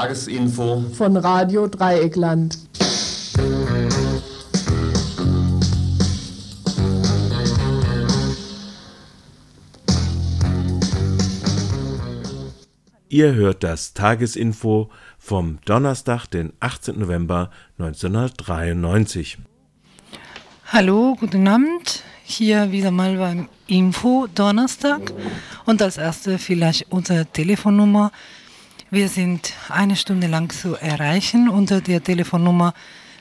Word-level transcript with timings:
Tagesinfo 0.00 0.84
von 0.96 1.16
Radio 1.16 1.66
Dreieckland. 1.66 2.56
Ihr 13.08 13.34
hört 13.34 13.64
das 13.64 13.92
Tagesinfo 13.92 14.88
vom 15.18 15.58
Donnerstag, 15.64 16.26
den 16.26 16.52
18. 16.60 17.00
November 17.00 17.50
1993. 17.78 19.38
Hallo, 20.66 21.16
guten 21.18 21.48
Abend. 21.48 22.04
Hier 22.22 22.70
wieder 22.70 22.92
mal 22.92 23.16
beim 23.16 23.48
Info 23.66 24.28
Donnerstag. 24.32 25.12
Und 25.66 25.82
als 25.82 25.96
erste 25.96 26.38
vielleicht 26.38 26.86
unsere 26.92 27.26
Telefonnummer. 27.26 28.12
Wir 28.90 29.10
sind 29.10 29.52
eine 29.68 29.96
Stunde 29.96 30.28
lang 30.28 30.50
zu 30.50 30.74
erreichen 30.74 31.50
unter 31.50 31.82
der 31.82 32.02
Telefonnummer 32.02 32.72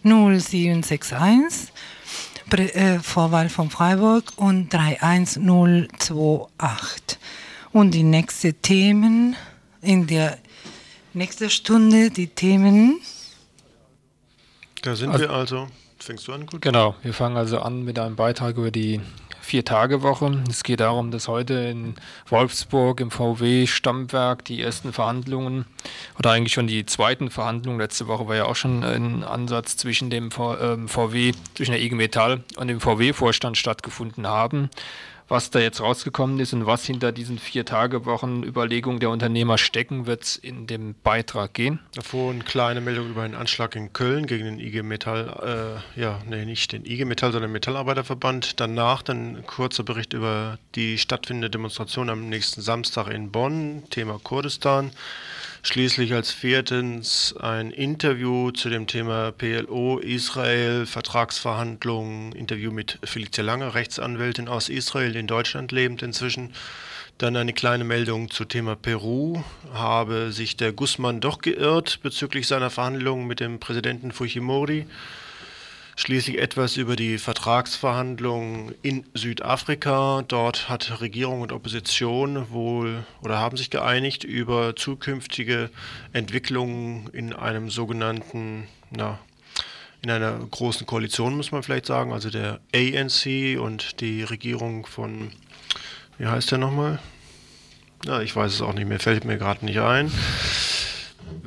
0761, 0.04 1.74
äh, 2.54 3.00
Vorwahl 3.00 3.50
von 3.50 3.70
Freiburg 3.70 4.32
und 4.38 4.74
31028. 4.74 7.20
Und 7.74 7.92
die 7.92 8.04
nächsten 8.04 8.62
Themen 8.62 9.36
in 9.82 10.08
der 10.08 10.38
nächsten 11.14 11.50
Stunde, 11.50 12.12
die 12.12 12.28
Themen. 12.28 13.02
Da 14.84 14.96
sind 14.96 15.10
also, 15.10 15.26
wir 15.26 15.32
also. 15.32 15.68
Fängst 16.00 16.30
du 16.30 16.34
an? 16.34 16.46
Gut. 16.46 16.62
Genau, 16.62 16.96
wir 17.04 17.14
fangen 17.14 17.36
also 17.36 17.60
an 17.60 17.84
mit 17.84 18.00
einem 18.00 18.16
Beitrag 18.16 18.56
über 18.56 18.72
die 18.72 19.02
Vier-Tage-Woche. 19.48 20.44
Es 20.50 20.64
geht 20.64 20.82
darum, 20.82 21.10
dass 21.10 21.30
heute 21.30 21.54
in 21.54 21.96
Wolfsburg 22.28 23.00
im 23.00 23.12
VW-Stammwerk 23.12 24.44
die 24.44 24.62
ersten 24.62 24.92
Verhandlungen 24.92 25.66
oder 26.20 26.32
eigentlich 26.32 26.52
schon 26.52 26.68
die 26.68 26.86
zweiten 26.86 27.30
Verhandlungen, 27.30 27.80
letzte 27.80 28.08
Woche 28.08 28.28
war 28.28 28.36
ja 28.36 28.44
auch 28.44 28.58
schon 28.58 28.84
ein 28.84 29.24
Ansatz 29.24 29.78
zwischen 29.78 30.10
dem 30.10 30.32
VW, 30.32 31.30
ähm, 31.30 31.36
zwischen 31.56 31.72
der 31.72 31.82
IG 31.82 31.96
Metall 31.96 32.44
und 32.58 32.68
dem 32.68 32.82
VW-Vorstand 32.82 33.58
stattgefunden 33.58 34.28
haben 34.28 34.70
was 35.28 35.50
da 35.50 35.60
jetzt 35.60 35.82
rausgekommen 35.82 36.40
ist 36.40 36.54
und 36.54 36.66
was 36.66 36.86
hinter 36.86 37.12
diesen 37.12 37.38
vier 37.38 37.66
Tage 37.66 38.06
Wochen 38.06 38.44
Überlegungen 38.44 39.00
der 39.00 39.10
Unternehmer 39.10 39.58
stecken, 39.58 40.06
wird 40.06 40.24
es 40.24 40.36
in 40.36 40.68
dem 40.68 40.96
Beitrag 41.04 41.54
gehen. 41.54 41.80
Davor 41.94 42.32
eine 42.32 42.44
kleine 42.44 42.82
Meldung 42.82 43.10
über 43.10 43.24
einen 43.24 43.36
Anschlag 43.36 43.76
in 43.76 43.94
Köln 43.94 44.26
gegen 44.28 44.46
den 44.46 44.60
IG 44.60 44.84
Metall, 44.84 45.82
äh, 45.96 46.00
ja, 46.00 46.20
nee, 46.28 46.46
nicht 46.46 46.72
den 46.72 46.86
IG 46.86 47.06
Metall, 47.06 47.32
sondern 47.32 47.50
den 47.50 47.54
Metallarbeiterverband. 47.54 48.60
Danach 48.60 49.02
dann 49.02 49.46
kurzer 49.46 49.84
Bericht 49.84 50.14
über 50.14 50.60
die 50.76 50.98
stattfindende 50.98 51.50
Demonstration 51.50 52.10
am 52.10 52.30
nächsten 52.30 52.62
Samstag 52.62 53.10
in 53.10 53.32
Bonn, 53.32 53.84
Thema 53.90 54.20
Kurdistan. 54.24 54.92
Schließlich 55.70 56.14
als 56.14 56.32
viertens 56.32 57.36
ein 57.42 57.72
Interview 57.72 58.52
zu 58.52 58.70
dem 58.70 58.88
Thema 58.88 59.34
PLO, 59.34 59.98
Israel, 59.98 60.86
Vertragsverhandlungen, 60.86 62.32
Interview 62.32 62.72
mit 62.72 63.00
Felicia 63.04 63.44
Lange, 63.44 63.74
Rechtsanwältin 63.74 64.48
aus 64.48 64.70
Israel, 64.70 65.14
in 65.18 65.28
Deutschland 65.28 65.74
lebend 65.74 66.04
inzwischen. 66.04 66.54
Dann 67.18 67.36
eine 67.36 67.52
kleine 67.52 67.84
Meldung 67.84 68.30
zu 68.30 68.46
Thema 68.46 68.78
Peru. 68.78 69.44
Habe 69.74 70.32
sich 70.32 70.56
der 70.56 70.72
Guzman 70.72 71.20
doch 71.20 71.40
geirrt 71.40 72.00
bezüglich 72.02 72.48
seiner 72.48 72.70
Verhandlungen 72.70 73.28
mit 73.28 73.42
dem 73.42 73.60
Präsidenten 73.60 74.14
Fujimori? 74.14 74.88
Schließlich 76.00 76.38
etwas 76.38 76.78
über 76.78 76.96
die 76.96 77.18
Vertragsverhandlungen 77.18 78.76
in 78.84 79.04
Südafrika. 79.16 80.24
Dort 80.28 80.70
hat 80.70 81.02
Regierung 81.02 81.42
und 81.42 81.52
Opposition 81.52 82.52
wohl 82.52 83.04
oder 83.24 83.40
haben 83.40 83.58
sich 83.58 83.72
geeinigt 83.72 84.24
über 84.24 84.76
zukünftige 84.76 85.72
Entwicklungen 86.14 87.10
in 87.14 87.34
einem 87.34 87.72
sogenannten, 87.72 88.68
na, 88.92 89.18
in 90.04 90.12
einer 90.12 90.38
großen 90.38 90.86
Koalition, 90.86 91.36
muss 91.36 91.52
man 91.52 91.64
vielleicht 91.64 91.88
sagen, 91.88 92.14
also 92.14 92.30
der 92.30 92.60
ANC 92.76 93.60
und 93.60 94.00
die 94.00 94.22
Regierung 94.22 94.86
von, 94.86 95.32
wie 96.20 96.28
heißt 96.28 96.52
der 96.52 96.60
nochmal? 96.60 97.00
Na, 98.06 98.22
ich 98.22 98.36
weiß 98.36 98.54
es 98.54 98.62
auch 98.62 98.74
nicht 98.74 98.88
mehr, 98.88 99.00
fällt 99.00 99.26
mir 99.26 99.40
gerade 99.40 99.66
nicht 99.66 99.80
ein 99.80 100.12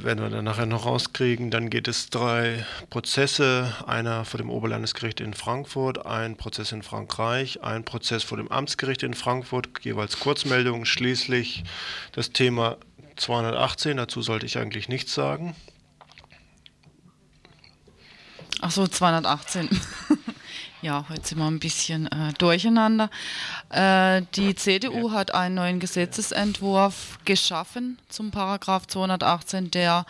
werden 0.03 0.23
wir 0.23 0.31
dann 0.31 0.45
nachher 0.45 0.67
noch 0.67 0.87
rauskriegen. 0.87 1.51
Dann 1.51 1.71
geht 1.71 1.89
es 1.89 2.11
drei 2.11 2.65
Prozesse, 2.89 3.75
einer 3.87 4.25
vor 4.25 4.39
dem 4.39 4.51
Oberlandesgericht 4.51 5.21
in 5.21 5.35
Frankfurt, 5.35 6.07
ein 6.07 6.37
Prozess 6.37 6.73
in 6.73 6.83
Frankreich, 6.83 7.63
ein 7.63 7.85
Prozess 7.85 8.23
vor 8.23 8.39
dem 8.39 8.51
Amtsgericht 8.51 9.03
in 9.03 9.15
Frankfurt, 9.15 9.69
jeweils 9.83 10.19
Kurzmeldungen. 10.19 10.87
Schließlich 10.87 11.65
das 12.13 12.31
Thema 12.31 12.77
218, 13.17 13.97
dazu 13.97 14.23
sollte 14.23 14.47
ich 14.47 14.59
eigentlich 14.59 14.89
nichts 14.89 15.15
sagen. 15.15 15.55
Ach 18.61 18.71
so, 18.71 18.87
218. 18.87 19.69
Ja, 20.83 21.05
heute 21.11 21.29
sind 21.29 21.39
wir 21.39 21.47
ein 21.47 21.59
bisschen 21.59 22.07
äh, 22.07 22.33
durcheinander. 22.39 23.11
Äh, 23.69 24.23
die 24.35 24.55
CDU 24.55 25.13
hat 25.13 25.35
einen 25.35 25.57
neuen 25.57 25.79
Gesetzesentwurf 25.79 27.19
geschaffen 27.27 27.99
zum 28.09 28.31
Paragraph 28.31 28.87
218, 28.87 29.71
der 29.71 30.07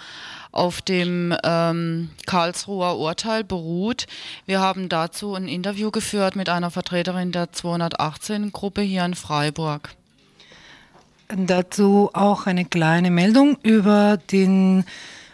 auf 0.53 0.81
dem 0.81 1.35
ähm, 1.43 2.11
Karlsruher 2.25 2.99
Urteil 2.99 3.43
beruht. 3.43 4.07
Wir 4.47 4.61
haben 4.61 4.89
dazu 4.89 5.35
ein 5.35 5.49
Interview 5.49 5.91
geführt 5.91 6.37
mit 6.37 6.49
einer 6.49 6.71
Vertreterin 6.71 7.33
der 7.33 7.47
218-Gruppe 7.47 8.83
hier 8.83 9.05
in 9.05 9.17
Freiburg. 9.17 9.91
Dazu 11.27 12.11
auch 12.13 12.47
eine 12.47 12.65
kleine 12.65 13.11
Meldung 13.11 13.59
über 13.65 14.19
den 14.19 14.85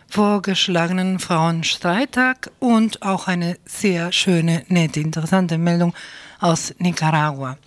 vorgeschlagenen 0.09 1.19
Frauenstreittag 1.19 2.51
und 2.59 3.03
auch 3.03 3.27
eine 3.27 3.59
sehr 3.65 4.13
schöne, 4.13 4.65
nette, 4.69 5.01
interessante 5.01 5.59
Meldung 5.59 5.95
aus 6.41 6.75
Nicaragua. 6.79 7.59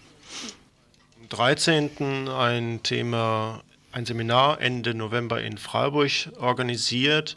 Am 1.20 1.30
13. 1.30 2.28
ein 2.30 2.82
Thema, 2.84 3.62
ein 3.92 4.06
Seminar 4.06 4.62
Ende 4.62 4.94
November 4.94 5.42
in 5.42 5.58
Freiburg 5.58 6.12
organisiert 6.40 7.36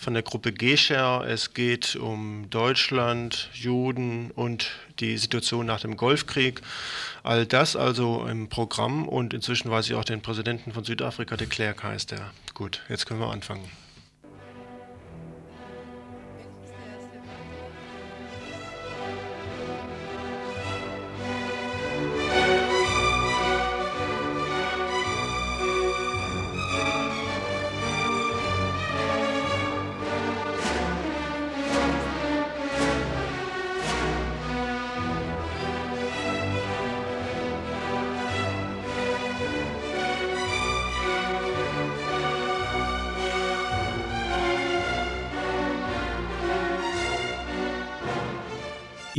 von 0.00 0.14
der 0.14 0.22
Gruppe 0.22 0.52
Gescher. 0.52 1.24
Es 1.28 1.52
geht 1.52 1.94
um 1.96 2.48
Deutschland, 2.48 3.50
Juden 3.52 4.30
und 4.30 4.70
die 4.98 5.18
Situation 5.18 5.66
nach 5.66 5.80
dem 5.80 5.96
Golfkrieg. 5.96 6.62
All 7.22 7.44
das 7.46 7.76
also 7.76 8.26
im 8.26 8.48
Programm 8.48 9.06
und 9.06 9.34
inzwischen 9.34 9.70
weiß 9.70 9.86
ich 9.86 9.94
auch 9.94 10.04
den 10.04 10.22
Präsidenten 10.22 10.72
von 10.72 10.84
Südafrika, 10.84 11.36
de 11.36 11.46
Klerk 11.46 11.82
heißt 11.82 12.12
er. 12.12 12.30
Gut, 12.54 12.82
jetzt 12.88 13.06
können 13.06 13.20
wir 13.20 13.30
anfangen. 13.30 13.70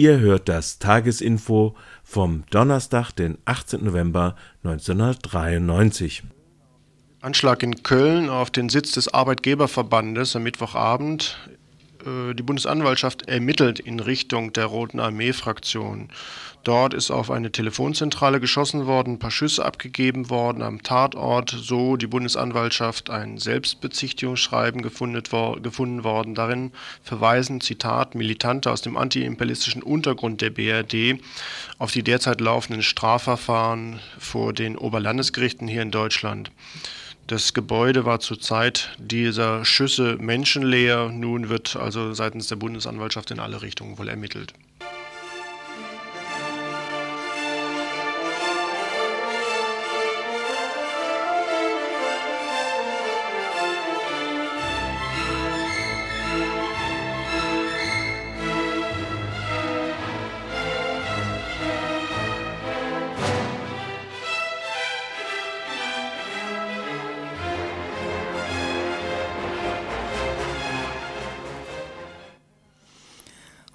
Ihr 0.01 0.19
hört 0.19 0.49
das 0.49 0.79
Tagesinfo 0.79 1.75
vom 2.03 2.43
Donnerstag, 2.49 3.11
den 3.11 3.37
18. 3.45 3.85
November 3.85 4.35
1993. 4.63 6.23
Anschlag 7.21 7.61
in 7.61 7.83
Köln 7.83 8.27
auf 8.27 8.49
den 8.49 8.69
Sitz 8.69 8.93
des 8.93 9.13
Arbeitgeberverbandes 9.13 10.35
am 10.35 10.41
Mittwochabend. 10.41 11.37
Äh, 12.05 12.33
die 12.33 12.43
Bundesanwaltschaft 12.43 13.27
ermittelt 13.27 13.79
in 13.79 13.99
Richtung 13.99 14.53
der 14.53 14.65
Roten 14.65 14.99
Armee-Fraktion. 14.99 16.09
Dort 16.63 16.93
ist 16.93 17.09
auf 17.09 17.31
eine 17.31 17.51
Telefonzentrale 17.51 18.39
geschossen 18.39 18.85
worden, 18.85 19.13
ein 19.13 19.19
paar 19.19 19.31
Schüsse 19.31 19.65
abgegeben 19.65 20.29
worden 20.29 20.61
am 20.61 20.83
Tatort, 20.83 21.49
so 21.49 21.97
die 21.97 22.05
Bundesanwaltschaft 22.05 23.09
ein 23.09 23.39
Selbstbezichtigungsschreiben 23.39 24.83
gefunden, 24.83 25.23
gefunden 25.63 26.03
worden. 26.03 26.35
Darin 26.35 26.71
verweisen, 27.01 27.61
Zitat, 27.61 28.13
Militante 28.13 28.69
aus 28.69 28.83
dem 28.83 28.95
antiimperialistischen 28.95 29.81
Untergrund 29.81 30.41
der 30.41 30.51
BRD 30.51 31.19
auf 31.79 31.91
die 31.91 32.03
derzeit 32.03 32.41
laufenden 32.41 32.83
Strafverfahren 32.83 33.99
vor 34.19 34.53
den 34.53 34.77
Oberlandesgerichten 34.77 35.67
hier 35.67 35.81
in 35.81 35.91
Deutschland. 35.91 36.51
Das 37.27 37.53
Gebäude 37.53 38.03
war 38.05 38.19
zur 38.19 38.39
Zeit 38.39 38.95
dieser 38.97 39.63
Schüsse 39.63 40.17
menschenleer. 40.19 41.09
Nun 41.09 41.49
wird 41.49 41.75
also 41.75 42.13
seitens 42.13 42.47
der 42.47 42.57
Bundesanwaltschaft 42.57 43.31
in 43.31 43.39
alle 43.39 43.61
Richtungen 43.61 43.97
wohl 43.97 44.09
ermittelt. 44.09 44.53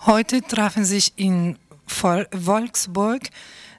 Heute 0.07 0.41
trafen 0.41 0.85
sich 0.85 1.15
in 1.17 1.59
Wolfsburg 2.31 3.23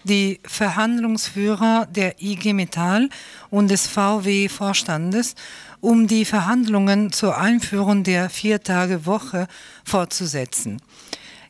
die 0.04 0.42
Verhandlungsführer 0.44 1.88
der 1.90 2.22
IG 2.22 2.52
Metall 2.52 3.08
und 3.50 3.72
des 3.72 3.88
VW-Vorstandes, 3.88 5.36
um 5.80 6.06
die 6.06 6.26
Verhandlungen 6.26 7.14
zur 7.14 7.38
Einführung 7.38 8.04
der 8.04 8.30
Viertagewoche 8.30 9.48
fortzusetzen. 9.86 10.82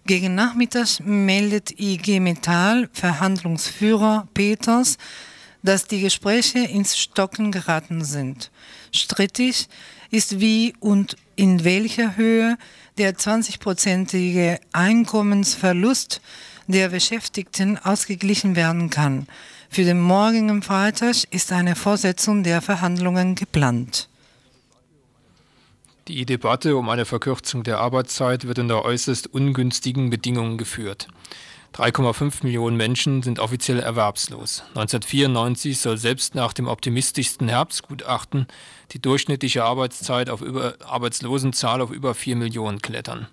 Gegen 0.06 0.36
Nachmittag 0.36 1.00
meldet 1.04 1.80
IG 1.80 2.20
Metall 2.20 2.88
Verhandlungsführer 2.94 4.28
Peters, 4.36 5.00
dass 5.64 5.88
die 5.88 6.02
Gespräche 6.02 6.60
ins 6.60 6.96
Stocken 6.96 7.52
geraten 7.52 8.04
sind. 8.04 8.52
Strittig 8.92 9.70
ist 10.12 10.40
wie 10.40 10.76
und 10.80 11.16
in 11.36 11.64
welcher 11.64 12.16
Höhe 12.16 12.58
der 12.98 13.16
20-prozentige 13.16 14.60
Einkommensverlust 14.74 16.22
der 16.68 16.90
Beschäftigten 16.90 17.78
ausgeglichen 17.78 18.56
werden 18.56 18.90
kann. 18.90 19.28
Für 19.70 19.84
den 19.84 20.02
morgigen 20.02 20.62
Freitag 20.62 21.24
ist 21.32 21.52
eine 21.52 21.76
Vorsetzung 21.76 22.44
der 22.44 22.62
Verhandlungen 22.62 23.36
geplant. 23.36 24.10
Die 26.08 26.26
Debatte 26.26 26.78
um 26.78 26.88
eine 26.90 27.06
Verkürzung 27.06 27.64
der 27.64 27.80
Arbeitszeit 27.80 28.48
wird 28.48 28.60
unter 28.60 28.86
äußerst 28.86 29.28
ungünstigen 29.28 30.10
Bedingungen 30.10 30.58
geführt. 30.58 31.08
3,5 31.78 32.44
Millionen 32.44 32.76
Menschen 32.76 33.22
sind 33.22 33.38
offiziell 33.38 33.80
erwerbslos. 33.80 34.64
1994 34.70 35.78
soll 35.78 35.98
selbst 35.98 36.34
nach 36.34 36.54
dem 36.54 36.68
optimistischsten 36.68 37.48
Herbstgutachten 37.50 38.48
die 38.94 39.00
durchschnittliche 39.00 39.64
Arbeitszeit 39.64 40.32
auf 40.32 40.42
über, 40.42 40.74
Arbeitslosenzahl 40.84 41.82
auf 41.82 41.92
über 41.92 42.16
4 42.16 42.36
Millionen 42.36 42.82
klettern. 42.82 43.28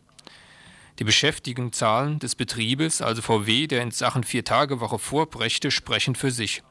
Die 0.99 1.05
Beschäftigungszahlen 1.05 2.19
des 2.19 2.35
Betriebes, 2.35 3.01
also 3.01 3.23
VW, 3.23 3.67
der 3.67 3.81
in 3.81 3.93
Sachen 3.93 4.25
Vier-Tage-Woche 4.25 4.99
vorbrächte, 4.99 5.71
sprechen 5.71 6.15
für 6.15 6.31
sich. 6.31 6.63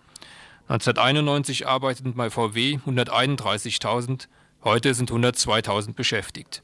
1991 0.68 1.66
arbeiteten 1.66 2.14
bei 2.14 2.30
VW 2.30 2.78
131.000, 2.86 4.28
heute 4.64 4.94
sind 4.94 5.10
102.000 5.10 5.96
beschäftigt. 5.96 6.62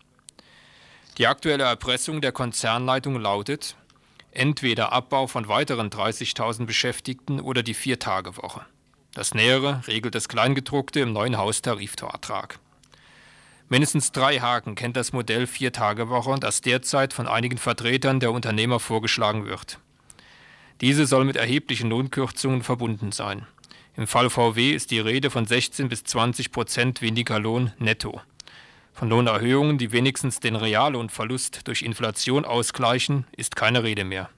Die 1.17 1.25
aktuelle 1.25 1.63
Erpressung 1.63 2.21
der 2.21 2.31
Konzernleitung 2.31 3.19
lautet, 3.19 3.75
entweder 4.31 4.91
Abbau 4.91 5.27
von 5.27 5.47
weiteren 5.47 5.89
30.000 5.89 6.65
Beschäftigten 6.65 7.39
oder 7.39 7.63
die 7.63 7.73
Vier-Tage-Woche. 7.73 8.65
Das 9.13 9.33
Nähere 9.33 9.81
regelt 9.87 10.15
das 10.15 10.29
Kleingedruckte 10.29 10.99
im 10.99 11.13
neuen 11.13 11.37
Haustarifvertrag. 11.37 12.59
Mindestens 13.67 14.11
drei 14.11 14.39
Haken 14.39 14.75
kennt 14.75 14.97
das 14.97 15.13
Modell 15.13 15.45
Vier-Tage-Woche, 15.45 16.37
das 16.39 16.61
derzeit 16.61 17.13
von 17.13 17.27
einigen 17.27 17.57
Vertretern 17.57 18.19
der 18.19 18.31
Unternehmer 18.31 18.79
vorgeschlagen 18.79 19.45
wird. 19.45 19.79
Diese 20.81 21.05
soll 21.05 21.25
mit 21.25 21.35
erheblichen 21.35 21.89
Lohnkürzungen 21.89 22.63
verbunden 22.63 23.11
sein. 23.11 23.45
Im 23.95 24.07
Fall 24.07 24.29
VW 24.29 24.71
ist 24.71 24.91
die 24.91 24.99
Rede 24.99 25.29
von 25.29 25.45
16 25.45 25.89
bis 25.89 26.03
20 26.03 26.51
Prozent 26.51 27.01
weniger 27.01 27.39
Lohn 27.39 27.73
netto. 27.79 28.21
Von 28.99 29.07
Lohnerhöhungen, 29.07 29.77
die 29.77 29.93
wenigstens 29.93 30.41
den 30.41 30.57
Reallohnverlust 30.57 31.65
durch 31.69 31.83
Inflation 31.83 32.43
ausgleichen, 32.43 33.25
ist 33.37 33.55
keine 33.55 33.83
Rede 33.83 34.03
mehr. 34.03 34.29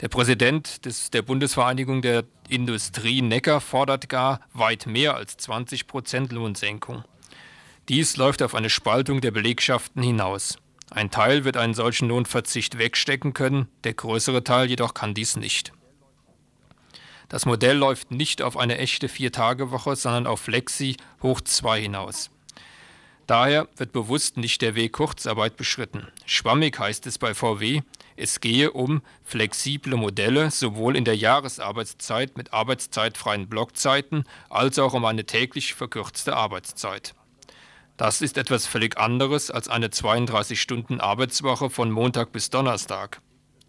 Der 0.00 0.08
Präsident 0.08 0.86
des, 0.86 1.10
der 1.10 1.20
Bundesvereinigung 1.20 2.00
der 2.00 2.24
Industrie 2.48 3.20
Neckar 3.20 3.60
fordert 3.60 4.08
gar 4.08 4.40
weit 4.54 4.86
mehr 4.86 5.14
als 5.14 5.36
20 5.36 5.86
Prozent 5.86 6.32
Lohnsenkung. 6.32 7.04
Dies 7.90 8.16
läuft 8.16 8.40
auf 8.40 8.54
eine 8.54 8.70
Spaltung 8.70 9.20
der 9.20 9.30
Belegschaften 9.30 10.02
hinaus. 10.02 10.56
Ein 10.88 11.10
Teil 11.10 11.44
wird 11.44 11.58
einen 11.58 11.74
solchen 11.74 12.08
Lohnverzicht 12.08 12.78
wegstecken 12.78 13.34
können, 13.34 13.68
der 13.84 13.92
größere 13.92 14.42
Teil 14.42 14.70
jedoch 14.70 14.94
kann 14.94 15.12
dies 15.12 15.36
nicht. 15.36 15.74
Das 17.28 17.44
Modell 17.44 17.76
läuft 17.76 18.10
nicht 18.10 18.40
auf 18.40 18.56
eine 18.56 18.78
echte 18.78 19.10
Vier-Tage-Woche, 19.10 19.96
sondern 19.96 20.26
auf 20.26 20.40
Flexi 20.40 20.96
hoch 21.22 21.42
2 21.42 21.82
hinaus. 21.82 22.30
Daher 23.26 23.68
wird 23.76 23.92
bewusst 23.92 24.36
nicht 24.36 24.62
der 24.62 24.74
Weg 24.74 24.92
Kurzarbeit 24.92 25.56
beschritten. 25.56 26.08
Schwammig 26.26 26.78
heißt 26.78 27.06
es 27.06 27.18
bei 27.18 27.34
VW, 27.34 27.82
es 28.16 28.40
gehe 28.40 28.72
um 28.72 29.02
flexible 29.22 29.96
Modelle 29.96 30.50
sowohl 30.50 30.96
in 30.96 31.04
der 31.04 31.16
Jahresarbeitszeit 31.16 32.36
mit 32.36 32.52
arbeitszeitfreien 32.52 33.48
Blockzeiten 33.48 34.24
als 34.50 34.78
auch 34.78 34.92
um 34.92 35.04
eine 35.04 35.24
täglich 35.24 35.74
verkürzte 35.74 36.36
Arbeitszeit. 36.36 37.14
Das 37.96 38.20
ist 38.20 38.36
etwas 38.36 38.66
völlig 38.66 38.98
anderes 38.98 39.50
als 39.50 39.68
eine 39.68 39.88
32-Stunden-Arbeitswoche 39.88 41.70
von 41.70 41.90
Montag 41.90 42.32
bis 42.32 42.50
Donnerstag. 42.50 43.20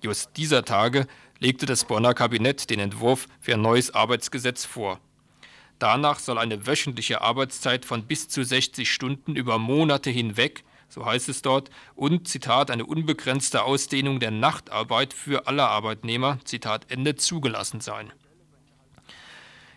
Just 0.01 0.31
dieser 0.37 0.65
Tage 0.65 1.07
legte 1.39 1.65
das 1.65 1.85
Bonner 1.85 2.13
Kabinett 2.13 2.69
den 2.69 2.79
Entwurf 2.79 3.27
für 3.39 3.53
ein 3.53 3.61
neues 3.61 3.93
Arbeitsgesetz 3.93 4.65
vor. 4.65 4.99
Danach 5.79 6.19
soll 6.19 6.37
eine 6.37 6.65
wöchentliche 6.65 7.21
Arbeitszeit 7.21 7.85
von 7.85 8.03
bis 8.03 8.29
zu 8.29 8.43
60 8.43 8.91
Stunden 8.91 9.35
über 9.35 9.57
Monate 9.57 10.09
hinweg, 10.09 10.63
so 10.89 11.05
heißt 11.05 11.29
es 11.29 11.41
dort, 11.41 11.69
und, 11.95 12.27
Zitat, 12.27 12.69
eine 12.69 12.85
unbegrenzte 12.85 13.63
Ausdehnung 13.63 14.19
der 14.19 14.31
Nachtarbeit 14.31 15.13
für 15.13 15.47
alle 15.47 15.67
Arbeitnehmer, 15.67 16.39
Zitat 16.45 16.85
Ende, 16.89 17.15
zugelassen 17.15 17.81
sein. 17.81 18.13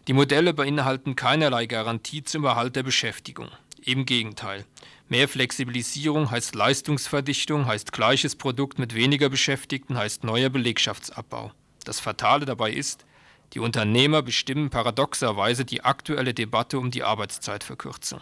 Die 0.06 0.12
Modelle 0.12 0.54
beinhalten 0.54 1.16
keinerlei 1.16 1.66
Garantie 1.66 2.22
zum 2.22 2.44
Erhalt 2.44 2.76
der 2.76 2.82
Beschäftigung. 2.82 3.49
Im 3.82 4.04
Gegenteil. 4.04 4.64
Mehr 5.08 5.28
Flexibilisierung 5.28 6.31
heißt 6.31 6.54
Leistungsverdichtung, 6.54 7.66
heißt 7.66 7.92
gleiches 7.92 8.37
Produkt 8.37 8.78
mit 8.78 8.94
weniger 8.94 9.28
Beschäftigten, 9.28 9.97
heißt 9.97 10.25
neuer 10.25 10.50
Belegschaftsabbau. 10.50 11.52
Das 11.85 12.00
Fatale 12.00 12.44
dabei 12.44 12.73
ist, 12.73 13.05
die 13.52 13.60
Unternehmer 13.60 14.22
bestimmen 14.22 14.70
paradoxerweise 14.70 15.64
die 15.64 15.84
aktuelle 15.84 16.34
Debatte 16.34 16.78
um 16.78 16.90
die 16.90 17.02
Arbeitszeitverkürzung. 17.02 18.20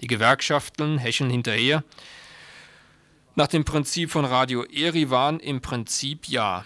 Die 0.00 0.06
Gewerkschaften 0.06 0.98
hechen 0.98 1.30
hinterher. 1.30 1.84
Nach 3.34 3.48
dem 3.48 3.64
Prinzip 3.64 4.10
von 4.10 4.24
Radio 4.24 4.64
Erivan 4.64 5.40
im 5.40 5.60
Prinzip 5.60 6.28
ja. 6.28 6.64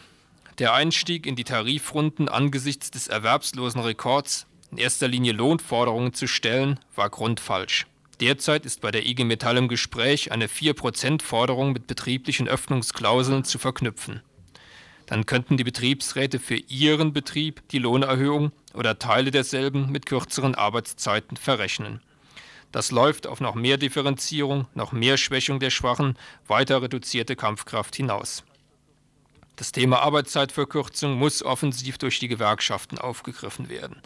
Der 0.59 0.75
Einstieg 0.75 1.26
in 1.26 1.37
die 1.37 1.45
Tarifrunden 1.45 2.28
angesichts 2.28 2.90
des 2.90 3.09
erwerbslosen 3.09 3.80
Rekords, 3.80 4.47
in 4.71 4.78
erster 4.78 5.09
Linie 5.09 5.33
Lohnforderungen 5.33 6.12
zu 6.12 6.26
stellen, 6.26 6.78
war 6.95 7.09
grundfalsch. 7.11 7.87
Derzeit 8.21 8.66
ist 8.66 8.80
bei 8.80 8.90
der 8.90 9.07
IG 9.07 9.25
Metall 9.25 9.57
im 9.57 9.68
Gespräch, 9.68 10.33
eine 10.33 10.49
4%-Forderung 10.49 11.73
mit 11.73 11.87
betrieblichen 11.87 12.49
Öffnungsklauseln 12.49 13.45
zu 13.45 13.59
verknüpfen. 13.59 14.23
Dann 15.09 15.25
könnten 15.25 15.57
die 15.57 15.65
Betriebsräte 15.65 16.38
für 16.38 16.57
ihren 16.57 17.15
Betrieb 17.15 17.67
die 17.71 17.79
Lohnerhöhung 17.79 18.53
oder 18.75 18.99
Teile 18.99 19.31
derselben 19.31 19.91
mit 19.91 20.05
kürzeren 20.05 20.55
Arbeitszeiten 20.55 21.38
verrechnen. 21.38 22.03
Das 22.73 22.91
läuft 22.91 23.27
auf 23.27 23.41
noch 23.41 23.55
mehr 23.55 23.79
Differenzierung, 23.79 24.67
noch 24.75 24.93
mehr 24.93 25.17
Schwächung 25.17 25.61
der 25.61 25.71
Schwachen, 25.71 26.19
weiter 26.47 26.83
reduzierte 26.83 27.37
Kampfkraft 27.37 27.97
hinaus. 27.97 28.45
Das 29.57 29.73
Thema 29.73 30.00
Arbeitszeitverkürzung 30.00 31.15
muss 31.15 31.43
offensiv 31.43 31.97
durch 31.97 32.19
die 32.19 32.29
Gewerkschaften 32.29 32.99
aufgegriffen 32.99 33.71
werden. 33.71 34.03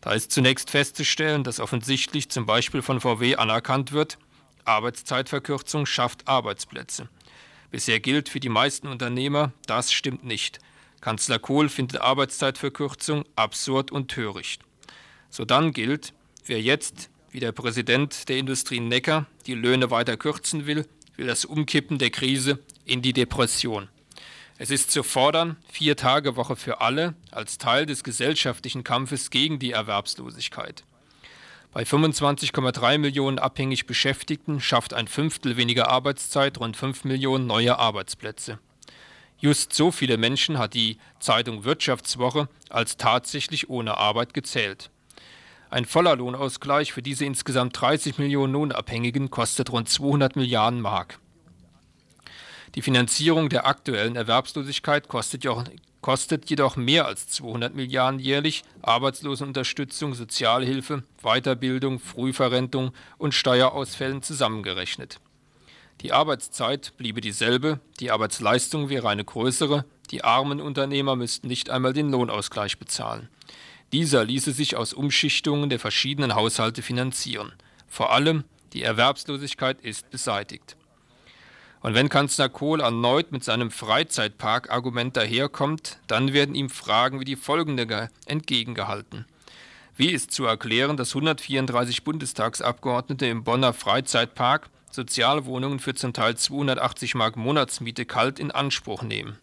Da 0.00 0.12
ist 0.12 0.30
zunächst 0.30 0.70
festzustellen, 0.70 1.42
dass 1.42 1.58
offensichtlich 1.58 2.30
zum 2.30 2.46
Beispiel 2.46 2.82
von 2.82 3.00
VW 3.00 3.34
anerkannt 3.34 3.90
wird, 3.90 4.18
Arbeitszeitverkürzung 4.64 5.84
schafft 5.84 6.28
Arbeitsplätze. 6.28 7.08
Bisher 7.70 8.00
gilt 8.00 8.28
für 8.28 8.40
die 8.40 8.48
meisten 8.48 8.88
Unternehmer, 8.88 9.52
das 9.66 9.92
stimmt 9.92 10.24
nicht. 10.24 10.58
Kanzler 11.00 11.38
Kohl 11.38 11.68
findet 11.68 12.00
Arbeitszeitverkürzung 12.00 13.24
absurd 13.36 13.90
und 13.92 14.08
töricht. 14.08 14.62
So 15.30 15.44
dann 15.44 15.72
gilt, 15.72 16.14
wer 16.46 16.60
jetzt, 16.60 17.10
wie 17.30 17.40
der 17.40 17.52
Präsident 17.52 18.28
der 18.28 18.38
Industrie 18.38 18.80
Neckar, 18.80 19.26
die 19.46 19.54
Löhne 19.54 19.90
weiter 19.90 20.16
kürzen 20.16 20.66
will, 20.66 20.86
will 21.16 21.26
das 21.26 21.44
Umkippen 21.44 21.98
der 21.98 22.10
Krise 22.10 22.58
in 22.84 23.02
die 23.02 23.12
Depression. 23.12 23.88
Es 24.56 24.70
ist 24.70 24.90
zu 24.90 25.02
fordern, 25.02 25.56
vier 25.70 25.94
Tage 25.96 26.36
Woche 26.36 26.56
für 26.56 26.80
alle 26.80 27.14
als 27.30 27.58
Teil 27.58 27.86
des 27.86 28.02
gesellschaftlichen 28.02 28.82
Kampfes 28.82 29.30
gegen 29.30 29.58
die 29.58 29.70
Erwerbslosigkeit. 29.70 30.84
Bei 31.78 31.84
25,3 31.84 32.98
Millionen 32.98 33.38
abhängig 33.38 33.86
Beschäftigten 33.86 34.60
schafft 34.60 34.94
ein 34.94 35.06
Fünftel 35.06 35.56
weniger 35.56 35.88
Arbeitszeit 35.88 36.58
rund 36.58 36.76
5 36.76 37.04
Millionen 37.04 37.46
neue 37.46 37.78
Arbeitsplätze. 37.78 38.58
Just 39.38 39.74
so 39.74 39.92
viele 39.92 40.16
Menschen 40.16 40.58
hat 40.58 40.74
die 40.74 40.98
Zeitung 41.20 41.62
Wirtschaftswoche 41.62 42.48
als 42.68 42.96
tatsächlich 42.96 43.70
ohne 43.70 43.96
Arbeit 43.96 44.34
gezählt. 44.34 44.90
Ein 45.70 45.84
voller 45.84 46.16
Lohnausgleich 46.16 46.92
für 46.92 47.00
diese 47.00 47.24
insgesamt 47.24 47.80
30 47.80 48.18
Millionen 48.18 48.54
Lohnabhängigen 48.54 49.30
kostet 49.30 49.70
rund 49.70 49.88
200 49.88 50.34
Milliarden 50.34 50.80
Mark. 50.80 51.20
Die 52.74 52.82
Finanzierung 52.82 53.50
der 53.50 53.68
aktuellen 53.68 54.16
Erwerbslosigkeit 54.16 55.06
kostet 55.06 55.44
kostet 56.00 56.48
jedoch 56.48 56.76
mehr 56.76 57.06
als 57.06 57.28
200 57.28 57.74
Milliarden 57.74 58.20
jährlich 58.20 58.62
Arbeitslosenunterstützung, 58.82 60.14
Sozialhilfe, 60.14 61.02
Weiterbildung, 61.22 61.98
Frühverrentung 61.98 62.92
und 63.18 63.34
Steuerausfällen 63.34 64.22
zusammengerechnet. 64.22 65.20
Die 66.00 66.12
Arbeitszeit 66.12 66.96
bliebe 66.96 67.20
dieselbe, 67.20 67.80
die 67.98 68.10
Arbeitsleistung 68.12 68.88
wäre 68.88 69.08
eine 69.08 69.24
größere, 69.24 69.84
die 70.12 70.22
armen 70.22 70.60
Unternehmer 70.60 71.16
müssten 71.16 71.48
nicht 71.48 71.70
einmal 71.70 71.92
den 71.92 72.10
Lohnausgleich 72.10 72.78
bezahlen. 72.78 73.28
Dieser 73.92 74.24
ließe 74.24 74.52
sich 74.52 74.76
aus 74.76 74.92
Umschichtungen 74.92 75.70
der 75.70 75.80
verschiedenen 75.80 76.34
Haushalte 76.34 76.82
finanzieren. 76.82 77.52
Vor 77.88 78.12
allem 78.12 78.44
die 78.74 78.82
Erwerbslosigkeit 78.82 79.80
ist 79.80 80.10
beseitigt. 80.10 80.76
Und 81.80 81.94
wenn 81.94 82.08
Kanzler 82.08 82.48
Kohl 82.48 82.80
erneut 82.80 83.30
mit 83.30 83.44
seinem 83.44 83.70
Freizeitpark-Argument 83.70 85.16
daherkommt, 85.16 85.98
dann 86.06 86.32
werden 86.32 86.54
ihm 86.54 86.70
Fragen 86.70 87.20
wie 87.20 87.24
die 87.24 87.36
folgende 87.36 88.10
entgegengehalten. 88.26 89.26
Wie 89.96 90.10
ist 90.10 90.32
zu 90.32 90.44
erklären, 90.44 90.96
dass 90.96 91.10
134 91.10 92.04
Bundestagsabgeordnete 92.04 93.26
im 93.26 93.44
Bonner 93.44 93.72
Freizeitpark 93.72 94.70
Sozialwohnungen 94.90 95.80
für 95.80 95.94
zum 95.94 96.12
Teil 96.12 96.36
280 96.36 97.14
Mark 97.14 97.36
Monatsmiete 97.36 98.04
kalt 98.06 98.38
in 98.38 98.50
Anspruch 98.50 99.02
nehmen? 99.02 99.38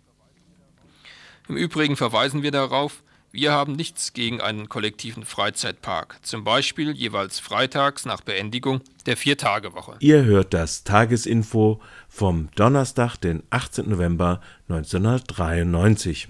Im 1.48 1.58
Übrigen 1.58 1.96
verweisen 1.96 2.42
wir 2.42 2.51
darauf, 2.51 3.04
wir 3.36 3.51
haben 3.51 3.74
nichts 3.74 4.13
gegen 4.13 4.39
einen 4.39 4.70
kollektiven 4.70 5.25
Freizeitpark, 5.25 6.20
zum 6.22 6.46
Beispiel 6.46 6.92
jeweils 6.92 7.39
freitags 7.39 8.06
nach 8.06 8.22
Beendigung 8.22 8.80
der 9.06 9.18
Viertagewoche. 9.18 9.98
Ihr 10.00 10.24
hört 10.24 10.54
das 10.54 10.86
Tagesinfo 10.86 11.82
vom 12.08 12.48
Donnerstag, 12.56 13.18
den 13.18 13.44
18. 13.50 13.89
November 13.89 14.39
1993. 14.70 16.30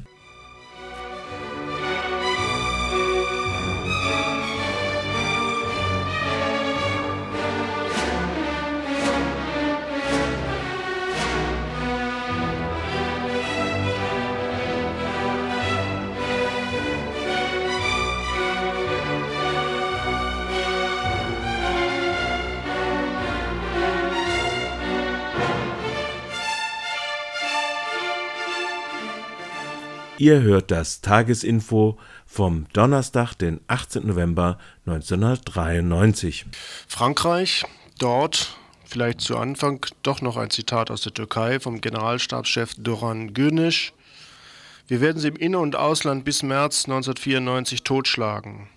Ihr 30.17 30.41
hört 30.41 30.71
das 30.71 31.01
Tagesinfo 31.01 31.97
vom 32.25 32.67
Donnerstag, 32.71 33.33
den 33.33 33.59
18. 33.67 34.07
November 34.07 34.57
1993. 34.85 36.45
Frankreich, 36.87 37.65
dort 37.99 38.57
vielleicht 38.85 39.19
zu 39.19 39.37
Anfang 39.37 39.85
doch 40.03 40.21
noch 40.21 40.37
ein 40.37 40.49
Zitat 40.49 40.89
aus 40.89 41.01
der 41.01 41.13
Türkei 41.13 41.59
vom 41.59 41.81
Generalstabschef 41.81 42.75
Doran 42.77 43.33
Güneş. 43.33 43.91
Wir 44.87 45.01
werden 45.01 45.19
sie 45.19 45.27
im 45.27 45.35
In- 45.35 45.55
und 45.55 45.75
Ausland 45.75 46.23
bis 46.23 46.43
März 46.43 46.85
1994 46.85 47.83
totschlagen. 47.83 48.69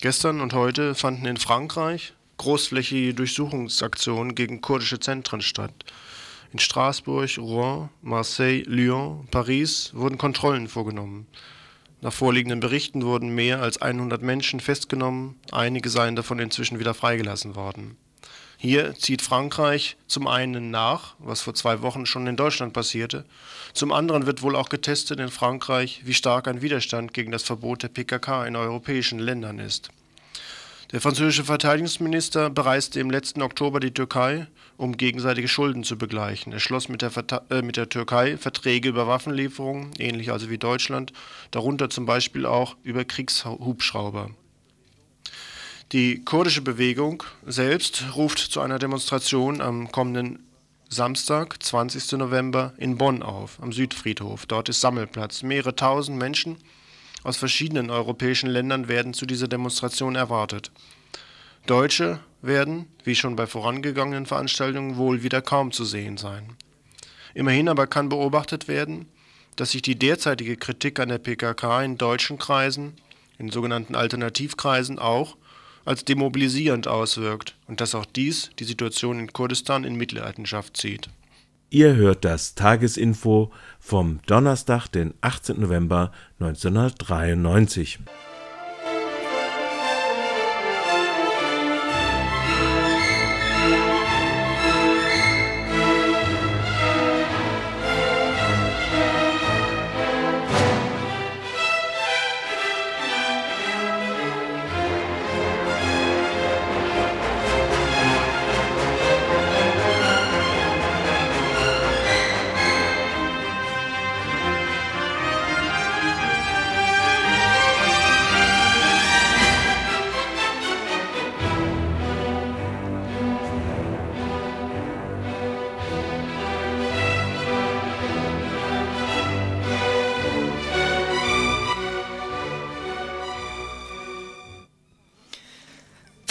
Gestern 0.00 0.40
und 0.40 0.52
heute 0.52 0.94
fanden 0.94 1.26
in 1.26 1.38
Frankreich 1.38 2.14
großflächige 2.36 3.14
Durchsuchungsaktionen 3.14 4.34
gegen 4.34 4.60
kurdische 4.60 5.00
Zentren 5.00 5.40
statt. 5.40 5.72
In 6.52 6.58
Straßburg, 6.58 7.38
Rouen, 7.38 7.88
Marseille, 8.02 8.62
Lyon, 8.66 9.26
Paris 9.30 9.90
wurden 9.94 10.18
Kontrollen 10.18 10.68
vorgenommen. 10.68 11.26
Nach 12.02 12.12
vorliegenden 12.12 12.60
Berichten 12.60 13.06
wurden 13.06 13.34
mehr 13.34 13.62
als 13.62 13.80
100 13.80 14.20
Menschen 14.20 14.60
festgenommen, 14.60 15.36
einige 15.50 15.88
seien 15.88 16.14
davon 16.14 16.38
inzwischen 16.38 16.78
wieder 16.78 16.92
freigelassen 16.92 17.56
worden. 17.56 17.96
Hier 18.58 18.94
zieht 18.94 19.22
Frankreich 19.22 19.96
zum 20.06 20.26
einen 20.26 20.70
nach, 20.70 21.14
was 21.18 21.40
vor 21.40 21.54
zwei 21.54 21.80
Wochen 21.80 22.04
schon 22.04 22.26
in 22.26 22.36
Deutschland 22.36 22.74
passierte, 22.74 23.24
zum 23.72 23.90
anderen 23.90 24.26
wird 24.26 24.42
wohl 24.42 24.54
auch 24.54 24.68
getestet 24.68 25.20
in 25.20 25.30
Frankreich, 25.30 26.02
wie 26.04 26.12
stark 26.12 26.48
ein 26.48 26.60
Widerstand 26.60 27.14
gegen 27.14 27.32
das 27.32 27.44
Verbot 27.44 27.82
der 27.82 27.88
PKK 27.88 28.44
in 28.44 28.56
europäischen 28.56 29.18
Ländern 29.18 29.58
ist. 29.58 29.88
Der 30.92 31.00
französische 31.00 31.44
Verteidigungsminister 31.44 32.50
bereiste 32.50 33.00
im 33.00 33.10
letzten 33.10 33.40
Oktober 33.40 33.80
die 33.80 33.94
Türkei, 33.94 34.46
um 34.76 34.96
gegenseitige 34.96 35.48
Schulden 35.48 35.84
zu 35.84 35.96
begleichen. 35.96 36.52
Er 36.52 36.60
schloss 36.60 36.88
mit 36.88 37.02
der, 37.02 37.12
äh, 37.50 37.62
mit 37.62 37.76
der 37.76 37.88
Türkei 37.88 38.36
Verträge 38.36 38.88
über 38.88 39.06
Waffenlieferungen, 39.06 39.90
ähnlich 39.98 40.32
also 40.32 40.50
wie 40.50 40.58
Deutschland, 40.58 41.12
darunter 41.50 41.90
zum 41.90 42.06
Beispiel 42.06 42.46
auch 42.46 42.76
über 42.82 43.04
Kriegshubschrauber. 43.04 44.30
Die 45.92 46.24
kurdische 46.24 46.62
Bewegung 46.62 47.22
selbst 47.46 48.16
ruft 48.16 48.38
zu 48.38 48.60
einer 48.60 48.78
Demonstration 48.78 49.60
am 49.60 49.92
kommenden 49.92 50.38
Samstag, 50.88 51.62
20. 51.62 52.12
November, 52.12 52.72
in 52.76 52.96
Bonn 52.98 53.22
auf, 53.22 53.58
am 53.62 53.72
Südfriedhof. 53.72 54.46
Dort 54.46 54.68
ist 54.68 54.80
Sammelplatz. 54.80 55.42
Mehrere 55.42 55.76
tausend 55.76 56.18
Menschen 56.18 56.56
aus 57.22 57.36
verschiedenen 57.36 57.90
europäischen 57.90 58.48
Ländern 58.48 58.88
werden 58.88 59.14
zu 59.14 59.26
dieser 59.26 59.48
Demonstration 59.48 60.16
erwartet. 60.16 60.70
Deutsche 61.66 62.20
werden, 62.42 62.86
wie 63.04 63.14
schon 63.14 63.36
bei 63.36 63.46
vorangegangenen 63.46 64.26
Veranstaltungen, 64.26 64.96
wohl 64.96 65.22
wieder 65.22 65.40
kaum 65.40 65.72
zu 65.72 65.84
sehen 65.84 66.16
sein. 66.16 66.56
Immerhin 67.34 67.68
aber 67.68 67.86
kann 67.86 68.08
beobachtet 68.08 68.68
werden, 68.68 69.06
dass 69.56 69.70
sich 69.72 69.82
die 69.82 69.98
derzeitige 69.98 70.56
Kritik 70.56 70.98
an 71.00 71.08
der 71.08 71.18
PKK 71.18 71.82
in 71.82 71.98
deutschen 71.98 72.38
Kreisen, 72.38 72.94
in 73.38 73.50
sogenannten 73.50 73.94
Alternativkreisen 73.94 74.98
auch 74.98 75.36
als 75.84 76.04
demobilisierend 76.04 76.86
auswirkt 76.86 77.56
und 77.66 77.80
dass 77.80 77.94
auch 77.94 78.06
dies 78.06 78.50
die 78.58 78.64
Situation 78.64 79.18
in 79.18 79.32
Kurdistan 79.32 79.84
in 79.84 79.96
Mitleidenschaft 79.96 80.76
zieht. 80.76 81.08
Ihr 81.70 81.96
hört 81.96 82.24
das 82.24 82.54
Tagesinfo 82.54 83.50
vom 83.80 84.20
Donnerstag, 84.26 84.88
den 84.88 85.14
18. 85.22 85.58
November 85.58 86.12
1993. 86.38 87.98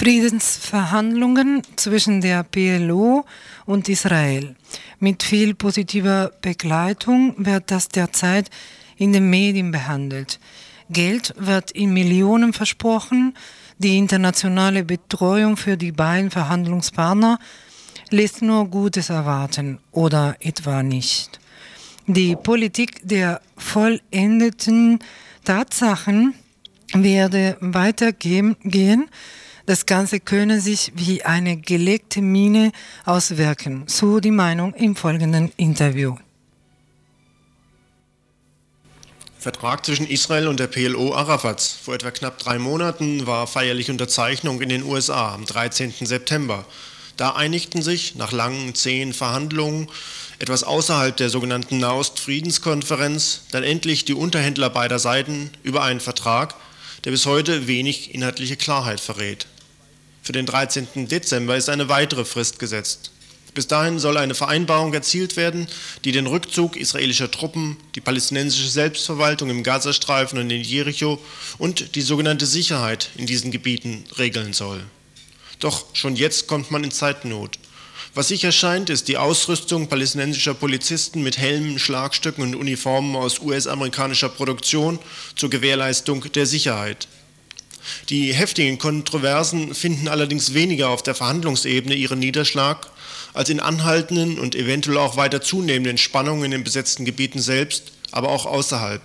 Friedensverhandlungen 0.01 1.61
zwischen 1.75 2.21
der 2.21 2.41
PLO 2.41 3.23
und 3.67 3.87
Israel. 3.87 4.55
Mit 4.99 5.21
viel 5.21 5.53
positiver 5.53 6.31
Begleitung 6.41 7.35
wird 7.37 7.69
das 7.69 7.87
derzeit 7.87 8.49
in 8.97 9.13
den 9.13 9.29
Medien 9.29 9.69
behandelt. 9.69 10.39
Geld 10.89 11.35
wird 11.37 11.69
in 11.69 11.93
Millionen 11.93 12.51
versprochen. 12.51 13.35
Die 13.77 13.99
internationale 13.99 14.83
Betreuung 14.83 15.55
für 15.55 15.77
die 15.77 15.91
beiden 15.91 16.31
Verhandlungspartner 16.31 17.37
lässt 18.09 18.41
nur 18.41 18.65
Gutes 18.69 19.11
erwarten 19.11 19.77
oder 19.91 20.35
etwa 20.39 20.81
nicht. 20.81 21.39
Die 22.07 22.35
Politik 22.35 23.01
der 23.03 23.39
vollendeten 23.55 24.97
Tatsachen 25.43 26.33
werde 26.91 27.55
weitergehen 27.59 28.55
das 29.65 29.85
Ganze 29.85 30.19
könne 30.19 30.61
sich 30.61 30.91
wie 30.95 31.23
eine 31.23 31.57
gelegte 31.57 32.21
Mine 32.21 32.71
auswirken, 33.05 33.83
so 33.87 34.19
die 34.19 34.31
Meinung 34.31 34.73
im 34.73 34.95
folgenden 34.95 35.51
Interview. 35.57 36.15
Vertrag 39.41 39.83
zwischen 39.83 40.07
Israel 40.07 40.47
und 40.47 40.59
der 40.59 40.67
PLO 40.67 41.15
Arafats. 41.15 41.75
Vor 41.83 41.95
etwa 41.95 42.11
knapp 42.11 42.37
drei 42.37 42.59
Monaten 42.59 43.25
war 43.25 43.47
feierliche 43.47 43.91
Unterzeichnung 43.91 44.61
in 44.61 44.69
den 44.69 44.83
USA 44.83 45.33
am 45.33 45.47
13. 45.47 45.93
September. 46.01 46.63
Da 47.17 47.31
einigten 47.31 47.81
sich 47.81 48.15
nach 48.15 48.31
langen, 48.31 48.75
zehn 48.75 49.13
Verhandlungen, 49.13 49.87
etwas 50.37 50.63
außerhalb 50.63 51.17
der 51.17 51.29
sogenannten 51.29 51.79
Nahost-Friedenskonferenz, 51.79 53.41
dann 53.49 53.63
endlich 53.63 54.05
die 54.05 54.13
Unterhändler 54.13 54.69
beider 54.69 54.99
Seiten 54.99 55.49
über 55.63 55.83
einen 55.83 55.99
Vertrag, 55.99 56.53
der 57.03 57.11
bis 57.11 57.25
heute 57.25 57.67
wenig 57.67 58.13
inhaltliche 58.13 58.57
Klarheit 58.57 58.99
verrät. 58.99 59.47
Für 60.21 60.33
den 60.33 60.45
13. 60.45 61.07
Dezember 61.07 61.57
ist 61.57 61.69
eine 61.69 61.89
weitere 61.89 62.25
Frist 62.25 62.59
gesetzt. 62.59 63.11
Bis 63.53 63.67
dahin 63.67 63.99
soll 63.99 64.17
eine 64.17 64.33
Vereinbarung 64.33 64.93
erzielt 64.93 65.35
werden, 65.35 65.67
die 66.05 66.13
den 66.13 66.27
Rückzug 66.27 66.77
israelischer 66.77 67.29
Truppen, 67.29 67.75
die 67.95 68.01
palästinensische 68.01 68.69
Selbstverwaltung 68.69 69.49
im 69.49 69.63
Gazastreifen 69.63 70.39
und 70.39 70.49
in 70.49 70.61
Jericho 70.61 71.19
und 71.57 71.95
die 71.95 72.01
sogenannte 72.01 72.45
Sicherheit 72.45 73.09
in 73.17 73.25
diesen 73.25 73.51
Gebieten 73.51 74.05
regeln 74.17 74.53
soll. 74.53 74.81
Doch 75.59 75.85
schon 75.93 76.15
jetzt 76.15 76.47
kommt 76.47 76.71
man 76.71 76.83
in 76.83 76.91
Zeitnot. 76.91 77.59
Was 78.13 78.27
sicher 78.27 78.51
scheint, 78.51 78.89
ist 78.89 79.07
die 79.07 79.15
Ausrüstung 79.15 79.87
palästinensischer 79.87 80.53
Polizisten 80.53 81.23
mit 81.23 81.37
Helmen, 81.37 81.79
Schlagstücken 81.79 82.43
und 82.43 82.55
Uniformen 82.55 83.15
aus 83.15 83.39
US-amerikanischer 83.39 84.27
Produktion 84.27 84.99
zur 85.37 85.49
Gewährleistung 85.49 86.29
der 86.33 86.45
Sicherheit. 86.45 87.07
Die 88.09 88.33
heftigen 88.33 88.77
Kontroversen 88.77 89.73
finden 89.73 90.09
allerdings 90.09 90.53
weniger 90.53 90.89
auf 90.89 91.03
der 91.03 91.15
Verhandlungsebene 91.15 91.95
ihren 91.95 92.19
Niederschlag 92.19 92.85
als 93.33 93.49
in 93.49 93.61
anhaltenden 93.61 94.39
und 94.39 94.55
eventuell 94.55 94.97
auch 94.97 95.15
weiter 95.15 95.41
zunehmenden 95.41 95.97
Spannungen 95.97 96.43
in 96.43 96.51
den 96.51 96.63
besetzten 96.65 97.05
Gebieten 97.05 97.39
selbst, 97.39 97.93
aber 98.11 98.27
auch 98.27 98.45
außerhalb. 98.45 99.01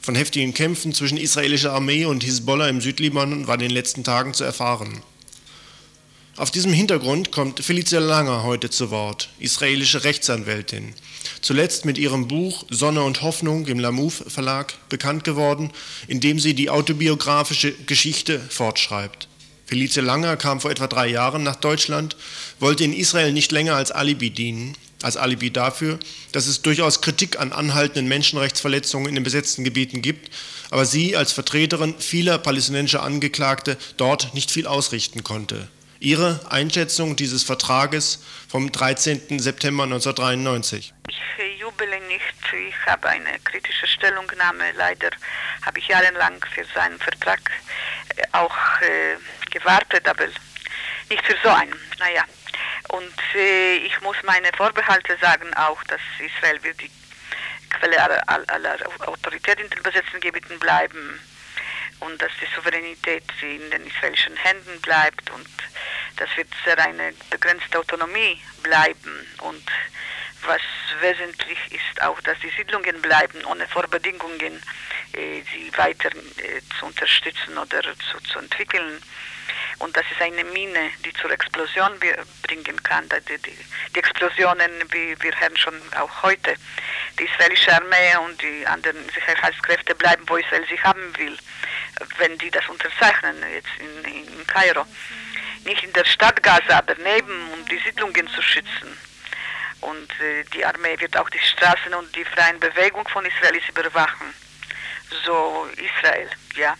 Von 0.00 0.14
heftigen 0.14 0.54
Kämpfen 0.54 0.94
zwischen 0.94 1.18
israelischer 1.18 1.72
Armee 1.72 2.04
und 2.04 2.22
Hisbollah 2.22 2.68
im 2.68 2.80
Südlibanon 2.80 3.48
war 3.48 3.54
in 3.54 3.62
den 3.62 3.70
letzten 3.72 4.04
Tagen 4.04 4.32
zu 4.32 4.44
erfahren. 4.44 5.02
Auf 6.36 6.50
diesem 6.50 6.72
Hintergrund 6.72 7.30
kommt 7.30 7.60
Felicia 7.60 8.00
Langer 8.00 8.42
heute 8.42 8.68
zu 8.68 8.90
Wort, 8.90 9.28
israelische 9.38 10.02
Rechtsanwältin. 10.02 10.92
Zuletzt 11.40 11.84
mit 11.84 11.96
ihrem 11.96 12.26
Buch 12.26 12.64
Sonne 12.70 13.04
und 13.04 13.22
Hoffnung 13.22 13.68
im 13.68 13.78
Lamouf 13.78 14.24
Verlag 14.26 14.74
bekannt 14.88 15.22
geworden, 15.22 15.70
in 16.08 16.18
dem 16.18 16.40
sie 16.40 16.54
die 16.54 16.70
autobiografische 16.70 17.70
Geschichte 17.70 18.40
fortschreibt. 18.40 19.28
Felicia 19.66 20.02
Langer 20.02 20.36
kam 20.36 20.60
vor 20.60 20.72
etwa 20.72 20.88
drei 20.88 21.06
Jahren 21.06 21.44
nach 21.44 21.54
Deutschland, 21.54 22.16
wollte 22.58 22.82
in 22.82 22.94
Israel 22.94 23.32
nicht 23.32 23.52
länger 23.52 23.76
als 23.76 23.92
Alibi 23.92 24.30
dienen, 24.30 24.76
als 25.02 25.16
Alibi 25.16 25.52
dafür, 25.52 26.00
dass 26.32 26.48
es 26.48 26.62
durchaus 26.62 27.00
Kritik 27.00 27.38
an 27.38 27.52
anhaltenden 27.52 28.08
Menschenrechtsverletzungen 28.08 29.08
in 29.08 29.14
den 29.14 29.24
besetzten 29.24 29.62
Gebieten 29.62 30.02
gibt, 30.02 30.32
aber 30.70 30.84
sie 30.84 31.14
als 31.14 31.30
Vertreterin 31.30 31.94
vieler 31.96 32.38
palästinensischer 32.38 33.04
Angeklagte 33.04 33.76
dort 33.98 34.34
nicht 34.34 34.50
viel 34.50 34.66
ausrichten 34.66 35.22
konnte. 35.22 35.68
Ihre 36.04 36.38
Einschätzung 36.50 37.16
dieses 37.16 37.44
Vertrages 37.44 38.22
vom 38.46 38.70
13. 38.70 39.38
September 39.38 39.84
1993. 39.84 40.92
Ich 41.08 41.58
jubele 41.58 41.98
nicht. 42.02 42.22
Ich 42.52 42.86
habe 42.86 43.08
eine 43.08 43.38
kritische 43.42 43.86
Stellungnahme. 43.86 44.64
Leider 44.76 45.08
habe 45.64 45.78
ich 45.78 45.88
jahrelang 45.88 46.44
für 46.54 46.66
seinen 46.74 46.98
Vertrag 46.98 47.40
äh, 48.16 48.22
auch 48.32 48.54
äh, 48.82 49.16
gewartet, 49.50 50.06
aber 50.06 50.26
nicht 51.08 51.24
für 51.24 51.36
so 51.42 51.48
einen. 51.48 51.74
Naja. 51.98 52.24
Und 52.90 53.18
äh, 53.34 53.76
ich 53.76 53.98
muss 54.02 54.16
meine 54.24 54.50
Vorbehalte 54.58 55.16
sagen 55.22 55.54
auch, 55.54 55.82
dass 55.84 56.00
Israel 56.18 56.62
wird 56.64 56.82
die 56.82 56.90
Quelle 57.70 57.98
aller, 58.28 58.50
aller 58.50 58.76
Autorität 59.08 59.58
in 59.58 59.70
den 59.70 59.82
besetzten 59.82 60.20
Gebieten 60.20 60.58
bleiben 60.58 61.18
und 62.00 62.20
dass 62.20 62.32
die 62.40 62.54
Souveränität 62.54 63.24
in 63.42 63.70
den 63.70 63.86
israelischen 63.86 64.36
Händen 64.36 64.80
bleibt 64.80 65.30
und 65.30 65.48
das 66.16 66.28
wird 66.36 66.48
eine 66.78 67.12
begrenzte 67.30 67.78
Autonomie 67.78 68.40
bleiben 68.62 69.26
und 69.42 69.64
was 70.46 70.60
wesentlich 71.00 71.58
ist 71.70 72.02
auch, 72.02 72.20
dass 72.20 72.38
die 72.40 72.50
Siedlungen 72.50 73.00
bleiben, 73.00 73.44
ohne 73.46 73.66
Vorbedingungen 73.66 74.62
äh, 75.12 75.42
sie 75.52 75.72
weiter 75.76 76.10
äh, 76.10 76.60
zu 76.78 76.86
unterstützen 76.86 77.56
oder 77.56 77.82
zu, 77.82 78.20
zu 78.30 78.38
entwickeln. 78.38 79.02
Und 79.78 79.96
das 79.96 80.04
ist 80.10 80.20
eine 80.20 80.44
Mine, 80.44 80.90
die 81.04 81.12
zur 81.14 81.30
Explosion 81.30 81.92
bringen 82.42 82.82
kann. 82.82 83.08
Die, 83.28 83.38
die, 83.38 83.58
die 83.94 83.98
Explosionen, 83.98 84.70
wie 84.90 85.20
wir 85.20 85.40
hören 85.40 85.56
schon 85.56 85.74
auch 85.96 86.22
heute, 86.22 86.54
die 87.18 87.24
israelische 87.24 87.74
Armee 87.74 88.16
und 88.24 88.40
die 88.40 88.66
anderen 88.66 89.08
Sicherheitskräfte 89.10 89.94
bleiben, 89.94 90.24
wo 90.28 90.36
Israel 90.36 90.64
sie 90.68 90.80
haben 90.80 91.16
will, 91.18 91.36
wenn 92.18 92.38
die 92.38 92.50
das 92.50 92.68
unterzeichnen, 92.68 93.36
jetzt 93.52 93.68
in, 93.78 94.04
in 94.04 94.46
Kairo. 94.46 94.86
Nicht 95.64 95.82
in 95.82 95.92
der 95.92 96.04
Stadt 96.04 96.42
Gaza, 96.42 96.78
aber 96.78 96.94
neben, 96.96 97.52
um 97.52 97.64
die 97.66 97.78
Siedlungen 97.78 98.28
zu 98.28 98.42
schützen. 98.42 98.96
Und 99.80 100.10
äh, 100.20 100.44
die 100.52 100.64
Armee 100.64 100.98
wird 100.98 101.16
auch 101.16 101.28
die 101.30 101.38
Straßen 101.38 101.92
und 101.94 102.14
die 102.16 102.24
freien 102.24 102.58
Bewegung 102.58 103.06
von 103.08 103.24
Israelis 103.24 103.68
überwachen. 103.68 104.32
So 105.24 105.68
Israel, 105.76 106.30
ja. 106.56 106.76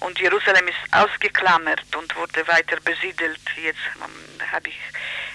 Und 0.00 0.18
Jerusalem 0.18 0.68
ist 0.68 0.76
ausgeklammert 0.92 1.82
und 1.96 2.14
wurde 2.16 2.46
weiter 2.46 2.78
besiedelt. 2.84 3.40
Jetzt 3.56 3.78
ähm, 3.96 4.52
habe 4.52 4.68
ich 4.68 4.78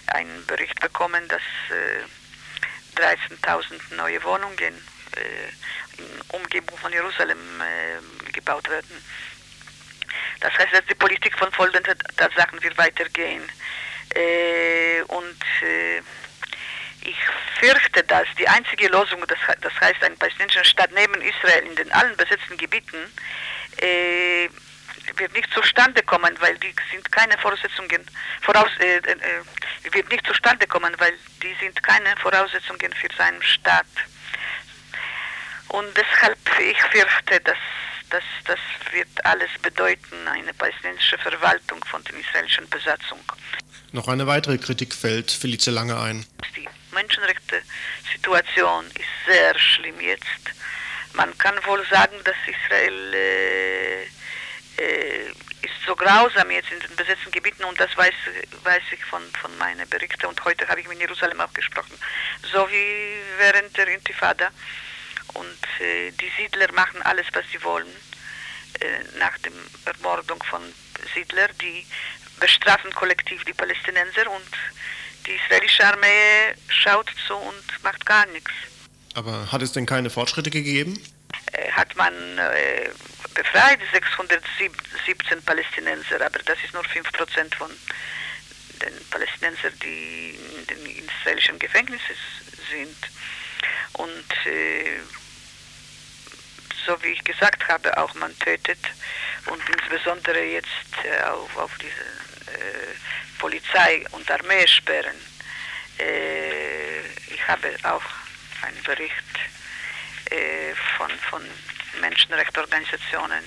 einen 0.08 0.46
Bericht 0.46 0.80
bekommen, 0.80 1.28
dass 1.28 1.42
äh, 1.70 3.00
13.000 3.00 3.96
neue 3.96 4.24
Wohnungen 4.24 4.74
äh, 5.16 6.02
in 6.02 6.22
Umgebung 6.30 6.78
von 6.78 6.92
Jerusalem 6.92 7.40
äh, 7.62 8.32
gebaut 8.32 8.70
werden. 8.70 9.04
Das 10.40 10.54
heißt, 10.58 10.74
dass 10.74 10.86
die 10.86 10.96
Politik 10.96 11.38
von 11.38 11.52
folgenden 11.52 11.98
Tatsachen 12.18 12.62
wird 12.64 12.78
weitergehen. 12.78 13.44
Äh, 14.16 15.02
und 15.08 15.42
äh, 15.62 16.02
ich 17.02 17.18
fürchte, 17.60 18.04
dass 18.04 18.28
die 18.38 18.48
einzige 18.48 18.88
Lösung, 18.88 19.26
das, 19.28 19.40
das 19.62 19.74
heißt 19.80 20.04
ein 20.04 20.18
palästinensischer 20.18 20.64
Staat 20.66 20.92
neben 20.92 21.22
Israel 21.22 21.66
in 21.66 21.76
den 21.76 21.92
allen 21.92 22.16
besetzten 22.18 22.58
Gebieten, 22.58 22.98
äh, 23.78 24.50
wird 25.18 25.34
nicht 25.34 25.52
zustande 25.54 26.04
kommen, 26.04 26.36
weil 26.40 26.58
die 26.60 26.74
sind 26.92 27.12
keine 27.12 27.38
Voraussetzungen, 27.38 28.06
voraus, 28.42 28.70
äh, 28.80 28.98
äh, 28.98 29.94
wird 29.94 30.10
nicht 30.10 30.26
zustande 30.26 30.68
kommen, 30.68 30.94
weil 31.00 31.14
die 31.42 31.56
sind 31.60 31.82
keine 31.84 32.16
Voraussetzungen 32.18 32.94
für 32.94 33.10
seinen 33.18 33.42
Staat. 33.42 33.86
Und 35.70 35.88
deshalb, 35.96 36.38
ich 36.60 36.82
fürchte, 36.84 37.40
dass 37.42 37.58
das, 38.12 38.24
das 38.46 38.60
wird 38.92 39.26
alles 39.26 39.50
bedeuten, 39.62 40.28
eine 40.28 40.54
palästinensische 40.54 41.18
Verwaltung 41.18 41.84
von 41.86 42.04
der 42.04 42.16
israelischen 42.16 42.70
Besatzung. 42.70 43.20
Noch 43.94 44.08
eine 44.08 44.28
weitere 44.28 44.58
Kritik 44.58 44.94
fällt 44.94 45.32
Felice 45.32 45.72
Lange 45.72 46.00
ein. 46.00 46.26
Die 46.56 46.68
Menschenrechte-Situation 46.94 48.86
ist 48.88 49.26
sehr 49.26 49.58
schlimm 49.58 50.00
jetzt. 50.00 50.26
Man 51.14 51.38
kann 51.38 51.56
wohl 51.66 51.86
sagen, 51.88 52.16
dass 52.24 52.36
Israel 52.46 53.14
äh, 53.14 54.04
äh, 54.78 55.28
ist 55.62 55.74
so 55.86 55.96
grausam 55.96 56.50
jetzt 56.52 56.72
in 56.72 56.80
den 56.80 56.96
besetzten 56.96 57.32
Gebieten 57.32 57.64
und 57.66 57.80
das 57.80 57.96
weiß, 57.98 58.14
weiß 58.64 58.84
ich 58.92 59.04
von, 59.06 59.22
von 59.42 59.56
meinen 59.58 59.88
Berichten 59.90 60.26
und 60.26 60.44
heute 60.46 60.68
habe 60.68 60.80
ich 60.82 60.88
mit 60.88 61.00
Jerusalem 61.00 61.42
auch 61.42 61.54
gesprochen. 61.54 61.98
So 62.52 62.68
wie 62.70 63.22
während 63.38 63.76
der 63.78 63.88
Intifada 63.88 64.50
und 65.34 65.86
äh, 65.86 66.12
die 66.12 66.32
Siedler 66.38 66.72
machen 66.74 67.02
alles, 67.04 67.26
was 67.34 67.46
sie 67.52 67.64
wollen 67.64 67.88
äh, 68.80 69.18
nach 69.20 69.38
der 69.40 69.52
Ermordung 69.86 70.42
von 70.44 70.62
Siedlern. 71.14 71.50
Die 71.62 71.86
bestrafen 72.40 72.92
kollektiv 72.94 73.44
die 73.46 73.54
Palästinenser 73.54 74.30
und 74.30 74.52
die 75.26 75.32
israelische 75.32 75.86
Armee 75.86 76.56
schaut 76.68 77.12
zu 77.28 77.36
und 77.36 77.84
macht 77.84 78.06
gar 78.06 78.26
nichts. 78.28 78.52
Aber 79.14 79.52
hat 79.52 79.62
es 79.62 79.72
denn 79.72 79.86
keine 79.86 80.10
Fortschritte 80.10 80.50
gegeben? 80.50 81.00
Äh, 81.52 81.72
hat 81.72 81.96
man 81.96 82.14
äh, 82.38 82.90
befreit 83.34 83.80
617 83.92 85.42
Palästinenser, 85.44 86.26
aber 86.26 86.40
das 86.40 86.58
ist 86.64 86.74
nur 86.74 86.84
5% 86.84 87.56
von 87.56 87.72
den 88.82 88.94
Palästinensern, 89.10 89.74
die 89.84 90.38
in 90.58 90.68
den 90.68 91.06
israelischen 91.06 91.60
Gefängnissen 91.60 92.16
sind. 92.72 92.98
Und 93.94 94.48
äh, 94.48 95.00
so 96.86 97.02
wie 97.04 97.14
ich 97.14 97.24
gesagt 97.24 97.68
habe, 97.68 97.96
auch 97.98 98.14
man 98.16 98.38
tötet 98.40 98.80
und 99.48 99.62
insbesondere 99.70 100.44
jetzt 100.44 100.68
äh, 101.04 101.24
auf, 101.24 101.58
auf 101.58 101.72
diese 101.78 102.58
äh, 102.58 102.96
Polizei 103.40 104.06
und 104.12 104.30
Armee 104.30 104.68
sperren. 104.68 105.16
Äh, 106.00 107.02
ich 107.34 107.48
habe 107.48 107.70
auch 107.84 108.04
einen 108.64 108.82
Bericht 108.84 109.14
äh, 110.30 110.74
von, 110.98 111.12
von 111.30 111.42
Menschenrechtsorganisationen 112.00 113.44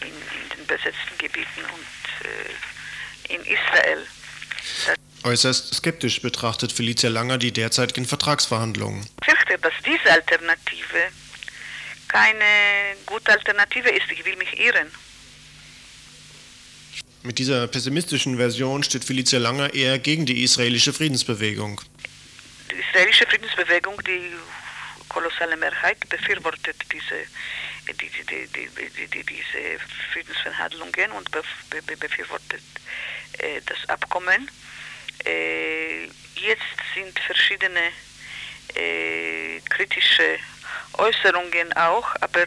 in, 0.00 0.08
in, 0.08 0.58
den 0.58 0.66
besetzten 0.66 1.18
Gebieten 1.18 1.60
und 1.60 2.26
äh, 2.26 3.34
in 3.34 3.40
Israel. 3.42 4.06
Äußerst 5.24 5.74
skeptisch 5.74 6.20
betrachtet 6.20 6.72
Felicia 6.72 7.08
Langer 7.08 7.38
die 7.38 7.52
derzeitigen 7.52 8.06
Vertragsverhandlungen. 8.06 9.06
Ich 9.20 9.26
fürchte, 9.26 9.58
dass 9.58 9.72
diese 9.84 10.10
Alternative 10.10 11.12
keine 12.12 12.96
gute 13.06 13.32
Alternative 13.32 13.88
ist. 13.88 14.10
Ich 14.10 14.24
will 14.24 14.36
mich 14.36 14.58
irren. 14.60 14.90
Mit 17.22 17.38
dieser 17.38 17.68
pessimistischen 17.68 18.36
Version 18.36 18.82
steht 18.82 19.04
Felicia 19.04 19.38
Langer 19.38 19.72
eher 19.72 19.98
gegen 19.98 20.26
die 20.26 20.42
israelische 20.42 20.92
Friedensbewegung. 20.92 21.80
Die 22.70 22.74
israelische 22.74 23.26
Friedensbewegung, 23.26 24.02
die 24.04 24.32
kolossale 25.08 25.56
Mehrheit, 25.56 25.98
befürwortet 26.08 26.76
diese, 26.92 27.18
die, 27.88 28.10
die, 28.10 29.06
die, 29.08 29.24
diese 29.24 29.78
Friedensverhandlungen 30.12 31.12
und 31.12 31.30
befürwortet 32.00 32.62
äh, 33.38 33.60
das 33.66 33.88
Abkommen. 33.88 34.50
Äh, 35.24 36.04
jetzt 36.34 36.78
sind 36.94 37.16
verschiedene 37.20 37.92
äh, 38.74 39.60
kritische 39.70 40.38
Äußerungen 40.98 41.72
auch, 41.74 42.14
aber 42.20 42.46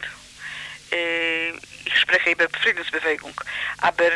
äh, 0.92 1.50
ich 1.50 1.98
spreche 1.98 2.30
über 2.30 2.48
Friedensbewegung. 2.62 3.32
Aber 3.78 4.10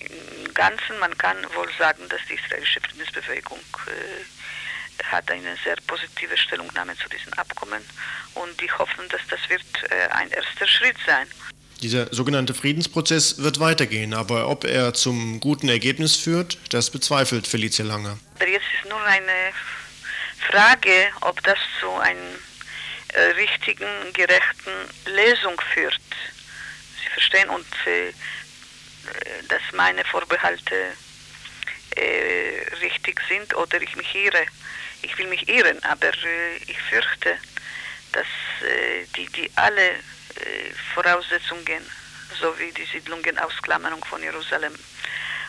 im 0.00 0.54
Ganzen, 0.54 0.98
man 1.00 1.16
kann 1.18 1.36
wohl 1.54 1.68
sagen, 1.78 2.08
dass 2.08 2.20
die 2.28 2.34
israelische 2.34 2.80
Friedensbewegung 2.80 3.58
äh, 3.86 5.04
hat 5.04 5.30
eine 5.30 5.56
sehr 5.64 5.76
positive 5.86 6.36
Stellungnahme 6.36 6.96
zu 6.96 7.08
diesem 7.08 7.32
Abkommen 7.34 7.82
und 8.34 8.60
die 8.60 8.70
hoffen, 8.70 9.08
dass 9.10 9.20
das 9.28 9.40
wird 9.48 9.62
äh, 9.90 10.08
ein 10.12 10.30
erster 10.30 10.66
Schritt 10.66 10.96
sein. 11.06 11.26
Dieser 11.82 12.12
sogenannte 12.14 12.54
Friedensprozess 12.54 13.42
wird 13.42 13.60
weitergehen, 13.60 14.14
aber 14.14 14.48
ob 14.48 14.64
er 14.64 14.94
zum 14.94 15.40
guten 15.40 15.68
Ergebnis 15.68 16.16
führt, 16.16 16.58
das 16.72 16.90
bezweifelt 16.90 17.46
Felicia 17.46 17.84
Lange. 17.84 18.18
Aber 18.36 18.48
jetzt 18.48 18.64
ist 18.80 18.88
nur 18.88 19.02
eine 19.02 19.52
Frage, 20.50 21.08
ob 21.20 21.42
das 21.42 21.58
zu 21.80 21.90
einer 21.90 22.14
äh, 22.20 22.43
richtigen, 23.36 24.12
gerechten 24.12 24.72
Lesung 25.06 25.60
führt. 25.72 26.00
Sie 27.02 27.08
verstehen 27.10 27.48
und 27.50 27.66
äh, 27.86 28.12
dass 29.48 29.62
meine 29.72 30.04
Vorbehalte 30.04 30.92
äh, 31.96 32.74
richtig 32.80 33.20
sind 33.28 33.54
oder 33.54 33.80
ich 33.80 33.94
mich 33.96 34.14
irre. 34.14 34.46
Ich 35.02 35.16
will 35.18 35.26
mich 35.28 35.48
irren, 35.48 35.82
aber 35.84 36.08
äh, 36.08 36.56
ich 36.66 36.80
fürchte, 36.82 37.36
dass 38.12 38.26
äh, 38.62 39.04
die, 39.16 39.26
die 39.26 39.50
alle 39.56 39.90
äh, 39.90 40.70
Voraussetzungen 40.94 41.84
sowie 42.40 42.72
die 42.72 42.84
Siedlungenaausklammerung 42.84 44.04
von 44.04 44.22
Jerusalem 44.22 44.74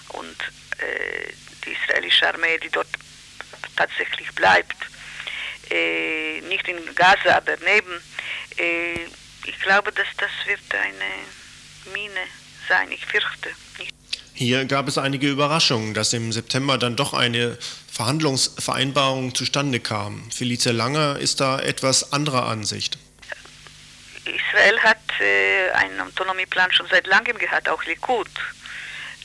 und 0.09 0.37
äh, 0.79 1.31
die 1.65 1.71
israelische 1.71 2.27
Armee, 2.27 2.57
die 2.59 2.69
dort 2.69 2.87
tatsächlich 3.75 4.31
bleibt, 4.33 4.75
äh, 5.71 6.41
nicht 6.41 6.67
in 6.67 6.77
Gaza, 6.95 7.35
aber 7.37 7.55
neben, 7.63 8.01
ich 9.45 9.59
glaube, 9.59 9.91
dass 9.91 10.07
das 10.17 10.29
wird 10.45 10.59
eine 10.73 11.93
Mine 11.93 12.21
sein, 12.67 12.91
ich 12.91 13.05
fürchte. 13.05 13.49
Nicht. 13.77 13.93
Hier 14.33 14.65
gab 14.65 14.87
es 14.87 14.97
einige 14.97 15.29
Überraschungen, 15.29 15.93
dass 15.93 16.11
im 16.13 16.31
September 16.31 16.77
dann 16.77 16.95
doch 16.95 17.13
eine 17.13 17.57
Verhandlungsvereinbarung 17.91 19.33
zustande 19.33 19.79
kam. 19.79 20.29
Felicia 20.31 20.73
Langer 20.73 21.17
ist 21.19 21.39
da 21.39 21.59
etwas 21.59 22.11
anderer 22.11 22.47
Ansicht. 22.47 22.97
Israel 24.25 24.79
hat 24.79 24.99
äh, 25.21 25.71
einen 25.71 26.01
Autonomieplan 26.01 26.73
schon 26.73 26.87
seit 26.87 27.07
langem 27.07 27.37
gehabt, 27.37 27.69
auch 27.69 27.83
Likud. 27.85 28.27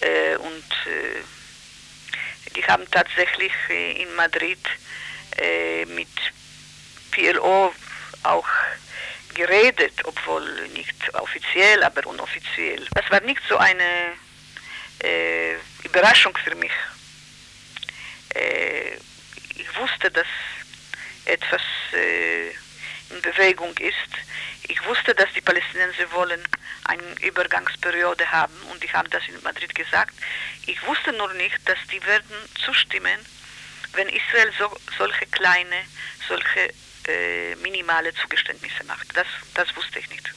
Äh, 0.01 0.37
und 0.37 0.71
äh, 0.87 2.53
die 2.55 2.65
haben 2.65 2.85
tatsächlich 2.91 3.53
äh, 3.69 4.03
in 4.03 4.15
Madrid 4.15 4.61
äh, 5.41 5.85
mit 5.87 6.09
PLO 7.11 7.73
auch 8.23 8.49
geredet, 9.35 9.95
obwohl 10.05 10.69
nicht 10.69 10.95
offiziell, 11.15 11.83
aber 11.83 12.07
unoffiziell. 12.07 12.87
Das 12.95 13.11
war 13.11 13.21
nicht 13.21 13.41
so 13.49 13.57
eine 13.57 14.13
äh, 15.03 15.55
Überraschung 15.85 16.37
für 16.45 16.55
mich. 16.55 16.73
Äh, 18.35 18.97
ich 19.57 19.77
wusste, 19.77 20.11
dass 20.11 20.27
etwas 21.25 21.63
äh, 21.93 22.51
in 23.11 23.23
Bewegung 23.23 23.77
ist. 23.79 23.97
Ich 24.69 24.85
wusste, 24.87 25.15
dass 25.15 25.33
die 25.33 25.41
Palästinenser 25.41 26.11
wollen 26.13 26.43
eine 26.85 27.03
Übergangsperiode 27.23 28.31
haben 28.31 28.55
und 28.71 28.83
ich 28.85 28.93
habe 28.93 29.09
das 29.09 29.23
in 29.29 29.43
Madrid 29.43 29.75
gesagt. 29.75 30.15
Ich 30.67 30.85
wusste 30.87 31.13
nur 31.13 31.33
nicht, 31.35 31.59
dass 31.67 31.79
die 31.91 32.05
werden 32.05 32.35
zustimmen, 32.65 33.19
wenn 33.95 34.09
Israel 34.09 34.51
so, 34.59 34.77
solche 34.99 35.27
kleine, 35.27 35.77
solche 36.29 36.73
äh, 37.09 37.55
minimale 37.63 38.13
Zugeständnisse 38.15 38.85
macht. 38.87 39.07
Das, 39.15 39.27
das 39.55 39.75
wusste 39.77 39.99
ich 39.99 40.09
nicht. 40.11 40.31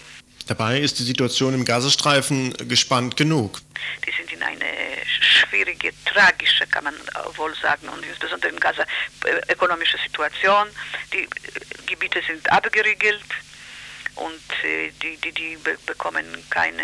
Dabei 0.48 0.80
ist 0.80 1.00
die 1.00 1.04
Situation 1.04 1.54
im 1.54 1.64
Gazastreifen 1.64 2.54
gespannt 2.68 3.16
genug. 3.16 3.62
Die 4.06 4.12
sind 4.12 4.32
in 4.34 4.44
eine 4.44 4.66
schwierige, 5.06 5.94
tragische, 6.06 6.68
kann 6.68 6.84
man 6.84 6.96
wohl 7.36 7.54
sagen, 7.62 7.88
und 7.90 8.06
insbesondere 8.06 8.52
in 8.52 8.60
Gaza 8.60 8.84
äh, 9.26 9.54
ökonomische 9.54 9.98
Situation. 9.98 10.68
Die 11.14 11.24
äh, 11.24 11.28
Gebiete 11.88 12.22
sind 12.28 12.52
abgeriegelt 12.52 13.22
und 14.16 14.64
äh, 14.64 14.92
die, 15.02 15.18
die, 15.18 15.32
die 15.32 15.58
bekommen 15.86 16.26
keine 16.50 16.84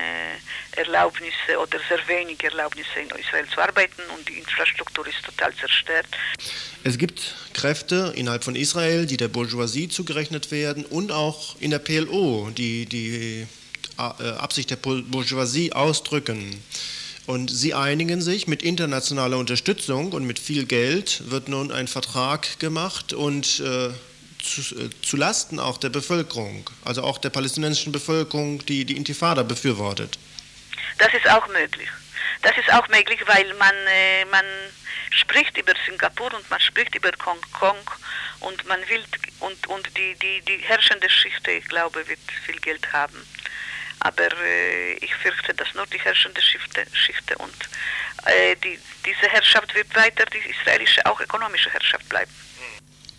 Erlaubnisse 0.76 1.58
oder 1.62 1.80
sehr 1.88 2.00
wenig 2.08 2.44
Erlaubnisse 2.44 3.00
in 3.02 3.10
Israel 3.20 3.48
zu 3.54 3.62
arbeiten 3.62 4.02
und 4.16 4.28
die 4.28 4.34
Infrastruktur 4.40 5.06
ist 5.08 5.24
total 5.24 5.54
zerstört. 5.56 6.08
Es 6.84 6.98
gibt 6.98 7.36
Kräfte 7.54 8.14
innerhalb 8.16 8.44
von 8.44 8.56
Israel, 8.56 9.06
die 9.06 9.18
der 9.18 9.28
Bourgeoisie 9.28 9.90
zugerechnet 9.90 10.52
werden 10.52 10.86
und 10.86 11.12
auch 11.12 11.56
in 11.60 11.72
der 11.72 11.80
PLO, 11.80 12.50
die 12.52 12.86
die 12.86 13.48
äh, 13.98 14.02
Absicht 14.02 14.70
der 14.72 14.78
Bourgeoisie 14.78 15.74
ausdrücken. 15.74 16.62
Und 17.28 17.52
sie 17.52 17.76
einigen 17.76 18.22
sich 18.22 18.48
mit 18.48 18.64
internationaler 18.64 19.38
Unterstützung 19.38 20.14
und 20.14 20.26
mit 20.26 20.40
viel 20.40 20.66
Geld 20.66 21.30
wird 21.30 21.48
nun 21.48 21.72
ein 21.72 21.88
Vertrag 21.88 22.60
gemacht 22.60 23.14
und 23.14 23.60
äh, 23.60 23.90
zu, 24.40 24.62
äh, 24.76 24.90
zu, 25.02 25.18
Lasten 25.18 25.60
auch 25.60 25.78
der 25.78 25.90
Bevölkerung, 25.90 26.70
also 26.86 27.04
auch 27.04 27.18
der 27.18 27.30
palästinensischen 27.30 27.92
Bevölkerung, 27.92 28.66
die 28.66 28.86
die 28.86 28.98
Intifada 28.98 29.44
befürwortet. 29.44 30.18
Das 30.98 31.14
ist 31.14 31.30
auch 31.30 31.48
möglich. 31.48 31.90
Das 32.42 32.58
ist 32.58 32.72
auch 32.74 32.88
möglich, 32.88 33.20
weil 33.26 33.54
man, 33.56 33.76
äh, 33.88 34.26
man 34.26 34.46
spricht 35.12 35.58
über 35.58 35.74
Singapur 35.86 36.34
und 36.34 36.50
man 36.50 36.60
spricht 36.60 36.96
über 36.96 37.12
Hongkong 37.26 37.78
und 38.42 38.66
man 38.68 38.80
will 38.88 39.04
und, 39.40 39.68
und 39.68 39.88
die, 39.98 40.16
die, 40.16 40.42
die 40.42 40.58
herrschende 40.58 41.10
Schicht, 41.10 41.46
ich 41.48 41.66
glaube, 41.68 42.08
wird 42.08 42.20
viel 42.46 42.60
Geld 42.60 42.92
haben. 42.94 43.26
Aber 44.02 44.32
äh, 44.42 44.94
ich 44.94 45.14
fürchte, 45.16 45.54
dass 45.54 45.74
nur 45.74 45.86
die 45.88 46.00
herrschende 46.00 46.42
Schicht, 46.42 46.80
Schicht 46.94 47.36
und 47.38 47.70
äh, 48.26 48.56
die, 48.56 48.80
diese 49.06 49.30
Herrschaft 49.30 49.76
wird 49.76 49.94
weiter, 49.96 50.26
die 50.26 50.50
israelische 50.50 51.06
auch 51.06 51.20
ökonomische 51.20 51.70
Herrschaft 51.72 52.08
bleiben. 52.08 52.32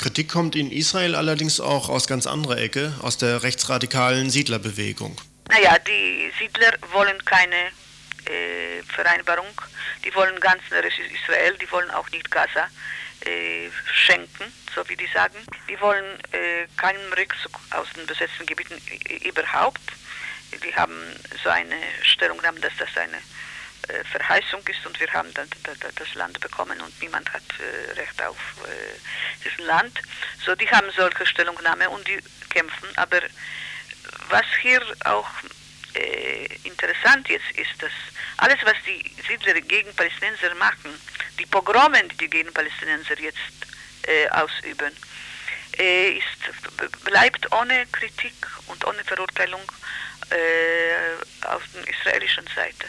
Kritik 0.00 0.30
kommt 0.30 0.56
in 0.56 0.72
Israel 0.72 1.14
allerdings 1.14 1.60
auch 1.60 1.90
aus 1.90 2.06
ganz 2.06 2.26
anderer 2.26 2.56
Ecke, 2.56 2.94
aus 3.02 3.18
der 3.18 3.42
rechtsradikalen 3.42 4.30
Siedlerbewegung. 4.30 5.14
Naja, 5.50 5.78
die 5.78 6.32
Siedler 6.38 6.72
wollen 6.92 7.22
keine 7.26 7.66
äh, 8.24 8.82
Vereinbarung, 8.94 9.52
die 10.02 10.14
wollen 10.14 10.40
ganz 10.40 10.62
Israel, 10.70 11.54
die 11.60 11.70
wollen 11.70 11.90
auch 11.90 12.10
nicht 12.12 12.30
Gaza 12.30 12.68
äh, 13.26 13.68
schenken, 13.92 14.50
so 14.74 14.88
wie 14.88 14.96
die 14.96 15.08
sagen. 15.12 15.36
Die 15.68 15.78
wollen 15.82 16.18
äh, 16.32 16.66
keinen 16.78 17.12
Rückzug 17.12 17.60
aus 17.72 17.88
den 17.94 18.06
besetzten 18.06 18.46
Gebieten 18.46 18.80
überhaupt. 19.22 19.82
Die 20.64 20.74
haben 20.74 20.96
so 21.44 21.50
eine 21.50 21.76
Stellungnahme, 22.04 22.60
dass 22.60 22.72
das 22.78 22.88
eine 22.96 23.18
Verheißung 24.12 24.60
ist 24.68 24.84
und 24.86 24.98
wir 25.00 25.12
haben 25.12 25.32
dann 25.34 25.48
das 25.96 26.14
Land 26.14 26.40
bekommen 26.40 26.80
und 26.80 27.00
niemand 27.00 27.32
hat 27.32 27.42
äh, 27.58 27.92
Recht 27.92 28.22
auf 28.22 28.36
äh, 28.64 28.98
dieses 29.44 29.58
Land. 29.58 30.00
So, 30.44 30.54
die 30.54 30.68
haben 30.70 30.90
solche 30.96 31.26
Stellungnahme 31.26 31.88
und 31.90 32.06
die 32.06 32.18
kämpfen. 32.50 32.88
Aber 32.96 33.20
was 34.28 34.46
hier 34.62 34.80
auch 35.04 35.28
äh, 35.94 36.46
interessant 36.64 37.28
jetzt 37.28 37.50
ist, 37.56 37.82
dass 37.82 37.92
alles, 38.38 38.58
was 38.64 38.76
die 38.86 39.14
Siedler 39.28 39.54
gegen 39.60 39.94
Palästinenser 39.94 40.54
machen, 40.54 40.94
die 41.38 41.46
Pogrome, 41.46 42.02
die 42.04 42.16
die 42.16 42.30
gegen 42.30 42.52
Palästinenser 42.52 43.18
jetzt 43.18 43.38
äh, 44.02 44.28
ausüben, 44.30 44.92
äh, 45.78 46.10
ist, 46.12 47.04
bleibt 47.04 47.52
ohne 47.52 47.86
Kritik 47.86 48.34
und 48.66 48.84
ohne 48.86 49.02
Verurteilung 49.04 49.62
auf 51.42 51.62
der 51.74 51.88
israelischen 51.88 52.46
Seite. 52.54 52.86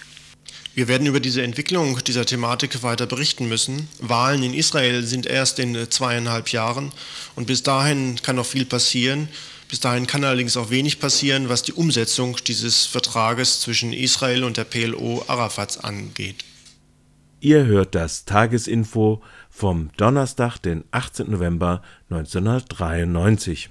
Wir 0.74 0.88
werden 0.88 1.06
über 1.06 1.20
diese 1.20 1.42
Entwicklung 1.42 2.00
dieser 2.06 2.26
Thematik 2.26 2.82
weiter 2.82 3.06
berichten 3.06 3.50
müssen. 3.50 3.90
Wahlen 4.00 4.42
in 4.42 4.54
Israel 4.54 5.04
sind 5.04 5.26
erst 5.26 5.60
in 5.60 5.90
zweieinhalb 5.90 6.50
Jahren 6.50 6.94
und 7.36 7.48
bis 7.48 7.62
dahin 7.62 8.16
kann 8.22 8.38
noch 8.38 8.46
viel 8.46 8.66
passieren. 8.66 9.28
Bis 9.68 9.82
dahin 9.82 10.08
kann 10.08 10.24
allerdings 10.24 10.56
auch 10.56 10.70
wenig 10.70 11.00
passieren, 11.00 11.50
was 11.50 11.64
die 11.64 11.74
Umsetzung 11.74 12.38
dieses 12.48 12.86
Vertrages 12.86 13.60
zwischen 13.60 13.92
Israel 13.92 14.46
und 14.46 14.56
der 14.56 14.64
PLO 14.64 15.24
Arafats 15.28 15.78
angeht. 15.78 16.46
Ihr 17.42 17.66
hört 17.66 17.96
das 17.96 18.24
Tagesinfo 18.24 19.22
vom 19.50 19.90
Donnerstag, 19.98 20.60
den 20.60 20.86
18. 20.92 21.32
November 21.32 21.82
1993. 22.10 23.70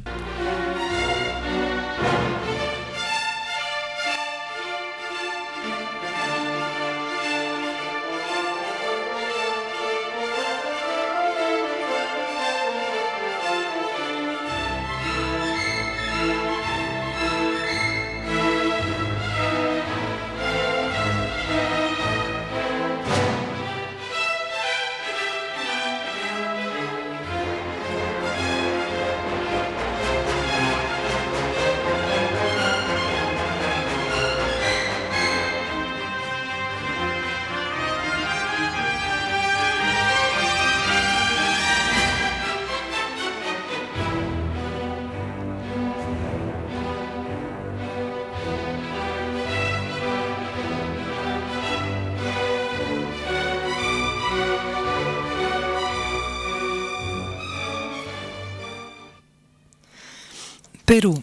Peru. 60.91 61.23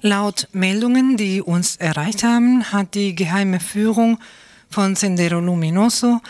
Laut 0.00 0.46
Meldungen, 0.52 1.16
die 1.16 1.42
uns 1.42 1.74
erreicht 1.74 2.22
haben, 2.22 2.70
hat 2.70 2.94
die 2.94 3.16
geheime 3.16 3.58
Führung 3.58 4.20
von 4.70 4.94
Sendero 4.94 5.40
Luminoso 5.40 6.20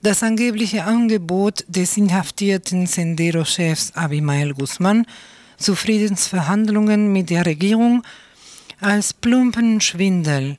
das 0.00 0.22
angebliche 0.22 0.84
Angebot 0.84 1.66
des 1.68 1.98
inhaftierten 1.98 2.86
Sendero-Chefs 2.86 3.94
Abimael 3.94 4.54
Guzman 4.54 5.04
zu 5.58 5.74
Friedensverhandlungen 5.74 7.12
mit 7.12 7.28
der 7.28 7.44
Regierung 7.44 8.02
als 8.80 9.12
plumpen 9.12 9.82
Schwindel 9.82 10.56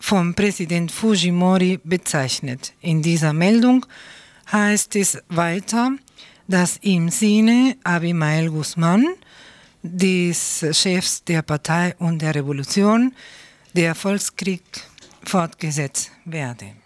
vom 0.00 0.34
Präsident 0.34 0.90
Fujimori 0.90 1.78
bezeichnet. 1.84 2.72
In 2.80 3.00
dieser 3.00 3.32
Meldung 3.32 3.86
heißt 4.50 4.96
es 4.96 5.22
weiter, 5.28 5.92
dass 6.48 6.78
im 6.82 7.10
Sinne 7.10 7.76
Abimael 7.84 8.50
Guzman, 8.50 9.06
des 9.82 10.64
Chefs 10.72 11.24
der 11.24 11.42
Partei 11.42 11.94
und 11.98 12.20
der 12.22 12.34
Revolution, 12.34 13.14
der 13.74 13.94
Volkskrieg 13.94 14.62
fortgesetzt 15.24 16.10
werde. 16.24 16.81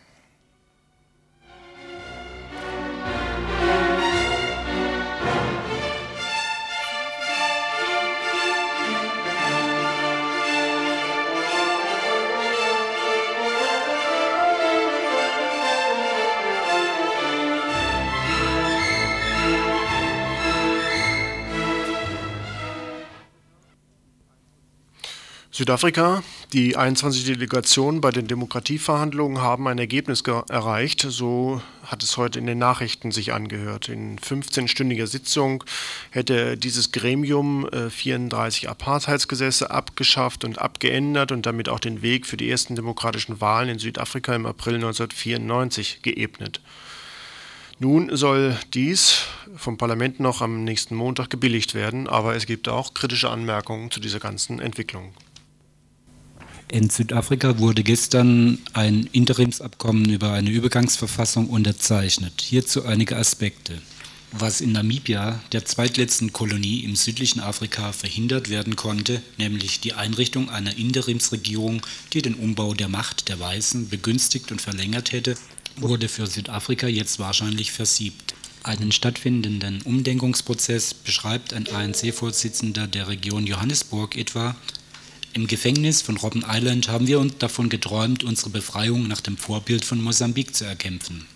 Südafrika, 25.57 26.23
die 26.53 26.77
21 26.77 27.25
Delegationen 27.25 28.03
bei 28.03 28.11
den 28.11 28.27
Demokratieverhandlungen 28.27 29.41
haben 29.41 29.67
ein 29.69 29.79
Ergebnis 29.79 30.21
erreicht. 30.21 31.07
So 31.09 31.63
hat 31.87 32.03
es 32.03 32.19
heute 32.19 32.39
in 32.39 32.47
den 32.47 32.59
Nachrichten 32.59 33.11
sich 33.11 33.33
angehört. 33.33 33.89
In 33.89 34.19
15-stündiger 34.19 35.07
Sitzung 35.07 35.65
hätte 36.11 36.59
dieses 36.59 36.93
Gremium 36.93 37.67
äh, 37.71 37.89
34 37.89 38.69
Apartheidsgesetze 38.69 39.71
abgeschafft 39.71 40.45
und 40.45 40.59
abgeändert 40.59 41.33
und 41.33 41.47
damit 41.47 41.71
auch 41.71 41.81
den 41.81 42.03
Weg 42.03 42.27
für 42.27 42.37
die 42.37 42.51
ersten 42.51 42.77
demokratischen 42.77 43.41
Wahlen 43.41 43.71
in 43.71 43.79
Südafrika 43.79 44.35
im 44.35 44.45
April 44.45 44.75
1994 44.75 46.03
geebnet. 46.03 46.61
Nun 47.79 48.15
soll 48.15 48.59
dies 48.75 49.23
vom 49.57 49.79
Parlament 49.79 50.21
noch 50.21 50.43
am 50.43 50.65
nächsten 50.65 50.95
Montag 50.95 51.31
gebilligt 51.31 51.73
werden, 51.73 52.09
aber 52.09 52.37
es 52.37 52.45
gibt 52.45 52.69
auch 52.69 52.93
kritische 52.93 53.31
Anmerkungen 53.31 53.91
zu 53.91 54.01
dieser 54.01 54.21
ganzen 54.21 54.61
Entwicklung. 54.61 55.15
In 56.69 56.91
Südafrika 56.91 57.61
wurde 57.61 57.85
gestern 57.85 58.59
ein 58.73 59.09
Interimsabkommen 59.13 60.11
über 60.11 60.33
eine 60.33 60.51
Übergangsverfassung 60.51 61.49
unterzeichnet. 61.49 62.41
Hierzu 62.41 62.85
einige 62.85 63.17
Aspekte. 63.17 63.81
Was 64.33 64.61
in 64.61 64.73
Namibia, 64.73 65.41
der 65.53 65.65
zweitletzten 65.65 66.33
Kolonie 66.33 66.81
im 66.81 66.97
südlichen 66.97 67.39
Afrika, 67.39 67.93
verhindert 67.93 68.51
werden 68.51 68.75
konnte, 68.75 69.23
nämlich 69.39 69.79
die 69.79 69.93
Einrichtung 69.93 70.51
einer 70.51 70.77
Interimsregierung, 70.77 71.87
die 72.13 72.23
den 72.23 72.35
Umbau 72.35 72.75
der 72.75 72.89
Macht 72.89 73.29
der 73.29 73.39
Weißen 73.39 73.89
begünstigt 73.89 74.51
und 74.51 74.61
verlängert 74.61 75.13
hätte, 75.13 75.37
wurde 75.77 76.09
für 76.09 76.27
Südafrika 76.27 76.89
jetzt 76.89 77.21
wahrscheinlich 77.21 77.71
versiebt. 77.71 78.35
Einen 78.65 78.91
stattfindenden 78.91 79.83
Umdenkungsprozess 79.83 80.93
beschreibt 80.95 81.55
ein 81.55 81.69
ANC-Vorsitzender 81.69 82.89
der 82.89 83.07
Region 83.07 83.47
Johannesburg 83.47 84.17
etwa 84.17 84.57
im 85.37 85.47
Gefängnis 85.47 86.01
von 86.01 86.17
Robben 86.17 86.47
Island 86.49 86.89
haben 86.89 87.07
wir 87.07 87.21
uns 87.21 87.35
davon 87.37 87.69
geträumt, 87.69 88.25
unsere 88.25 88.49
Befreiung 88.49 89.07
nach 89.07 89.21
dem 89.21 89.37
Vorbild 89.37 89.85
von 89.85 90.01
Mosambik 90.01 90.57
zu 90.57 90.65
erkämpfen. 90.65 91.27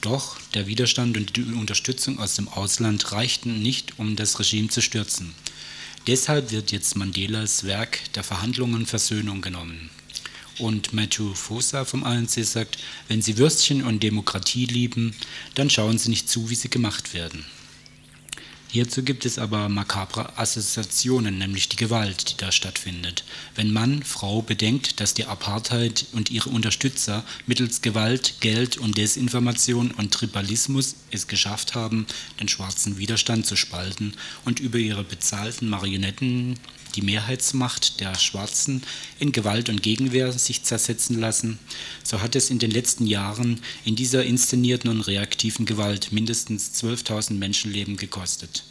Doch 0.00 0.38
der 0.54 0.66
Widerstand 0.66 1.18
und 1.18 1.36
die 1.36 1.42
Unterstützung 1.42 2.18
aus 2.18 2.36
dem 2.36 2.48
Ausland 2.48 3.12
reichten 3.12 3.60
nicht, 3.60 3.98
um 3.98 4.16
das 4.16 4.38
Regime 4.38 4.68
zu 4.68 4.80
stürzen. 4.80 5.34
Deshalb 6.06 6.52
wird 6.52 6.72
jetzt 6.72 6.96
Mandelas 6.96 7.64
Werk 7.64 7.98
der 8.14 8.24
Verhandlungen 8.24 8.86
Versöhnung 8.86 9.42
genommen. 9.42 9.90
Und 10.58 10.94
Matthew 10.94 11.34
Fosa 11.34 11.84
vom 11.84 12.04
ANC 12.04 12.42
sagt, 12.46 12.78
wenn 13.08 13.20
Sie 13.20 13.36
Würstchen 13.36 13.84
und 13.84 14.02
Demokratie 14.02 14.64
lieben, 14.64 15.14
dann 15.54 15.68
schauen 15.68 15.98
Sie 15.98 16.08
nicht 16.08 16.30
zu, 16.30 16.48
wie 16.48 16.54
sie 16.54 16.70
gemacht 16.70 17.12
werden. 17.12 17.44
Hierzu 18.72 19.02
gibt 19.02 19.26
es 19.26 19.38
aber 19.38 19.68
makabre 19.68 20.38
Assoziationen, 20.38 21.36
nämlich 21.36 21.68
die 21.68 21.76
Gewalt, 21.76 22.30
die 22.30 22.36
da 22.38 22.50
stattfindet. 22.50 23.22
Wenn 23.54 23.70
Mann, 23.70 24.02
Frau 24.02 24.40
bedenkt, 24.40 24.98
dass 24.98 25.12
die 25.12 25.26
Apartheid 25.26 26.06
und 26.12 26.30
ihre 26.30 26.48
Unterstützer 26.48 27.22
mittels 27.46 27.82
Gewalt, 27.82 28.36
Geld 28.40 28.78
und 28.78 28.96
Desinformation 28.96 29.90
und 29.90 30.14
Tribalismus 30.14 30.94
es 31.10 31.26
geschafft 31.26 31.74
haben, 31.74 32.06
den 32.40 32.48
schwarzen 32.48 32.96
Widerstand 32.96 33.44
zu 33.44 33.56
spalten 33.56 34.14
und 34.46 34.58
über 34.58 34.78
ihre 34.78 35.04
bezahlten 35.04 35.68
Marionetten 35.68 36.58
die 36.94 37.02
Mehrheitsmacht 37.02 38.00
der 38.00 38.14
Schwarzen 38.18 38.82
in 39.18 39.32
Gewalt 39.32 39.68
und 39.68 39.82
Gegenwehr 39.82 40.32
sich 40.32 40.62
zersetzen 40.62 41.18
lassen, 41.18 41.58
so 42.04 42.20
hat 42.20 42.36
es 42.36 42.50
in 42.50 42.58
den 42.58 42.70
letzten 42.70 43.06
Jahren 43.06 43.60
in 43.84 43.96
dieser 43.96 44.24
inszenierten 44.24 44.90
und 44.90 45.02
reaktiven 45.02 45.66
Gewalt 45.66 46.12
mindestens 46.12 46.72
12.000 46.82 47.34
Menschenleben 47.34 47.96
gekostet. 47.96 48.64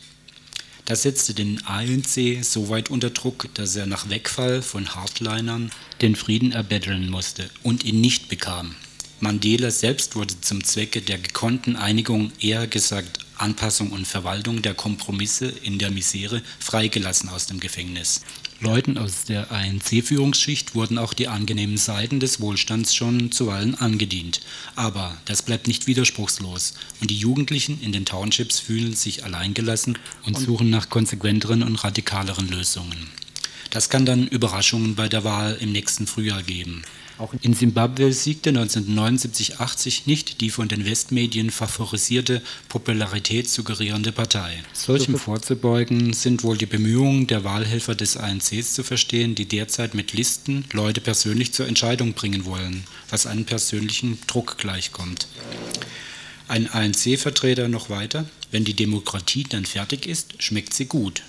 Das 0.86 1.03
setzte 1.03 1.34
den 1.34 1.65
ANC 1.65 2.43
so 2.43 2.69
weit 2.69 2.89
unter 2.89 3.12
Druck, 3.12 3.47
dass 3.53 3.75
er 3.75 3.86
nach 3.86 4.10
Wegfall 4.10 4.62
von 4.62 4.93
Hardlinern 4.95 5.71
den 6.01 6.15
Frieden 6.15 6.51
erbetteln 6.51 7.10
musste 7.10 7.49
und 7.63 7.84
ihn 7.84 8.01
nicht 8.01 8.29
bekam. 8.29 8.75
Mandela 9.21 9.69
selbst 9.69 10.15
wurde 10.15 10.41
zum 10.41 10.63
Zwecke 10.63 11.01
der 11.01 11.19
gekonnten 11.19 11.75
Einigung, 11.75 12.31
eher 12.39 12.65
gesagt 12.65 13.20
Anpassung 13.41 13.91
und 13.91 14.08
Verwaltung 14.08 14.62
der 14.62 14.73
Kompromisse 14.73 15.47
in 15.47 15.80
der 15.80 15.91
Misere 15.91 16.41
freigelassen 16.60 17.30
aus 17.30 17.47
dem 17.47 17.60
Gefängnis. 17.60 18.21
Leuten 18.62 18.99
aus 18.99 19.25
der 19.25 19.51
ANC-Führungsschicht 19.51 20.75
wurden 20.75 20.99
auch 20.99 21.13
die 21.13 21.27
angenehmen 21.27 21.77
Seiten 21.77 22.19
des 22.19 22.39
Wohlstands 22.39 22.93
schon 22.93 23.32
zuweilen 23.32 23.73
angedient. 23.73 24.41
Aber 24.75 25.17
das 25.25 25.41
bleibt 25.41 25.67
nicht 25.67 25.88
widerspruchslos 25.88 26.75
und 27.01 27.10
die 27.10 27.17
Jugendlichen 27.17 27.82
in 27.82 27.91
den 27.91 28.06
Townships 28.06 28.60
fühlen 28.60 28.93
sich 28.93 29.23
alleingelassen 29.23 29.97
und 30.25 30.38
suchen 30.38 30.69
nach 30.69 30.89
konsequenteren 30.89 31.63
und 31.63 31.84
radikaleren 31.84 32.49
Lösungen. 32.49 33.10
Das 33.71 33.89
kann 33.89 34.06
dann 34.06 34.27
Überraschungen 34.27 34.95
bei 34.95 35.10
der 35.10 35.23
Wahl 35.23 35.58
im 35.60 35.71
nächsten 35.71 36.06
Frühjahr 36.06 36.43
geben. 36.43 36.84
Auch 37.21 37.36
in 37.39 37.53
Simbabwe 37.53 38.13
siegte 38.13 38.49
1979-80 38.49 40.01
nicht 40.05 40.41
die 40.41 40.49
von 40.49 40.67
den 40.67 40.86
Westmedien 40.86 41.51
favorisierte 41.51 42.41
Popularität 42.67 43.47
suggerierende 43.47 44.12
Partei. 44.12 44.63
Solchem 44.73 45.19
vorzubeugen 45.19 46.13
sind 46.13 46.43
wohl 46.43 46.57
die 46.57 46.65
Bemühungen 46.65 47.27
der 47.27 47.43
Wahlhelfer 47.43 47.93
des 47.93 48.17
ANCs 48.17 48.73
zu 48.73 48.81
verstehen, 48.81 49.36
die 49.36 49.45
derzeit 49.45 49.93
mit 49.93 50.13
Listen 50.13 50.65
Leute 50.71 50.99
persönlich 50.99 51.53
zur 51.53 51.67
Entscheidung 51.67 52.13
bringen 52.13 52.45
wollen, 52.45 52.86
was 53.12 53.27
einem 53.27 53.45
persönlichen 53.45 54.17
Druck 54.25 54.57
gleichkommt. 54.57 55.27
Ein 56.47 56.73
ANC-Vertreter 56.73 57.67
noch 57.67 57.91
weiter, 57.91 58.25
wenn 58.49 58.63
die 58.63 58.73
Demokratie 58.73 59.43
dann 59.43 59.65
fertig 59.65 60.07
ist, 60.07 60.41
schmeckt 60.41 60.73
sie 60.73 60.86
gut. 60.86 61.21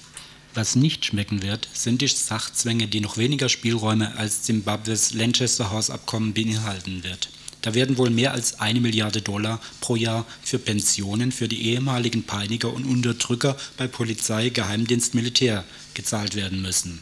Was 0.55 0.77
nicht 0.77 1.07
schmecken 1.07 1.43
wird, 1.43 1.67
sind 1.73 2.03
die 2.03 2.09
Sachzwänge, 2.09 2.87
die 2.87 3.01
noch 3.01 3.17
weniger 3.17 3.49
Spielräume 3.49 4.17
als 4.17 4.43
Zimbabwes 4.43 5.15
Lancaster 5.15 5.71
House 5.71 5.89
Abkommen 5.89 6.35
beinhalten 6.35 7.05
wird. 7.05 7.31
Da 7.63 7.75
werden 7.75 7.97
wohl 7.97 8.11
mehr 8.11 8.33
als 8.33 8.61
eine 8.61 8.81
Milliarde 8.81 9.23
Dollar 9.23 9.61
pro 9.81 9.97
Jahr 9.97 10.27
für 10.43 10.59
Pensionen 10.59 11.33
für 11.33 11.49
die 11.49 11.63
ehemaligen 11.69 12.25
Peiniger 12.25 12.73
und 12.73 12.85
Unterdrücker 12.85 13.57
bei 13.79 13.87
Polizei, 13.87 14.51
Geheimdienst, 14.51 15.15
Militär 15.15 15.65
gezahlt 15.95 16.35
werden 16.35 16.61
müssen. 16.61 17.01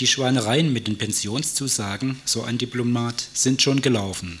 Die 0.00 0.06
Schweinereien 0.06 0.72
mit 0.72 0.88
den 0.88 0.98
Pensionszusagen, 0.98 2.20
so 2.24 2.42
ein 2.42 2.58
Diplomat, 2.58 3.28
sind 3.34 3.62
schon 3.62 3.82
gelaufen. 3.82 4.40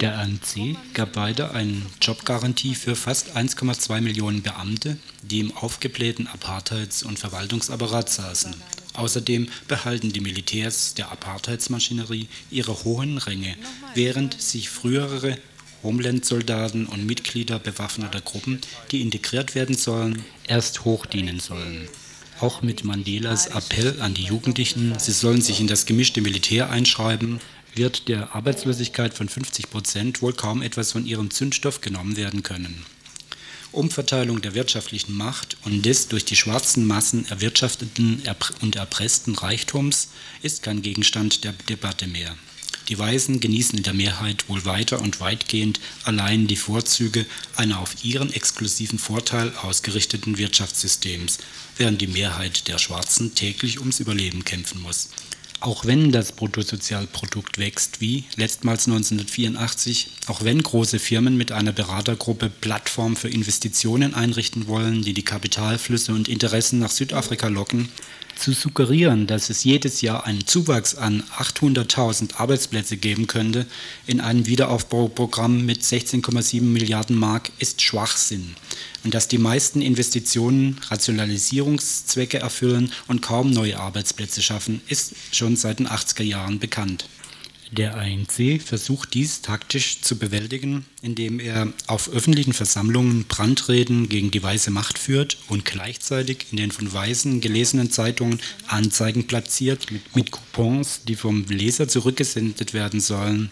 Der 0.00 0.18
ANC 0.18 0.76
gab 0.92 1.16
weiter 1.16 1.54
eine 1.54 1.80
Jobgarantie 2.02 2.74
für 2.74 2.94
fast 2.94 3.34
1,2 3.34 4.02
Millionen 4.02 4.42
Beamte, 4.42 4.98
die 5.22 5.40
im 5.40 5.56
aufgeblähten 5.56 6.26
Apartheids- 6.26 7.02
und 7.02 7.18
Verwaltungsapparat 7.18 8.10
saßen. 8.10 8.54
Außerdem 8.92 9.48
behalten 9.68 10.12
die 10.12 10.20
Militärs 10.20 10.92
der 10.92 11.10
Apartheidsmaschinerie 11.10 12.28
ihre 12.50 12.84
hohen 12.84 13.16
Ränge, 13.16 13.56
während 13.94 14.38
sich 14.40 14.68
frühere 14.68 15.38
Homeland-Soldaten 15.82 16.86
und 16.86 17.06
Mitglieder 17.06 17.58
bewaffneter 17.58 18.20
Gruppen, 18.20 18.60
die 18.90 19.00
integriert 19.00 19.54
werden 19.54 19.76
sollen, 19.76 20.24
erst 20.46 20.84
hochdienen 20.84 21.40
sollen. 21.40 21.88
Auch 22.40 22.60
mit 22.60 22.84
Mandelas 22.84 23.46
Appell 23.46 24.02
an 24.02 24.12
die 24.12 24.24
Jugendlichen, 24.24 24.98
sie 24.98 25.12
sollen 25.12 25.40
sich 25.40 25.60
in 25.60 25.68
das 25.68 25.86
gemischte 25.86 26.20
Militär 26.20 26.68
einschreiben, 26.68 27.40
wird 27.76 28.08
der 28.08 28.34
Arbeitslosigkeit 28.34 29.14
von 29.14 29.28
50 29.28 29.70
Prozent 29.70 30.22
wohl 30.22 30.32
kaum 30.32 30.62
etwas 30.62 30.92
von 30.92 31.06
ihrem 31.06 31.30
Zündstoff 31.30 31.80
genommen 31.80 32.16
werden 32.16 32.42
können. 32.42 32.84
Umverteilung 33.72 34.40
der 34.40 34.54
wirtschaftlichen 34.54 35.14
Macht 35.14 35.56
und 35.64 35.84
des 35.84 36.08
durch 36.08 36.24
die 36.24 36.36
schwarzen 36.36 36.86
Massen 36.86 37.26
erwirtschafteten 37.26 38.22
und 38.62 38.76
erpressten 38.76 39.34
Reichtums 39.34 40.08
ist 40.42 40.62
kein 40.62 40.82
Gegenstand 40.82 41.44
der 41.44 41.52
Debatte 41.68 42.06
mehr. 42.06 42.34
Die 42.88 42.98
Weißen 42.98 43.40
genießen 43.40 43.78
in 43.78 43.82
der 43.82 43.94
Mehrheit 43.94 44.48
wohl 44.48 44.64
weiter 44.64 45.00
und 45.00 45.20
weitgehend 45.20 45.80
allein 46.04 46.46
die 46.46 46.56
Vorzüge 46.56 47.26
einer 47.56 47.80
auf 47.80 48.04
ihren 48.04 48.32
exklusiven 48.32 48.98
Vorteil 48.98 49.52
ausgerichteten 49.56 50.38
Wirtschaftssystems, 50.38 51.38
während 51.76 52.00
die 52.00 52.06
Mehrheit 52.06 52.68
der 52.68 52.78
Schwarzen 52.78 53.34
täglich 53.34 53.80
ums 53.80 53.98
Überleben 53.98 54.44
kämpfen 54.44 54.80
muss. 54.80 55.08
Auch 55.60 55.86
wenn 55.86 56.12
das 56.12 56.32
Bruttosozialprodukt 56.32 57.58
wächst, 57.58 58.00
wie 58.00 58.24
letztmals 58.36 58.86
1984, 58.86 60.08
auch 60.26 60.44
wenn 60.44 60.62
große 60.62 60.98
Firmen 60.98 61.36
mit 61.36 61.50
einer 61.50 61.72
Beratergruppe 61.72 62.50
Plattform 62.50 63.16
für 63.16 63.30
Investitionen 63.30 64.14
einrichten 64.14 64.66
wollen, 64.66 65.02
die 65.02 65.14
die 65.14 65.24
Kapitalflüsse 65.24 66.12
und 66.12 66.28
Interessen 66.28 66.78
nach 66.78 66.90
Südafrika 66.90 67.48
locken, 67.48 67.88
zu 68.36 68.52
suggerieren, 68.52 69.26
dass 69.26 69.50
es 69.50 69.64
jedes 69.64 70.00
Jahr 70.02 70.26
einen 70.26 70.46
Zuwachs 70.46 70.94
an 70.94 71.22
800.000 71.36 72.36
Arbeitsplätze 72.36 72.96
geben 72.96 73.26
könnte 73.26 73.66
in 74.06 74.20
einem 74.20 74.46
Wiederaufbauprogramm 74.46 75.66
mit 75.66 75.82
16,7 75.82 76.62
Milliarden 76.62 77.16
Mark, 77.16 77.50
ist 77.58 77.82
Schwachsinn. 77.82 78.54
Und 79.04 79.14
dass 79.14 79.28
die 79.28 79.38
meisten 79.38 79.80
Investitionen 79.80 80.80
Rationalisierungszwecke 80.88 82.38
erfüllen 82.38 82.92
und 83.08 83.22
kaum 83.22 83.50
neue 83.50 83.78
Arbeitsplätze 83.78 84.42
schaffen, 84.42 84.80
ist 84.88 85.14
schon 85.32 85.56
seit 85.56 85.78
den 85.78 85.88
80er 85.88 86.22
Jahren 86.22 86.58
bekannt. 86.58 87.08
Der 87.72 87.96
ANC 87.96 88.62
versucht 88.62 89.14
dies 89.14 89.42
taktisch 89.42 90.00
zu 90.00 90.16
bewältigen, 90.18 90.86
indem 91.02 91.40
er 91.40 91.72
auf 91.88 92.08
öffentlichen 92.08 92.52
Versammlungen 92.52 93.24
Brandreden 93.24 94.08
gegen 94.08 94.30
die 94.30 94.42
weiße 94.42 94.70
Macht 94.70 94.98
führt 94.98 95.36
und 95.48 95.64
gleichzeitig 95.64 96.46
in 96.52 96.58
den 96.58 96.70
von 96.70 96.92
Weißen 96.92 97.40
gelesenen 97.40 97.90
Zeitungen 97.90 98.40
Anzeigen 98.68 99.26
platziert 99.26 99.88
mit 100.14 100.30
Coupons, 100.30 101.00
die 101.08 101.16
vom 101.16 101.44
Leser 101.46 101.88
zurückgesendet 101.88 102.72
werden 102.72 103.00
sollen, 103.00 103.50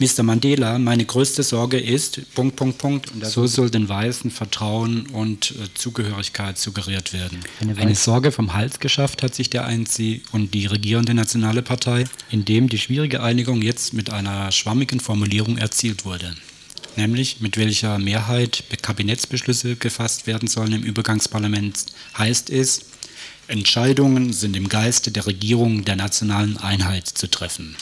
Mr. 0.00 0.22
Mandela, 0.22 0.78
meine 0.78 1.04
größte 1.04 1.42
Sorge 1.42 1.78
ist, 1.78 2.22
Punkt, 2.34 2.56
Punkt, 2.56 2.78
Punkt. 2.78 3.10
So 3.22 3.46
soll 3.46 3.68
den 3.68 3.86
Weißen 3.86 4.30
Vertrauen 4.30 5.06
und 5.08 5.50
äh, 5.50 5.68
Zugehörigkeit 5.74 6.56
suggeriert 6.56 7.12
werden. 7.12 7.40
Eine, 7.60 7.76
Eine 7.76 7.94
Sorge 7.94 8.32
vom 8.32 8.54
Hals 8.54 8.80
geschafft 8.80 9.22
hat 9.22 9.34
sich 9.34 9.50
der 9.50 9.66
ANC 9.66 10.22
und 10.32 10.54
die 10.54 10.64
regierende 10.64 11.12
Nationale 11.12 11.60
Partei, 11.60 12.04
indem 12.30 12.70
die 12.70 12.78
schwierige 12.78 13.22
Einigung 13.22 13.60
jetzt 13.60 13.92
mit 13.92 14.08
einer 14.08 14.50
schwammigen 14.52 15.00
Formulierung 15.00 15.58
erzielt 15.58 16.06
wurde. 16.06 16.34
Nämlich 16.96 17.42
mit 17.42 17.58
welcher 17.58 17.98
Mehrheit 17.98 18.64
Kabinettsbeschlüsse 18.80 19.76
gefasst 19.76 20.26
werden 20.26 20.48
sollen 20.48 20.72
im 20.72 20.82
Übergangsparlament, 20.82 21.84
heißt 22.16 22.48
es, 22.48 22.86
Entscheidungen 23.48 24.32
sind 24.32 24.56
im 24.56 24.70
Geiste 24.70 25.10
der 25.10 25.26
Regierung 25.26 25.84
der 25.84 25.96
nationalen 25.96 26.56
Einheit 26.56 27.06
zu 27.06 27.28
treffen. 27.28 27.76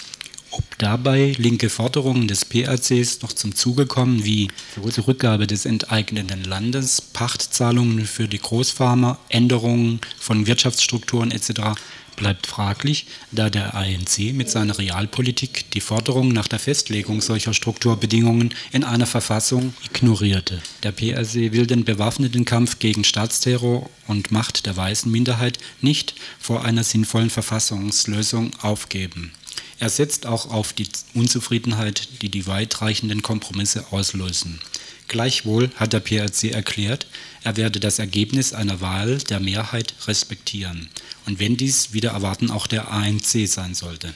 Ob 0.50 0.78
dabei 0.78 1.34
linke 1.38 1.68
Forderungen 1.68 2.26
des 2.26 2.44
PRCs 2.44 3.20
noch 3.22 3.32
zum 3.32 3.54
Zuge 3.54 3.86
kommen, 3.86 4.24
wie 4.24 4.48
Zurückgabe 4.90 5.46
des 5.46 5.66
enteignenden 5.66 6.44
Landes, 6.44 7.00
Pachtzahlungen 7.00 8.06
für 8.06 8.28
die 8.28 8.38
Großfarmer, 8.38 9.18
Änderungen 9.28 10.00
von 10.18 10.46
Wirtschaftsstrukturen 10.46 11.30
etc., 11.30 11.78
bleibt 12.18 12.46
fraglich, 12.46 13.06
da 13.30 13.48
der 13.48 13.74
ANC 13.74 14.32
mit 14.34 14.50
seiner 14.50 14.76
Realpolitik 14.78 15.70
die 15.70 15.80
Forderung 15.80 16.28
nach 16.28 16.48
der 16.48 16.58
Festlegung 16.58 17.20
solcher 17.20 17.54
Strukturbedingungen 17.54 18.52
in 18.72 18.84
einer 18.84 19.06
Verfassung 19.06 19.72
ignorierte. 19.84 20.60
Der 20.82 20.92
PRC 20.92 21.52
will 21.52 21.66
den 21.66 21.84
bewaffneten 21.84 22.44
Kampf 22.44 22.80
gegen 22.80 23.04
Staatsterror 23.04 23.88
und 24.08 24.32
Macht 24.32 24.66
der 24.66 24.76
weißen 24.76 25.10
Minderheit 25.10 25.58
nicht 25.80 26.14
vor 26.40 26.64
einer 26.64 26.82
sinnvollen 26.82 27.30
Verfassungslösung 27.30 28.50
aufgeben. 28.60 29.32
Er 29.80 29.90
setzt 29.90 30.26
auch 30.26 30.50
auf 30.50 30.72
die 30.72 30.88
Unzufriedenheit, 31.14 32.22
die 32.22 32.28
die 32.28 32.46
weitreichenden 32.46 33.22
Kompromisse 33.22 33.92
auslösen. 33.92 34.60
Gleichwohl 35.06 35.70
hat 35.76 35.92
der 35.92 36.00
PRC 36.00 36.52
erklärt, 36.52 37.06
er 37.42 37.56
werde 37.56 37.80
das 37.80 37.98
Ergebnis 37.98 38.52
einer 38.52 38.80
Wahl 38.80 39.18
der 39.18 39.40
Mehrheit 39.40 39.94
respektieren. 40.06 40.88
Und 41.26 41.38
wenn 41.38 41.56
dies 41.56 41.92
wieder 41.92 42.10
erwarten 42.10 42.50
auch 42.50 42.66
der 42.66 42.90
ANC 42.90 43.46
sein 43.46 43.74
sollte. 43.74 44.12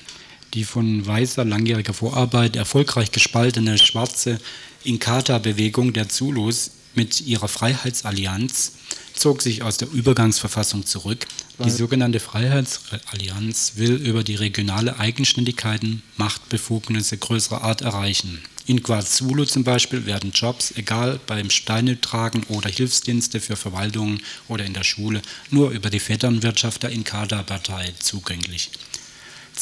Die 0.55 0.64
von 0.64 1.07
weißer 1.07 1.44
langjähriger 1.44 1.94
Vorarbeit 1.94 2.57
erfolgreich 2.57 3.11
gespaltene 3.11 3.79
schwarze 3.79 4.38
Inkatha-Bewegung 4.85 5.94
der 5.94 6.11
Zulus 6.11 6.72
mit 6.94 7.20
ihrer 7.20 7.48
Freiheitsallianz 7.48 8.72
zog 9.14 9.42
sich 9.42 9.62
aus 9.62 9.76
der 9.76 9.90
Übergangsverfassung 9.90 10.87
zurück. 10.87 11.26
Die 11.64 11.70
sogenannte 11.70 12.18
Freiheitsallianz 12.18 13.72
will 13.76 13.94
über 13.94 14.24
die 14.24 14.35
regionale 14.35 14.98
Eigenständigkeiten 14.98 16.02
Machtbefugnisse 16.16 17.18
größerer 17.18 17.62
Art 17.62 17.83
erreichen. 17.83 18.42
In 18.66 18.83
KwaZulu 18.83 19.44
zum 19.44 19.64
Beispiel 19.64 20.07
werden 20.07 20.31
Jobs, 20.31 20.72
egal 20.76 21.18
beim 21.26 21.50
Steinetragen 21.50 22.44
oder 22.44 22.70
Hilfsdienste 22.70 23.40
für 23.40 23.57
Verwaltungen 23.57 24.22
oder 24.46 24.64
in 24.64 24.72
der 24.72 24.85
Schule, 24.85 25.20
nur 25.50 25.70
über 25.70 25.90
die 25.90 25.98
Vetternwirtschaft 25.98 26.85
der 26.85 26.90
Inkada-Partei 26.90 27.92
zugänglich. 27.98 28.70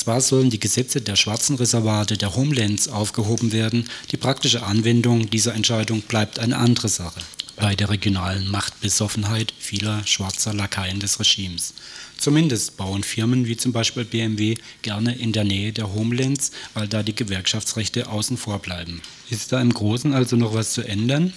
Zwar 0.01 0.23
sollen 0.23 0.49
die 0.49 0.59
Gesetze 0.59 1.03
der 1.03 1.15
schwarzen 1.15 1.57
Reservate 1.57 2.17
der 2.17 2.35
Homelands 2.35 2.89
aufgehoben 2.89 3.53
werden, 3.53 3.85
die 4.11 4.17
praktische 4.17 4.63
Anwendung 4.63 5.29
dieser 5.29 5.55
Entscheidung 5.55 6.01
bleibt 6.01 6.39
eine 6.39 6.57
andere 6.57 6.89
Sache 6.89 7.21
bei 7.57 7.77
der 7.77 7.91
regionalen 7.91 8.49
Machtbesoffenheit 8.49 9.53
vieler 9.59 10.01
schwarzer 10.07 10.55
Lakaien 10.55 11.01
des 11.01 11.21
Regimes. 11.21 11.75
Zumindest 12.17 12.79
bauen 12.79 13.03
Firmen 13.03 13.47
wie 13.47 13.59
zum 13.59 13.73
Beispiel 13.73 14.07
BMW 14.07 14.55
gerne 14.81 15.15
in 15.17 15.35
der 15.35 15.45
Nähe 15.45 15.75
der 15.75 15.93
Homelands, 15.93 16.53
weil 16.73 16.89
da 16.89 17.03
die 17.03 17.15
Gewerkschaftsrechte 17.15 18.09
außen 18.09 18.39
vor 18.39 18.61
bleiben. 18.61 19.03
Ist 19.29 19.53
da 19.53 19.61
im 19.61 19.75
Großen 19.75 20.15
also 20.15 20.35
noch 20.35 20.55
was 20.55 20.73
zu 20.73 20.81
ändern, 20.81 21.35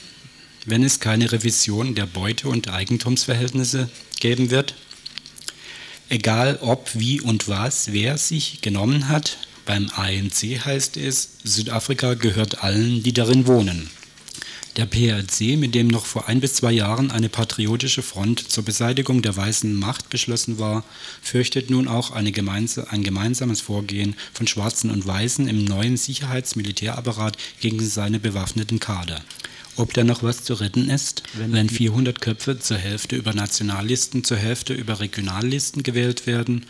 wenn 0.66 0.86
es 0.86 1.02
keine 1.02 1.34
Revision 1.34 1.96
der 1.96 2.06
Beute- 2.06 2.48
und 2.48 2.70
Eigentumsverhältnisse 2.70 3.90
geben 4.22 4.52
wird? 4.52 4.74
Egal 6.10 6.60
ob, 6.62 6.90
wie 6.94 7.22
und 7.22 7.48
was, 7.48 7.92
wer 7.92 8.18
sich 8.18 8.62
genommen 8.62 9.10
hat, 9.10 9.38
beim 9.66 9.90
ANC 9.96 10.66
heißt 10.66 10.98
es, 10.98 11.30
Südafrika 11.44 12.16
gehört 12.16 12.64
allen, 12.64 13.02
die 13.02 13.14
darin 13.14 13.48
wohnen. 13.48 13.90
Der 14.76 14.88
PRC, 14.88 15.56
mit 15.56 15.76
dem 15.76 15.88
noch 15.88 16.06
vor 16.06 16.28
ein 16.28 16.40
bis 16.40 16.56
zwei 16.56 16.72
Jahren 16.72 17.12
eine 17.12 17.30
patriotische 17.30 18.02
Front 18.02 18.52
zur 18.52 18.66
Beseitigung 18.66 19.22
der 19.22 19.38
weißen 19.38 19.74
Macht 19.76 20.10
beschlossen 20.10 20.58
war, 20.58 20.84
fürchtet 21.22 21.70
nun 21.70 21.88
auch 21.88 22.12
gemeinse, 22.16 22.90
ein 22.90 23.04
gemeinsames 23.04 23.62
Vorgehen 23.62 24.16
von 24.34 24.48
Schwarzen 24.48 24.90
und 24.90 25.06
Weißen 25.06 25.48
im 25.48 25.64
neuen 25.64 25.96
Sicherheitsmilitärapparat 25.96 27.38
gegen 27.62 27.86
seine 27.86 28.20
bewaffneten 28.20 28.80
Kader. 28.80 29.22
Ob 29.76 29.94
da 29.94 30.04
noch 30.04 30.22
was 30.22 30.44
zu 30.44 30.54
retten 30.54 30.90
ist, 30.90 31.24
wenn 31.34 31.68
400 31.68 32.22
Köpfe 32.22 32.60
zur 32.60 32.78
Hälfte 32.78 33.16
über 33.16 33.34
Nationallisten, 33.34 34.24
zur 34.24 34.38
Hälfte 34.38 34.74
über 34.74 35.00
Regionallisten 35.00 35.82
gewählt 35.82 36.28
werden, 36.28 36.66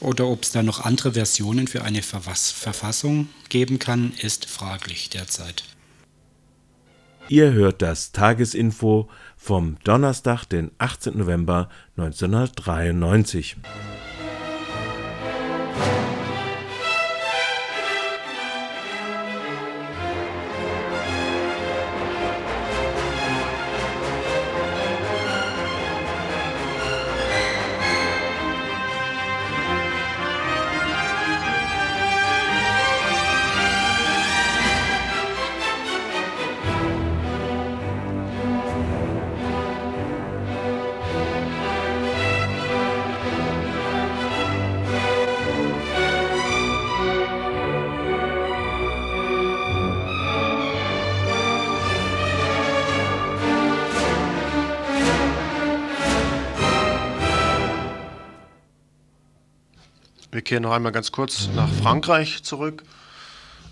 oder 0.00 0.26
ob 0.26 0.42
es 0.42 0.50
da 0.50 0.62
noch 0.62 0.80
andere 0.80 1.12
Versionen 1.12 1.68
für 1.68 1.82
eine 1.82 2.02
Verfassung 2.02 3.28
geben 3.48 3.78
kann, 3.78 4.12
ist 4.20 4.46
fraglich 4.46 5.10
derzeit. 5.10 5.62
Ihr 7.28 7.52
hört 7.52 7.80
das 7.80 8.12
Tagesinfo 8.12 9.08
vom 9.36 9.78
Donnerstag, 9.84 10.44
den 10.44 10.72
18. 10.78 11.16
November 11.16 11.70
1993. 11.96 13.56
Wir 60.52 60.56
kehren 60.56 60.68
noch 60.68 60.76
einmal 60.76 60.92
ganz 60.92 61.12
kurz 61.12 61.48
nach 61.56 61.70
Frankreich 61.70 62.42
zurück. 62.42 62.82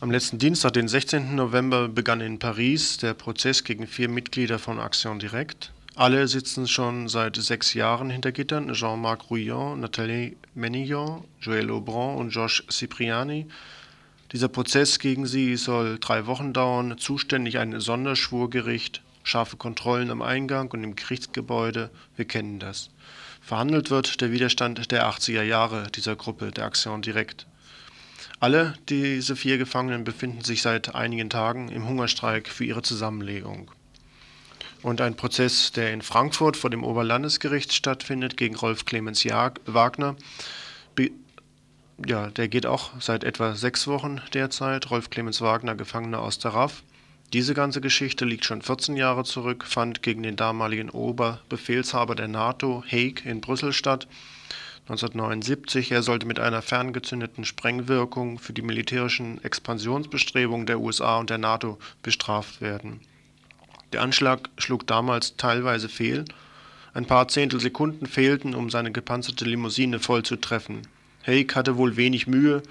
Am 0.00 0.10
letzten 0.10 0.38
Dienstag, 0.38 0.72
den 0.72 0.88
16. 0.88 1.34
November, 1.34 1.88
begann 1.88 2.22
in 2.22 2.38
Paris 2.38 2.96
der 2.96 3.12
Prozess 3.12 3.64
gegen 3.64 3.86
vier 3.86 4.08
Mitglieder 4.08 4.58
von 4.58 4.78
Action 4.78 5.18
Direct. 5.18 5.74
Alle 5.94 6.26
sitzen 6.26 6.66
schon 6.66 7.10
seit 7.10 7.36
sechs 7.36 7.74
Jahren 7.74 8.08
hinter 8.08 8.32
Gittern. 8.32 8.72
Jean-Marc 8.72 9.28
Rouillon, 9.28 9.78
Nathalie 9.78 10.36
Menillon, 10.54 11.22
Joël 11.42 11.70
Aubran 11.70 12.16
und 12.16 12.30
Josh 12.30 12.64
Cipriani. 12.70 13.46
Dieser 14.32 14.48
Prozess 14.48 14.98
gegen 14.98 15.26
sie 15.26 15.56
soll 15.56 15.98
drei 15.98 16.24
Wochen 16.24 16.54
dauern. 16.54 16.96
Zuständig 16.96 17.58
ein 17.58 17.78
Sonderschwurgericht, 17.78 19.02
scharfe 19.22 19.58
Kontrollen 19.58 20.10
am 20.10 20.22
Eingang 20.22 20.70
und 20.70 20.82
im 20.82 20.96
Gerichtsgebäude. 20.96 21.90
Wir 22.16 22.24
kennen 22.24 22.58
das. 22.58 22.88
Verhandelt 23.40 23.90
wird 23.90 24.20
der 24.20 24.32
Widerstand 24.32 24.90
der 24.92 25.08
80er 25.08 25.42
Jahre 25.42 25.90
dieser 25.94 26.16
Gruppe, 26.16 26.50
der 26.50 26.66
Action 26.66 27.02
Direct. 27.02 27.46
Alle 28.38 28.74
diese 28.88 29.36
vier 29.36 29.58
Gefangenen 29.58 30.04
befinden 30.04 30.42
sich 30.42 30.62
seit 30.62 30.94
einigen 30.94 31.30
Tagen 31.30 31.68
im 31.68 31.88
Hungerstreik 31.88 32.48
für 32.48 32.64
ihre 32.64 32.82
Zusammenlegung. 32.82 33.70
Und 34.82 35.00
ein 35.00 35.14
Prozess, 35.14 35.72
der 35.72 35.92
in 35.92 36.00
Frankfurt 36.00 36.56
vor 36.56 36.70
dem 36.70 36.84
Oberlandesgericht 36.84 37.72
stattfindet, 37.74 38.36
gegen 38.36 38.54
Rolf 38.54 38.86
Clemens 38.86 39.24
Wagner, 39.26 40.16
ja, 42.06 42.28
der 42.30 42.48
geht 42.48 42.66
auch 42.66 42.90
seit 42.98 43.24
etwa 43.24 43.54
sechs 43.54 43.86
Wochen 43.86 44.20
derzeit. 44.32 44.90
Rolf 44.90 45.10
Clemens 45.10 45.40
Wagner, 45.40 45.74
Gefangener 45.74 46.20
aus 46.20 46.38
der 46.38 46.54
RAF. 46.54 46.82
Diese 47.32 47.54
ganze 47.54 47.80
Geschichte 47.80 48.24
liegt 48.24 48.44
schon 48.44 48.60
14 48.60 48.96
Jahre 48.96 49.22
zurück, 49.22 49.64
fand 49.64 50.02
gegen 50.02 50.24
den 50.24 50.34
damaligen 50.34 50.90
Oberbefehlshaber 50.90 52.16
der 52.16 52.26
NATO, 52.26 52.82
Haig, 52.90 53.24
in 53.24 53.40
Brüssel 53.40 53.72
statt. 53.72 54.08
1979. 54.88 55.92
Er 55.92 56.02
sollte 56.02 56.26
mit 56.26 56.40
einer 56.40 56.60
ferngezündeten 56.60 57.44
Sprengwirkung 57.44 58.40
für 58.40 58.52
die 58.52 58.62
militärischen 58.62 59.42
Expansionsbestrebungen 59.44 60.66
der 60.66 60.80
USA 60.80 61.18
und 61.18 61.30
der 61.30 61.38
NATO 61.38 61.78
bestraft 62.02 62.60
werden. 62.60 62.98
Der 63.92 64.02
Anschlag 64.02 64.50
schlug 64.58 64.88
damals 64.88 65.36
teilweise 65.36 65.88
fehl. 65.88 66.24
Ein 66.94 67.06
paar 67.06 67.28
Zehntelsekunden 67.28 68.08
fehlten, 68.08 68.56
um 68.56 68.70
seine 68.70 68.90
gepanzerte 68.90 69.44
Limousine 69.44 70.00
voll 70.00 70.24
zu 70.24 70.34
treffen. 70.34 70.82
Haig 71.24 71.54
hatte 71.54 71.76
wohl 71.76 71.96
wenig 71.96 72.26
Mühe, 72.26 72.64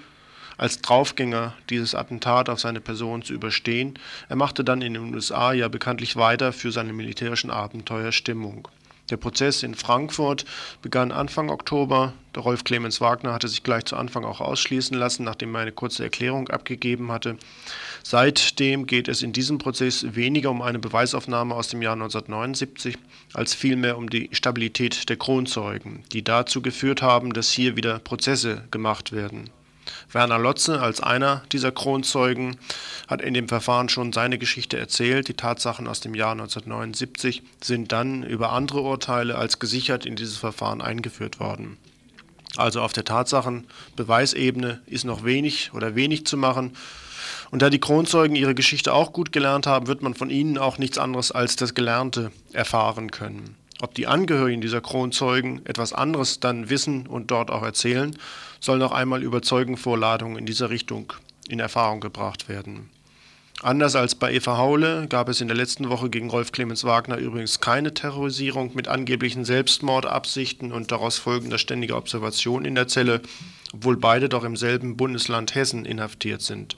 als 0.60 0.82
Draufgänger 0.82 1.54
dieses 1.70 1.94
Attentat 1.94 2.50
auf 2.50 2.60
seine 2.60 2.82
Person 2.82 3.22
zu 3.22 3.32
überstehen. 3.32 3.98
Er 4.28 4.36
machte 4.36 4.62
dann 4.62 4.82
in 4.82 4.92
den 4.92 5.14
USA 5.14 5.54
ja 5.54 5.68
bekanntlich 5.68 6.16
weiter 6.16 6.52
für 6.52 6.70
seine 6.70 6.92
militärischen 6.92 7.50
Abenteuer 7.50 8.12
Stimmung. 8.12 8.68
Der 9.08 9.16
Prozess 9.16 9.62
in 9.62 9.74
Frankfurt 9.74 10.44
begann 10.82 11.12
Anfang 11.12 11.48
Oktober. 11.48 12.12
Der 12.34 12.42
Rolf 12.42 12.62
Clemens 12.62 13.00
Wagner 13.00 13.32
hatte 13.32 13.48
sich 13.48 13.62
gleich 13.62 13.86
zu 13.86 13.96
Anfang 13.96 14.26
auch 14.26 14.42
ausschließen 14.42 14.96
lassen, 14.96 15.24
nachdem 15.24 15.54
er 15.54 15.62
eine 15.62 15.72
kurze 15.72 16.04
Erklärung 16.04 16.48
abgegeben 16.50 17.10
hatte. 17.10 17.38
Seitdem 18.04 18.86
geht 18.86 19.08
es 19.08 19.22
in 19.22 19.32
diesem 19.32 19.56
Prozess 19.56 20.14
weniger 20.14 20.50
um 20.50 20.60
eine 20.60 20.78
Beweisaufnahme 20.78 21.54
aus 21.54 21.68
dem 21.68 21.80
Jahr 21.80 21.94
1979, 21.94 22.98
als 23.32 23.54
vielmehr 23.54 23.96
um 23.96 24.10
die 24.10 24.28
Stabilität 24.32 25.08
der 25.08 25.16
Kronzeugen, 25.16 26.04
die 26.12 26.22
dazu 26.22 26.60
geführt 26.60 27.00
haben, 27.00 27.32
dass 27.32 27.50
hier 27.50 27.76
wieder 27.76 27.98
Prozesse 27.98 28.64
gemacht 28.70 29.10
werden. 29.10 29.48
Werner 30.12 30.38
Lotze 30.38 30.80
als 30.80 31.00
einer 31.00 31.42
dieser 31.52 31.72
Kronzeugen 31.72 32.56
hat 33.08 33.22
in 33.22 33.34
dem 33.34 33.48
Verfahren 33.48 33.88
schon 33.88 34.12
seine 34.12 34.38
Geschichte 34.38 34.78
erzählt. 34.78 35.28
Die 35.28 35.34
Tatsachen 35.34 35.86
aus 35.86 36.00
dem 36.00 36.14
Jahr 36.14 36.32
1979 36.32 37.42
sind 37.62 37.92
dann 37.92 38.22
über 38.22 38.52
andere 38.52 38.80
Urteile 38.80 39.36
als 39.36 39.58
gesichert 39.58 40.06
in 40.06 40.16
dieses 40.16 40.36
Verfahren 40.36 40.80
eingeführt 40.80 41.40
worden. 41.40 41.76
Also 42.56 42.80
auf 42.80 42.92
der 42.92 43.04
Tatsachenbeweisebene 43.04 44.80
ist 44.86 45.04
noch 45.04 45.24
wenig 45.24 45.72
oder 45.72 45.94
wenig 45.94 46.26
zu 46.26 46.36
machen. 46.36 46.76
Und 47.50 47.62
da 47.62 47.70
die 47.70 47.80
Kronzeugen 47.80 48.36
ihre 48.36 48.54
Geschichte 48.54 48.92
auch 48.92 49.12
gut 49.12 49.32
gelernt 49.32 49.66
haben, 49.66 49.86
wird 49.86 50.02
man 50.02 50.14
von 50.14 50.30
ihnen 50.30 50.58
auch 50.58 50.78
nichts 50.78 50.98
anderes 50.98 51.32
als 51.32 51.56
das 51.56 51.74
Gelernte 51.74 52.32
erfahren 52.52 53.10
können. 53.10 53.56
Ob 53.80 53.94
die 53.94 54.06
Angehörigen 54.06 54.60
dieser 54.60 54.80
Kronzeugen 54.80 55.64
etwas 55.64 55.92
anderes 55.92 56.40
dann 56.40 56.68
wissen 56.68 57.06
und 57.06 57.30
dort 57.30 57.50
auch 57.50 57.62
erzählen, 57.62 58.16
soll 58.60 58.78
noch 58.78 58.92
einmal 58.92 59.22
über 59.22 59.40
Zeugenvorladungen 59.40 60.38
in 60.38 60.46
dieser 60.46 60.68
Richtung 60.68 61.12
in 61.48 61.60
Erfahrung 61.60 62.00
gebracht 62.00 62.48
werden. 62.48 62.90
Anders 63.62 63.94
als 63.94 64.14
bei 64.14 64.32
Eva 64.32 64.56
Haule 64.56 65.06
gab 65.08 65.28
es 65.28 65.42
in 65.42 65.48
der 65.48 65.56
letzten 65.56 65.90
Woche 65.90 66.08
gegen 66.08 66.30
Rolf 66.30 66.50
Clemens 66.50 66.84
Wagner 66.84 67.18
übrigens 67.18 67.60
keine 67.60 67.92
Terrorisierung 67.92 68.70
mit 68.74 68.88
angeblichen 68.88 69.44
Selbstmordabsichten 69.44 70.72
und 70.72 70.92
daraus 70.92 71.18
folgender 71.18 71.58
ständiger 71.58 71.98
Observation 71.98 72.64
in 72.64 72.74
der 72.74 72.88
Zelle, 72.88 73.20
obwohl 73.74 73.98
beide 73.98 74.30
doch 74.30 74.44
im 74.44 74.56
selben 74.56 74.96
Bundesland 74.96 75.54
Hessen 75.54 75.84
inhaftiert 75.84 76.40
sind. 76.40 76.76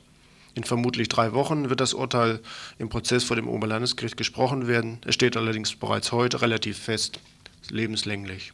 In 0.55 0.65
vermutlich 0.65 1.09
drei 1.09 1.33
Wochen 1.33 1.71
wird 1.71 1.81
das 1.81 1.95
Urteil 1.95 2.41
im 2.79 2.89
Prozess 2.89 3.25
vor 3.25 3.37
dem 3.37 3.49
Oberlandesgericht 3.49 4.17
gesprochen 4.17 4.67
werden. 4.67 4.99
Es 5.07 5.15
steht 5.15 5.37
allerdings 5.37 5.75
bereits 5.75 6.13
heute 6.13 6.43
relativ 6.43 6.79
fest, 6.79 7.21
lebenslänglich. 7.71 8.53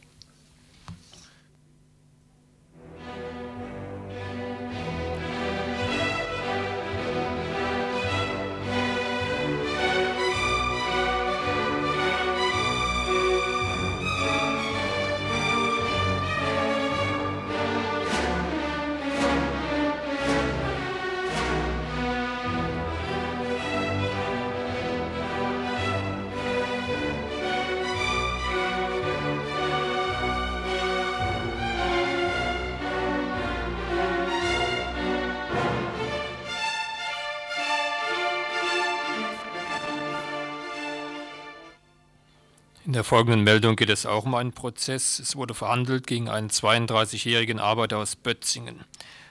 Der 42.99 43.05
folgenden 43.05 43.45
Meldung 43.45 43.77
geht 43.77 43.89
es 43.89 44.05
auch 44.05 44.25
um 44.25 44.35
einen 44.35 44.51
Prozess. 44.51 45.19
Es 45.19 45.37
wurde 45.37 45.53
verhandelt 45.53 46.05
gegen 46.05 46.27
einen 46.27 46.49
32-jährigen 46.49 47.57
Arbeiter 47.57 47.97
aus 47.97 48.17
Bötzingen. 48.17 48.83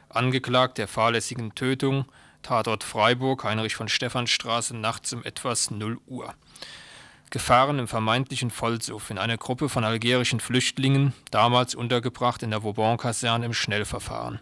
Angeklagt 0.08 0.78
der 0.78 0.88
fahrlässigen 0.88 1.54
Tötung, 1.54 2.06
Tatort 2.42 2.82
Freiburg, 2.82 3.44
Heinrich 3.44 3.76
von 3.76 3.88
Stephanstraße, 3.88 4.74
nachts 4.74 5.12
um 5.12 5.22
etwas 5.22 5.70
0 5.70 5.98
Uhr. 6.06 6.32
Gefahren 7.28 7.78
im 7.78 7.88
vermeintlichen 7.88 8.50
Vollsuff 8.50 9.10
in 9.10 9.18
einer 9.18 9.36
Gruppe 9.36 9.68
von 9.68 9.84
algerischen 9.84 10.40
Flüchtlingen, 10.40 11.12
damals 11.30 11.74
untergebracht 11.74 12.42
in 12.42 12.52
der 12.52 12.62
Vauban-Kaserne 12.64 13.44
im 13.44 13.52
Schnellverfahren. 13.52 14.40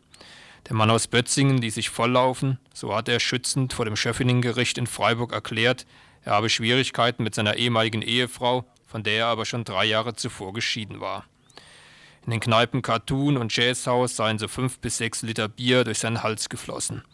Der 0.68 0.76
Mann 0.76 0.90
aus 0.90 1.08
Bötzingen 1.08 1.58
ließ 1.58 1.74
sich 1.74 1.90
volllaufen, 1.90 2.60
so 2.72 2.94
hat 2.94 3.08
er 3.08 3.18
schützend 3.18 3.72
vor 3.72 3.86
dem 3.86 3.96
Schöffining-Gericht 3.96 4.78
in 4.78 4.86
Freiburg 4.86 5.32
erklärt, 5.32 5.84
er 6.22 6.32
habe 6.32 6.48
Schwierigkeiten 6.48 7.24
mit 7.24 7.34
seiner 7.36 7.56
ehemaligen 7.56 8.02
Ehefrau, 8.02 8.64
von 8.96 9.02
der 9.02 9.18
er 9.18 9.26
aber 9.26 9.44
schon 9.44 9.62
drei 9.62 9.84
Jahre 9.84 10.14
zuvor 10.14 10.54
geschieden 10.54 11.02
war. 11.02 11.26
In 12.24 12.30
den 12.30 12.40
Kneipen 12.40 12.80
Cartoon 12.80 13.36
und 13.36 13.54
Jazzhaus 13.54 14.16
seien 14.16 14.38
so 14.38 14.48
fünf 14.48 14.78
bis 14.78 14.96
sechs 14.96 15.20
Liter 15.20 15.48
Bier 15.48 15.84
durch 15.84 15.98
seinen 15.98 16.22
Hals 16.22 16.48
geflossen. 16.48 17.04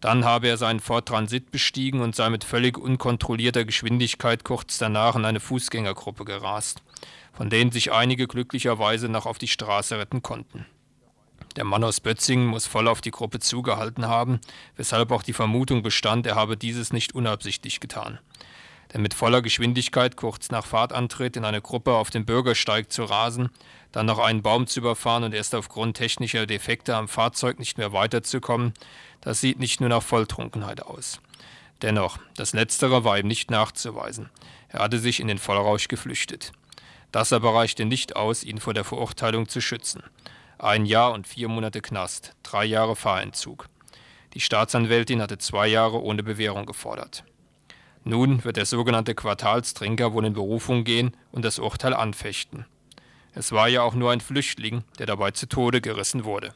Dann 0.00 0.24
habe 0.24 0.46
er 0.46 0.58
seinen 0.58 0.78
Ford 0.78 1.08
Transit 1.08 1.50
bestiegen 1.50 2.02
und 2.02 2.14
sei 2.14 2.30
mit 2.30 2.44
völlig 2.44 2.78
unkontrollierter 2.78 3.64
Geschwindigkeit 3.64 4.44
kurz 4.44 4.78
danach 4.78 5.16
in 5.16 5.24
eine 5.24 5.40
Fußgängergruppe 5.40 6.24
gerast, 6.24 6.84
von 7.32 7.50
denen 7.50 7.72
sich 7.72 7.90
einige 7.90 8.28
glücklicherweise 8.28 9.08
noch 9.08 9.26
auf 9.26 9.38
die 9.38 9.48
Straße 9.48 9.98
retten 9.98 10.22
konnten. 10.22 10.66
Der 11.56 11.64
Mann 11.64 11.82
aus 11.82 11.98
Bötzingen 11.98 12.46
muss 12.46 12.68
voll 12.68 12.86
auf 12.86 13.00
die 13.00 13.10
Gruppe 13.10 13.40
zugehalten 13.40 14.06
haben, 14.06 14.38
weshalb 14.76 15.10
auch 15.10 15.24
die 15.24 15.32
Vermutung 15.32 15.82
bestand, 15.82 16.28
er 16.28 16.36
habe 16.36 16.56
dieses 16.56 16.92
nicht 16.92 17.12
unabsichtlich 17.12 17.80
getan 17.80 18.20
denn 18.94 19.02
mit 19.02 19.12
voller 19.12 19.42
Geschwindigkeit 19.42 20.16
kurz 20.16 20.50
nach 20.50 20.64
Fahrtantritt 20.64 21.36
in 21.36 21.44
eine 21.44 21.60
Gruppe 21.60 21.94
auf 21.94 22.10
dem 22.10 22.24
Bürgersteig 22.24 22.92
zu 22.92 23.02
rasen, 23.02 23.50
dann 23.90 24.06
noch 24.06 24.20
einen 24.20 24.42
Baum 24.42 24.68
zu 24.68 24.80
überfahren 24.80 25.24
und 25.24 25.34
erst 25.34 25.54
aufgrund 25.54 25.96
technischer 25.96 26.46
Defekte 26.46 26.94
am 26.94 27.08
Fahrzeug 27.08 27.58
nicht 27.58 27.76
mehr 27.76 27.92
weiterzukommen, 27.92 28.72
das 29.20 29.40
sieht 29.40 29.58
nicht 29.58 29.80
nur 29.80 29.88
nach 29.88 30.02
Volltrunkenheit 30.02 30.82
aus. 30.82 31.20
Dennoch, 31.82 32.18
das 32.36 32.52
Letztere 32.52 33.04
war 33.04 33.18
ihm 33.18 33.26
nicht 33.26 33.50
nachzuweisen. 33.50 34.30
Er 34.68 34.80
hatte 34.80 35.00
sich 35.00 35.18
in 35.18 35.28
den 35.28 35.38
Vollrausch 35.38 35.88
geflüchtet. 35.88 36.52
Das 37.10 37.32
aber 37.32 37.54
reichte 37.54 37.84
nicht 37.84 38.16
aus, 38.16 38.44
ihn 38.44 38.58
vor 38.60 38.74
der 38.74 38.84
Verurteilung 38.84 39.48
zu 39.48 39.60
schützen. 39.60 40.02
Ein 40.58 40.86
Jahr 40.86 41.12
und 41.12 41.26
vier 41.26 41.48
Monate 41.48 41.80
Knast, 41.80 42.34
drei 42.44 42.64
Jahre 42.64 42.94
Fahrentzug. 42.94 43.68
Die 44.34 44.40
Staatsanwältin 44.40 45.20
hatte 45.20 45.38
zwei 45.38 45.66
Jahre 45.66 46.00
ohne 46.02 46.22
Bewährung 46.22 46.64
gefordert. 46.64 47.24
Nun 48.04 48.44
wird 48.44 48.58
der 48.58 48.66
sogenannte 48.66 49.14
Quartalstrinker 49.14 50.12
wohl 50.12 50.26
in 50.26 50.34
Berufung 50.34 50.84
gehen 50.84 51.16
und 51.32 51.44
das 51.44 51.58
Urteil 51.58 51.94
anfechten. 51.94 52.66
Es 53.32 53.50
war 53.50 53.66
ja 53.66 53.82
auch 53.82 53.94
nur 53.94 54.12
ein 54.12 54.20
Flüchtling, 54.20 54.84
der 54.98 55.06
dabei 55.06 55.30
zu 55.30 55.48
Tode 55.48 55.80
gerissen 55.80 56.24
wurde. 56.24 56.52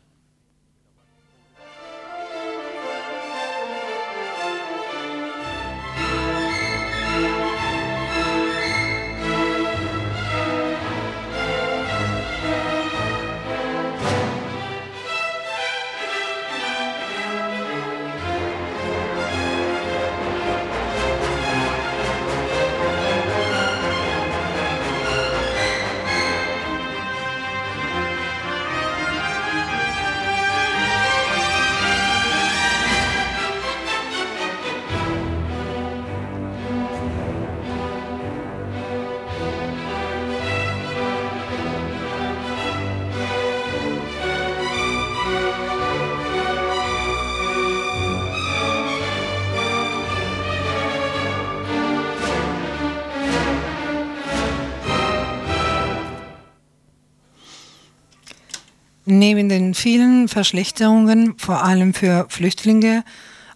Neben 59.19 59.49
den 59.49 59.75
vielen 59.75 60.29
Verschlechterungen, 60.29 61.37
vor 61.39 61.65
allem 61.65 61.93
für 61.93 62.27
Flüchtlinge, 62.29 63.03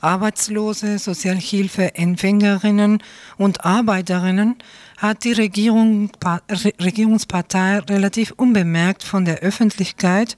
Arbeitslose, 0.00 0.98
Sozialhilfeempfängerinnen 0.98 3.00
und 3.38 3.64
Arbeiterinnen, 3.64 4.56
hat 4.98 5.22
die 5.22 5.30
Regierung, 5.30 6.10
Regierungspartei 6.80 7.78
relativ 7.78 8.34
unbemerkt 8.36 9.04
von 9.04 9.24
der 9.24 9.38
Öffentlichkeit 9.38 10.36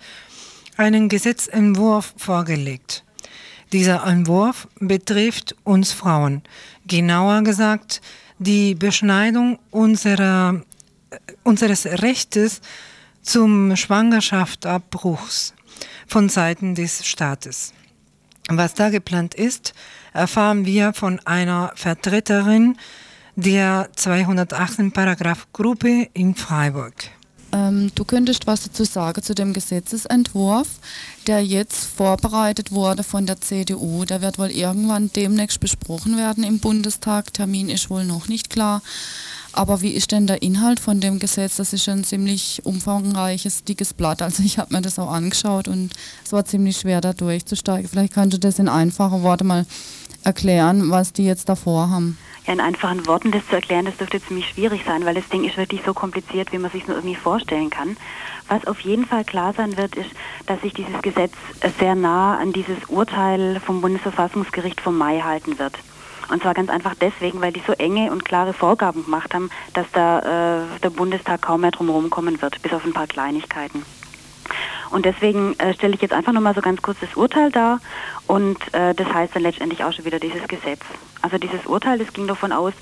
einen 0.76 1.08
Gesetzentwurf 1.08 2.12
vorgelegt. 2.18 3.02
Dieser 3.72 4.06
Entwurf 4.06 4.68
betrifft 4.78 5.56
uns 5.64 5.92
Frauen, 5.92 6.42
genauer 6.86 7.44
gesagt 7.44 8.02
die 8.38 8.74
Beschneidung 8.74 9.58
unserer, 9.70 10.60
unseres 11.44 11.86
Rechtes 11.86 12.60
zum 13.24 13.74
Schwangerschaftsabbruchs 13.74 15.54
von 16.06 16.28
Seiten 16.28 16.74
des 16.74 17.04
Staates. 17.04 17.72
Was 18.48 18.74
da 18.74 18.90
geplant 18.90 19.34
ist, 19.34 19.72
erfahren 20.12 20.66
wir 20.66 20.92
von 20.92 21.18
einer 21.20 21.72
Vertreterin 21.74 22.76
der 23.34 23.88
218 23.96 24.92
Paragraph 24.92 25.48
Gruppe 25.52 26.08
in 26.12 26.34
Freiburg. 26.34 26.94
Ähm, 27.52 27.90
du 27.94 28.04
könntest 28.04 28.46
was 28.46 28.64
dazu 28.64 28.84
sagen 28.84 29.22
zu 29.22 29.34
dem 29.34 29.52
Gesetzesentwurf, 29.52 30.68
der 31.26 31.44
jetzt 31.44 31.84
vorbereitet 31.84 32.72
wurde 32.72 33.02
von 33.04 33.26
der 33.26 33.40
CDU. 33.40 34.04
Der 34.04 34.20
wird 34.22 34.38
wohl 34.38 34.50
irgendwann 34.50 35.10
demnächst 35.12 35.60
besprochen 35.60 36.16
werden 36.16 36.44
im 36.44 36.58
Bundestag. 36.58 37.32
Termin 37.32 37.68
ist 37.70 37.90
wohl 37.90 38.04
noch 38.04 38.28
nicht 38.28 38.50
klar. 38.50 38.82
Aber 39.56 39.82
wie 39.82 39.92
ist 39.92 40.10
denn 40.10 40.26
der 40.26 40.42
Inhalt 40.42 40.80
von 40.80 41.00
dem 41.00 41.20
Gesetz? 41.20 41.56
Das 41.56 41.72
ist 41.72 41.88
ein 41.88 42.02
ziemlich 42.02 42.60
umfangreiches, 42.64 43.62
dickes 43.62 43.94
Blatt. 43.94 44.20
Also 44.20 44.42
ich 44.42 44.58
habe 44.58 44.74
mir 44.74 44.82
das 44.82 44.98
auch 44.98 45.12
angeschaut 45.12 45.68
und 45.68 45.92
es 46.24 46.32
war 46.32 46.44
ziemlich 46.44 46.78
schwer 46.78 47.00
da 47.00 47.12
durchzusteigen. 47.12 47.88
Vielleicht 47.88 48.14
kannst 48.14 48.34
du 48.34 48.40
das 48.40 48.58
in 48.58 48.68
einfachen 48.68 49.22
Worten 49.22 49.46
mal 49.46 49.64
erklären, 50.24 50.90
was 50.90 51.12
die 51.12 51.24
jetzt 51.24 51.48
davor 51.48 51.88
haben. 51.88 52.18
Ja, 52.46 52.52
in 52.52 52.60
einfachen 52.60 53.06
Worten 53.06 53.30
das 53.30 53.46
zu 53.46 53.54
erklären, 53.54 53.84
das 53.84 53.96
dürfte 53.96 54.20
ziemlich 54.20 54.48
schwierig 54.48 54.82
sein, 54.84 55.04
weil 55.04 55.14
das 55.14 55.28
Ding 55.28 55.44
ist 55.44 55.56
wirklich 55.56 55.82
so 55.86 55.94
kompliziert, 55.94 56.52
wie 56.52 56.58
man 56.58 56.72
sich 56.72 56.86
nur 56.88 56.96
irgendwie 56.96 57.14
vorstellen 57.14 57.70
kann. 57.70 57.96
Was 58.48 58.66
auf 58.66 58.80
jeden 58.80 59.06
Fall 59.06 59.24
klar 59.24 59.54
sein 59.54 59.76
wird, 59.76 59.94
ist, 59.94 60.10
dass 60.46 60.60
sich 60.62 60.74
dieses 60.74 61.00
Gesetz 61.00 61.32
sehr 61.78 61.94
nah 61.94 62.38
an 62.38 62.52
dieses 62.52 62.78
Urteil 62.88 63.60
vom 63.60 63.80
Bundesverfassungsgericht 63.80 64.80
vom 64.80 64.98
Mai 64.98 65.20
halten 65.20 65.58
wird. 65.58 65.74
Und 66.30 66.42
zwar 66.42 66.54
ganz 66.54 66.70
einfach 66.70 66.94
deswegen, 67.00 67.40
weil 67.40 67.52
die 67.52 67.62
so 67.66 67.72
enge 67.72 68.10
und 68.10 68.24
klare 68.24 68.52
Vorgaben 68.52 69.04
gemacht 69.04 69.34
haben, 69.34 69.50
dass 69.74 69.86
da 69.92 70.18
äh, 70.20 70.80
der 70.82 70.90
Bundestag 70.90 71.42
kaum 71.42 71.62
mehr 71.62 71.70
drum 71.70 72.10
kommen 72.10 72.40
wird, 72.40 72.60
bis 72.62 72.72
auf 72.72 72.84
ein 72.84 72.92
paar 72.92 73.06
Kleinigkeiten. 73.06 73.84
Und 74.90 75.06
deswegen 75.06 75.58
äh, 75.58 75.74
stelle 75.74 75.94
ich 75.94 76.02
jetzt 76.02 76.12
einfach 76.12 76.32
nochmal 76.32 76.54
so 76.54 76.60
ganz 76.60 76.80
kurz 76.80 76.98
das 77.00 77.14
Urteil 77.16 77.50
dar 77.50 77.80
und 78.26 78.58
äh, 78.72 78.94
das 78.94 79.12
heißt 79.12 79.34
dann 79.34 79.42
letztendlich 79.42 79.82
auch 79.82 79.92
schon 79.92 80.04
wieder 80.04 80.20
dieses 80.20 80.46
Gesetz. 80.46 80.82
Also 81.20 81.38
dieses 81.38 81.66
Urteil, 81.66 81.98
das 81.98 82.12
ging 82.12 82.28
davon 82.28 82.52
aus, 82.52 82.74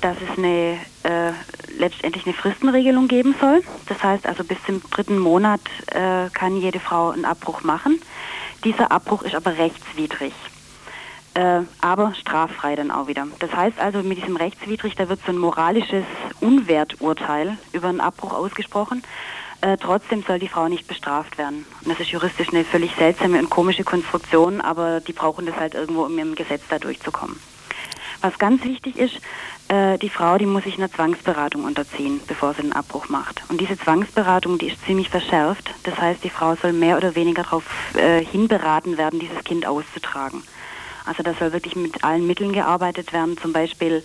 dass 0.00 0.16
es 0.18 0.38
eine 0.38 0.78
äh, 1.02 1.32
letztendlich 1.78 2.24
eine 2.24 2.34
Fristenregelung 2.34 3.08
geben 3.08 3.34
soll. 3.40 3.62
Das 3.88 4.02
heißt 4.02 4.26
also 4.26 4.44
bis 4.44 4.58
zum 4.64 4.80
dritten 4.90 5.18
Monat 5.18 5.62
äh, 5.90 6.28
kann 6.32 6.56
jede 6.56 6.78
Frau 6.78 7.10
einen 7.10 7.24
Abbruch 7.24 7.62
machen. 7.64 8.00
Dieser 8.62 8.92
Abbruch 8.92 9.22
ist 9.22 9.34
aber 9.34 9.58
rechtswidrig 9.58 10.34
äh, 11.36 11.60
aber 11.82 12.14
straffrei 12.14 12.76
dann 12.76 12.90
auch 12.90 13.08
wieder. 13.08 13.26
Das 13.40 13.54
heißt 13.54 13.78
also, 13.78 14.02
mit 14.02 14.16
diesem 14.18 14.36
rechtswidrig, 14.36 14.94
da 14.94 15.08
wird 15.08 15.20
so 15.24 15.32
ein 15.32 15.38
moralisches 15.38 16.04
Unwerturteil 16.40 17.58
über 17.72 17.88
einen 17.88 18.00
Abbruch 18.00 18.32
ausgesprochen. 18.32 19.02
Äh, 19.60 19.76
trotzdem 19.76 20.22
soll 20.26 20.38
die 20.38 20.48
Frau 20.48 20.68
nicht 20.68 20.88
bestraft 20.88 21.36
werden. 21.36 21.66
Und 21.82 21.90
das 21.90 22.00
ist 22.00 22.10
juristisch 22.10 22.48
eine 22.48 22.64
völlig 22.64 22.94
seltsame 22.94 23.38
und 23.38 23.50
komische 23.50 23.84
Konstruktion, 23.84 24.62
aber 24.62 25.00
die 25.00 25.12
brauchen 25.12 25.44
das 25.44 25.56
halt 25.56 25.74
irgendwo, 25.74 26.04
um 26.04 26.18
im 26.18 26.34
Gesetz 26.34 26.62
da 26.70 26.78
durchzukommen. 26.78 27.38
Was 28.22 28.38
ganz 28.38 28.64
wichtig 28.64 28.96
ist, 28.96 29.20
äh, 29.68 29.98
die 29.98 30.08
Frau, 30.08 30.38
die 30.38 30.46
muss 30.46 30.64
sich 30.64 30.78
einer 30.78 30.90
Zwangsberatung 30.90 31.64
unterziehen, 31.64 32.20
bevor 32.26 32.54
sie 32.54 32.62
den 32.62 32.72
Abbruch 32.72 33.10
macht. 33.10 33.42
Und 33.50 33.60
diese 33.60 33.78
Zwangsberatung, 33.78 34.56
die 34.56 34.68
ist 34.68 34.82
ziemlich 34.86 35.10
verschärft. 35.10 35.70
Das 35.82 35.98
heißt, 35.98 36.24
die 36.24 36.30
Frau 36.30 36.54
soll 36.54 36.72
mehr 36.72 36.96
oder 36.96 37.14
weniger 37.14 37.42
darauf 37.42 37.64
äh, 37.94 38.24
hinberaten 38.24 38.96
werden, 38.96 39.20
dieses 39.20 39.44
Kind 39.44 39.66
auszutragen. 39.66 40.42
Also 41.06 41.22
da 41.22 41.34
soll 41.34 41.52
wirklich 41.52 41.76
mit 41.76 42.04
allen 42.04 42.26
Mitteln 42.26 42.52
gearbeitet 42.52 43.12
werden. 43.12 43.38
Zum 43.38 43.52
Beispiel 43.52 44.02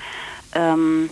ähm, 0.53 1.09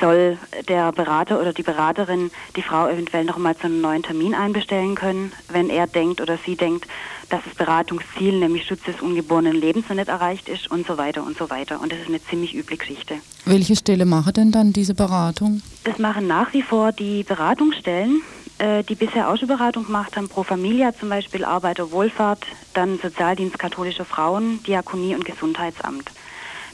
soll 0.00 0.38
der 0.68 0.92
Berater 0.92 1.40
oder 1.40 1.52
die 1.52 1.62
Beraterin 1.62 2.30
die 2.56 2.62
Frau 2.62 2.88
eventuell 2.88 3.24
noch 3.24 3.38
mal 3.38 3.56
zu 3.56 3.64
einem 3.64 3.80
neuen 3.80 4.02
Termin 4.02 4.34
einbestellen 4.34 4.94
können, 4.94 5.32
wenn 5.48 5.68
er 5.68 5.86
denkt 5.86 6.20
oder 6.20 6.38
sie 6.44 6.56
denkt, 6.56 6.86
dass 7.28 7.42
das 7.44 7.54
Beratungsziel, 7.54 8.38
nämlich 8.38 8.66
Schutz 8.66 8.82
des 8.84 9.00
ungeborenen 9.02 9.54
Lebens, 9.54 9.88
noch 9.88 9.96
nicht 9.96 10.08
erreicht 10.08 10.48
ist 10.48 10.70
und 10.70 10.86
so 10.86 10.96
weiter 10.96 11.22
und 11.22 11.36
so 11.36 11.50
weiter. 11.50 11.80
Und 11.80 11.92
das 11.92 11.98
ist 12.00 12.08
eine 12.08 12.22
ziemlich 12.22 12.54
üble 12.54 12.78
Geschichte. 12.78 13.16
Welche 13.44 13.76
Stelle 13.76 14.06
mache 14.06 14.32
denn 14.32 14.50
dann 14.50 14.72
diese 14.72 14.94
Beratung? 14.94 15.62
Das 15.84 15.98
machen 15.98 16.26
nach 16.26 16.52
wie 16.54 16.62
vor 16.62 16.92
die 16.92 17.24
Beratungsstellen 17.24 18.22
äh, 18.22 18.47
die 18.60 18.94
bisher 18.96 19.28
auch 19.28 19.36
schon 19.36 19.46
Beratung 19.46 19.86
gemacht 19.86 20.16
haben, 20.16 20.28
Pro 20.28 20.42
Familia 20.42 20.92
zum 20.92 21.08
Beispiel, 21.08 21.44
Arbeiterwohlfahrt, 21.44 22.44
dann 22.74 22.98
Sozialdienst 22.98 23.58
katholischer 23.58 24.04
Frauen, 24.04 24.62
Diakonie 24.64 25.14
und 25.14 25.24
Gesundheitsamt. 25.24 26.10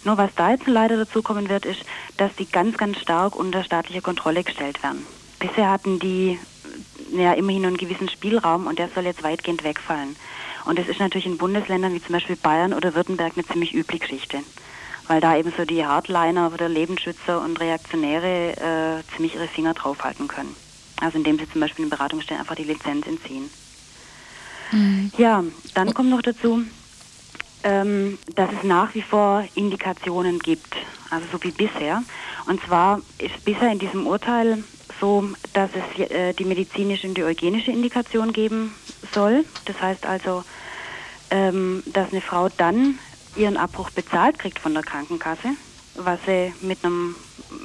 Nur 0.05 0.19
was 0.19 0.31
da 0.37 0.51
jetzt 0.51 0.67
leider 0.67 0.97
dazu 0.97 1.23
kommen 1.23 1.49
wird, 1.49 1.65
ist, 1.65 1.81
dass 2.19 2.35
die 2.37 2.47
ganz, 2.51 2.77
ganz 2.77 2.99
stark 2.99 3.35
unter 3.37 3.65
staatliche 3.65 4.03
Kontrolle 4.03 4.45
gestellt 4.45 4.83
werden. 4.83 5.05
Bisher 5.39 5.71
hatten 5.71 5.99
die 5.99 6.39
ja 7.13 7.33
immerhin 7.33 7.65
einen 7.65 7.77
gewissen 7.77 8.09
Spielraum 8.09 8.67
und 8.67 8.79
der 8.79 8.89
soll 8.89 9.05
jetzt 9.05 9.23
weitgehend 9.23 9.65
wegfallen. 9.65 10.17
Und 10.67 10.79
das 10.79 10.89
ist 10.89 11.01
natürlich 11.01 11.27
in 11.27 11.39
Bundesländern 11.39 11.95
wie 11.95 12.03
zum 12.03 12.13
Beispiel 12.13 12.37
Bayern 12.37 12.73
oder 12.73 12.95
Württemberg 12.95 13.33
eine 13.35 13.47
ziemlich 13.47 13.75
üble 13.75 13.99
Geschichte. 13.99 14.39
Weil 15.07 15.21
da 15.21 15.37
eben 15.37 15.53
so 15.57 15.65
die 15.65 15.85
Hardliner 15.85 16.51
oder 16.53 16.69
Lebensschützer 16.69 17.43
und 17.43 17.61
Reaktionäre 17.61 18.53
äh, 18.53 19.15
ziemlich 19.15 19.35
ihre 19.35 19.49
Finger 19.49 19.75
draufhalten 19.75 20.29
können. 20.29 20.57
Also 21.05 21.19
indem 21.19 21.39
sie 21.39 21.49
zum 21.51 21.61
Beispiel 21.61 21.85
in 21.85 21.91
Beratungsstellen 21.91 22.41
einfach 22.41 22.57
die 22.57 22.65
Lizenz 22.65 23.07
entziehen. 23.07 23.51
Mhm. 24.73 25.13
Ja, 25.19 25.45
dann 25.75 25.93
kommt 25.93 26.11
noch 26.11 26.23
dazu, 26.23 26.63
ähm, 27.63 28.19
dass 28.35 28.51
es 28.51 28.63
nach 28.63 28.95
wie 28.95 29.03
vor 29.03 29.45
Indikationen 29.55 30.39
gibt, 30.39 30.75
also 31.11 31.27
so 31.33 31.43
wie 31.43 31.51
bisher. 31.51 32.03
Und 32.47 32.63
zwar 32.63 33.01
ist 33.19 33.45
bisher 33.45 33.71
in 33.71 33.79
diesem 33.79 34.07
Urteil 34.07 34.65
so, 35.01 35.29
dass 35.53 35.71
es 35.75 36.11
äh, 36.11 36.33
die 36.33 36.45
medizinische 36.45 37.07
und 37.09 37.17
die 37.17 37.25
eugenische 37.25 37.71
Indikation 37.71 38.33
geben 38.33 38.75
soll. 39.13 39.45
Das 39.65 39.81
heißt 39.81 40.07
also, 40.07 40.45
ähm, 41.31 41.83
dass 41.87 42.13
eine 42.13 42.21
Frau 42.21 42.49
dann 42.49 42.99
ihren 43.37 43.57
Abbruch 43.57 43.91
bezahlt 43.91 44.39
kriegt 44.39 44.59
von 44.59 44.75
der 44.75 44.83
Krankenkasse, 44.83 45.49
was 45.97 46.21
sie 46.27 46.53
mit 46.61 46.85
einem 46.85 47.17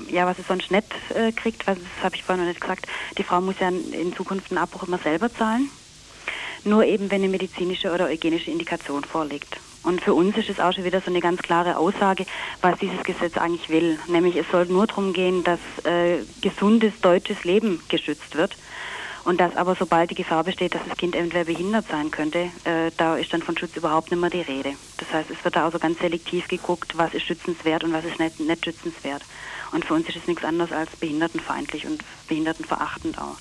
ja, 0.10 0.26
was 0.26 0.38
sie 0.38 0.44
sonst 0.44 0.72
nicht 0.72 0.88
äh, 1.16 1.32
kriegt, 1.32 1.68
weil 1.68 1.76
das 1.76 2.04
habe 2.04 2.16
ich 2.16 2.24
vorhin 2.24 2.44
noch 2.44 2.50
nicht 2.50 2.62
gesagt, 2.62 2.88
die 3.18 3.24
Frau 3.24 3.42
muss 3.42 3.60
ja 3.60 3.70
in 3.70 4.14
Zukunft 4.16 4.52
einen 4.52 4.58
Abbruch 4.58 4.88
immer 4.88 4.98
selber 4.98 5.34
zahlen. 5.34 5.70
Nur 6.66 6.84
eben, 6.84 7.10
wenn 7.10 7.22
eine 7.22 7.30
medizinische 7.30 7.92
oder 7.92 8.06
eugenische 8.06 8.52
Indikation 8.52 9.04
vorliegt. 9.04 9.58
Und 9.84 10.02
für 10.02 10.14
uns 10.14 10.36
ist 10.36 10.50
es 10.50 10.60
auch 10.60 10.74
schon 10.74 10.84
wieder 10.84 11.00
so 11.00 11.10
eine 11.10 11.22
ganz 11.22 11.42
klare 11.42 11.78
Aussage, 11.78 12.26
was 12.62 12.78
dieses 12.80 13.02
Gesetz 13.04 13.38
eigentlich 13.38 13.70
will. 13.70 13.98
Nämlich 14.08 14.36
es 14.36 14.46
soll 14.52 14.66
nur 14.66 14.88
darum 14.88 15.14
gehen, 15.14 15.44
dass 15.44 15.60
äh, 15.86 16.18
gesundes 16.42 17.00
deutsches 17.02 17.44
Leben 17.46 17.82
geschützt 17.88 18.36
wird. 18.36 18.58
Und 19.26 19.40
dass 19.40 19.56
aber 19.56 19.76
sobald 19.76 20.12
die 20.12 20.16
Gefahr 20.16 20.44
besteht, 20.44 20.76
dass 20.76 20.82
das 20.88 20.98
Kind 20.98 21.16
eventuell 21.16 21.46
behindert 21.46 21.86
sein 21.90 22.10
könnte, 22.10 22.50
äh, 22.64 22.92
da 22.98 23.16
ist 23.16 23.32
dann 23.32 23.42
von 23.42 23.58
Schutz 23.58 23.76
überhaupt 23.76 24.12
nicht 24.12 24.20
mehr 24.20 24.30
die 24.30 24.42
Rede. 24.42 24.74
Das 24.98 25.12
heißt, 25.14 25.30
es 25.30 25.44
wird 25.44 25.56
da 25.56 25.66
also 25.66 25.78
ganz 25.78 26.00
selektiv 26.00 26.48
geguckt, 26.48 26.98
was 26.98 27.14
ist 27.14 27.26
schützenswert 27.26 27.84
und 27.84 27.94
was 27.94 28.06
ist 28.06 28.20
nicht, 28.20 28.40
nicht 28.40 28.66
schützenswert. 28.66 29.24
Und 29.72 29.86
für 29.86 29.94
uns 29.94 30.08
ist 30.10 30.18
es 30.18 30.28
nichts 30.28 30.44
anderes 30.44 30.72
als 30.72 30.96
behindertenfeindlich 30.96 31.86
und 31.86 32.04
behindertenverachtend 32.28 33.18
auch. 33.20 33.38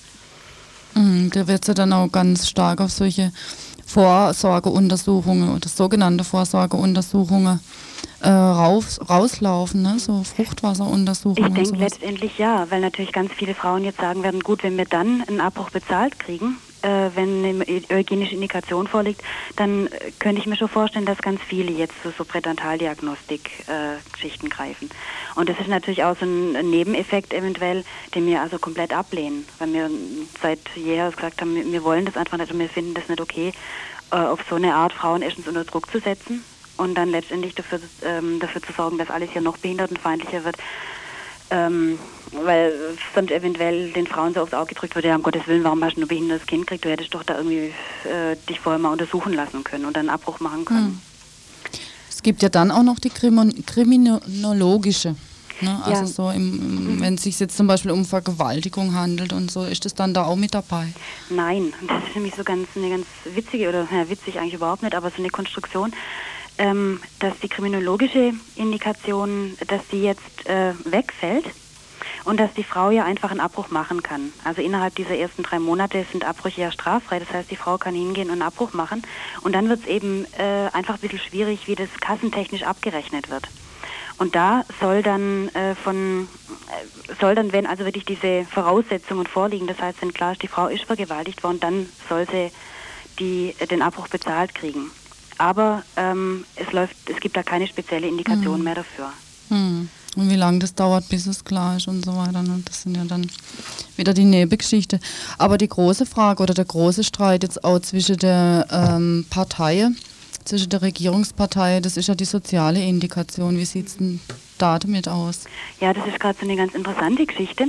Mhm, 0.95 1.31
da 1.33 1.47
wird 1.47 1.67
ja 1.69 1.75
dann 1.75 1.93
auch 1.93 2.11
ganz 2.11 2.49
stark 2.49 2.81
auf 2.81 2.91
solche 2.91 3.33
Vorsorgeuntersuchungen 3.87 5.55
oder 5.55 5.69
sogenannte 5.69 6.25
Vorsorgeuntersuchungen 6.25 7.61
äh, 8.21 8.29
raus, 8.29 8.99
rauslaufen, 9.09 9.83
ne? 9.83 9.99
so 9.99 10.25
Fruchtwasseruntersuchungen. 10.25 11.57
Ich 11.57 11.69
denke 11.71 11.79
letztendlich 11.79 12.39
ja, 12.39 12.67
weil 12.71 12.81
natürlich 12.81 13.13
ganz 13.13 13.33
viele 13.33 13.55
Frauen 13.55 13.85
jetzt 13.85 14.01
sagen 14.01 14.23
werden, 14.23 14.41
gut, 14.41 14.63
wenn 14.63 14.77
wir 14.77 14.85
dann 14.85 15.23
einen 15.27 15.41
Abbruch 15.41 15.71
bezahlt 15.71 16.19
kriegen, 16.19 16.57
äh, 16.83 17.11
wenn 17.15 17.45
eine 17.45 17.65
eugenische 17.91 18.35
Indikation 18.35 18.87
vorliegt, 18.87 19.23
dann 19.57 19.89
äh, 19.89 20.13
könnte 20.19 20.41
ich 20.41 20.47
mir 20.47 20.57
schon 20.57 20.69
vorstellen, 20.69 21.05
dass 21.07 21.19
ganz 21.19 21.41
viele 21.43 21.73
jetzt 21.73 21.95
zu 22.03 22.11
so, 22.11 22.25
Pränataldiagnostik-Geschichten 22.25 24.47
äh, 24.47 24.51
greifen. 24.51 24.91
Und 25.35 25.49
das 25.49 25.59
ist 25.59 25.69
natürlich 25.69 26.05
auch 26.05 26.15
so 26.19 26.27
ein, 26.27 26.71
Nebeneffekt 26.71 27.33
eventuell, 27.33 27.85
den 28.15 28.27
wir 28.27 28.43
also 28.43 28.59
komplett 28.59 28.93
ablehnen, 28.93 29.47
weil 29.59 29.73
wir 29.73 29.89
seit 30.43 30.61
jeher 30.75 31.11
gesagt 31.11 31.41
haben, 31.41 31.55
wir, 31.55 31.65
wir 31.71 31.85
wollen 31.85 32.05
das 32.05 32.17
einfach 32.17 32.37
nicht 32.39 32.51
und 32.53 32.59
wir 32.59 32.69
finden 32.69 32.95
das 32.95 33.09
nicht 33.09 33.21
okay, 33.21 33.53
äh, 34.11 34.17
auf 34.17 34.41
so 34.49 34.57
eine 34.57 34.75
Art 34.75 34.93
Frauen 34.93 35.23
erstens 35.23 35.47
unter 35.49 35.65
Druck 35.65 35.91
zu 35.91 36.01
setzen 36.01 36.45
und 36.77 36.95
dann 36.95 37.11
letztendlich 37.11 37.55
dafür, 37.55 37.81
ähm, 38.03 38.41
dafür 38.41 38.63
zu 38.63 38.73
sorgen, 38.73 38.99
dass 38.99 39.11
alles 39.11 39.31
hier 39.31 39.43
noch 39.43 39.59
behindertenfeindlicher 39.59 40.45
wird. 40.45 40.57
Ähm, 41.51 41.99
weil 42.33 42.73
sonst 43.15 43.31
eventuell 43.31 43.91
den 43.93 44.07
Frauen 44.07 44.35
so 44.35 44.41
aufs 44.41 44.55
Auge 44.55 44.75
gedrückt 44.75 44.95
wird, 44.95 45.05
ja, 45.05 45.17
um 45.17 45.23
Gottes 45.23 45.47
Willen, 45.47 45.65
warum 45.65 45.83
hast 45.85 45.97
du 45.97 46.03
ein 46.03 46.09
behindertes 46.09 46.47
Kind 46.47 46.67
gekriegt? 46.67 46.85
Du 46.85 46.91
hättest 46.91 47.15
doch 47.15 47.23
da 47.23 47.37
irgendwie 47.37 47.73
äh, 48.05 48.37
dich 48.49 48.61
vorher 48.61 48.79
mal 48.79 48.93
untersuchen 48.93 49.33
lassen 49.33 49.65
können 49.65 49.85
und 49.85 49.97
dann 49.97 50.09
einen 50.09 50.15
Abbruch 50.15 50.41
machen 50.41 50.65
können. 50.65 50.87
Hm. 50.87 51.01
Es 52.11 52.23
gibt 52.23 52.43
ja 52.43 52.49
dann 52.49 52.71
auch 52.71 52.83
noch 52.83 52.99
die 52.99 53.11
Krimin 53.11 53.65
kriminologische. 53.65 55.15
Ne? 55.61 55.81
Also 55.85 56.03
Ja. 56.03 56.07
so, 56.07 56.31
im, 56.31 57.01
wenn 57.01 57.15
es 57.15 57.23
sich 57.23 57.39
jetzt 57.41 57.57
zum 57.57 57.67
Beispiel 57.67 57.91
um 57.91 58.05
Vergewaltigung 58.05 58.95
handelt 58.95 59.33
und 59.33 59.51
so, 59.51 59.65
ist 59.65 59.85
das 59.85 59.95
dann 59.95 60.15
da 60.15 60.25
auch 60.25 60.37
mit 60.37 60.55
dabei? 60.55 60.89
Nein, 61.31 61.73
das 61.87 62.09
ist 62.09 62.15
nämlich 62.15 62.35
so 62.35 62.45
ganz 62.45 62.69
eine 62.77 62.91
ganz 62.91 63.07
witzige 63.25 63.69
oder 63.69 63.89
ja, 63.91 64.09
witzig 64.09 64.39
eigentlich 64.39 64.55
überhaupt 64.55 64.83
nicht, 64.83 64.95
aber 64.95 65.11
so 65.11 65.19
eine 65.19 65.31
Konstruktion, 65.31 65.93
ähm, 66.59 67.01
dass 67.21 67.39
die 67.41 67.49
kriminologische 67.49 68.33
Indikation, 68.57 69.57
dass 69.67 69.83
die 69.91 70.03
jetzt 70.03 70.47
äh, 70.47 70.75
wegfällt 70.85 71.45
und 72.25 72.39
dass 72.41 72.53
die 72.55 72.65
Frau 72.65 72.91
ja 72.91 73.05
einfach 73.05 73.31
einen 73.31 73.41
Abbruch 73.41 73.71
machen 73.71 74.03
kann. 74.03 74.33
Also 74.45 74.63
innerhalb 74.63 74.95
dieser 74.95 75.17
ersten 75.17 75.43
drei 75.43 75.59
Monate 75.59 76.07
sind 76.13 76.25
Abbrüche 76.25 76.61
ja 76.63 76.71
straffrei, 76.71 77.19
das 77.19 77.31
heißt 77.33 77.51
die 77.51 77.57
Frau 77.57 77.79
kann 77.79 77.95
hingehen 77.95 78.29
und 78.29 78.35
einen 78.35 78.43
Abbruch 78.43 78.73
machen 78.73 79.03
und 79.43 79.55
dann 79.55 79.69
wird 79.69 79.81
es 79.83 79.87
eben 79.87 80.27
äh, 80.39 80.69
einfach 80.73 80.95
ein 80.95 81.01
bisschen 81.01 81.19
schwierig, 81.19 81.67
wie 81.67 81.75
das 81.75 81.89
kassentechnisch 82.01 82.63
abgerechnet 82.63 83.31
wird. 83.31 83.49
Und 84.19 84.35
da 84.35 84.65
soll 84.81 85.03
dann 85.03 85.49
äh, 85.51 85.75
von 85.77 86.29
äh, 86.67 87.15
soll 87.21 87.35
dann, 87.35 87.53
wenn 87.53 87.67
also 87.67 87.85
wirklich 87.85 88.05
diese 88.05 88.47
Voraussetzungen 88.51 89.27
vorliegen, 89.27 89.67
das 89.67 89.79
heißt, 89.81 90.03
wenn 90.03 90.13
klar 90.13 90.33
ist, 90.33 90.43
die 90.43 90.49
Frau 90.49 90.67
ist 90.67 90.85
vergewaltigt 90.85 91.43
worden, 91.45 91.61
dann 91.61 91.89
soll 92.09 92.27
sie 92.31 92.51
die, 93.19 93.55
äh, 93.59 93.67
den 93.67 93.81
Abbruch 93.81 94.09
bezahlt 94.09 94.55
kriegen. 94.55 94.91
Aber 95.39 95.85
ähm, 95.97 96.45
es 96.57 96.73
läuft, 96.73 96.97
es 97.09 97.21
gibt 97.21 97.37
da 97.37 97.45
keine 97.45 97.69
spezielle 97.69 98.09
Indikation 98.09 98.59
Mhm. 98.59 98.65
mehr 98.65 98.75
dafür. 98.75 99.13
Hm. 99.51 99.89
Und 100.17 100.31
wie 100.31 100.37
lange 100.37 100.59
das 100.59 100.75
dauert, 100.75 101.09
bis 101.09 101.27
es 101.27 101.45
klar 101.45 101.77
ist 101.77 101.87
und 101.87 102.05
so 102.05 102.17
weiter. 102.17 102.43
Ne? 102.43 102.63
Das 102.65 102.83
sind 102.83 102.97
ja 102.97 103.05
dann 103.05 103.31
wieder 103.97 104.15
die 104.15 104.25
Nebengeschichte. 104.25 105.01
Aber 105.37 105.59
die 105.59 105.69
große 105.69 106.07
Frage 106.07 106.43
oder 106.43 106.55
der 106.55 106.65
große 106.65 107.05
Streit 107.05 107.43
jetzt 107.43 107.63
auch 107.63 107.79
zwischen 107.81 108.17
der 108.17 108.67
ähm, 108.71 109.27
Partei, 109.31 109.89
zwischen 110.45 110.71
der 110.71 110.83
Regierungspartei, 110.83 111.81
das 111.81 111.97
ist 111.97 112.09
ja 112.09 112.15
die 112.15 112.25
soziale 112.25 112.83
Indikation. 112.83 113.59
Wie 113.59 113.65
sieht 113.65 113.89
es 113.89 113.97
denn 113.99 114.21
da 114.57 114.79
damit 114.79 115.09
aus? 115.09 115.45
Ja, 115.81 115.93
das 115.93 116.07
ist 116.07 116.19
gerade 116.19 116.39
so 116.39 116.47
eine 116.47 116.57
ganz 116.57 116.75
interessante 116.75 117.27
Geschichte. 117.27 117.67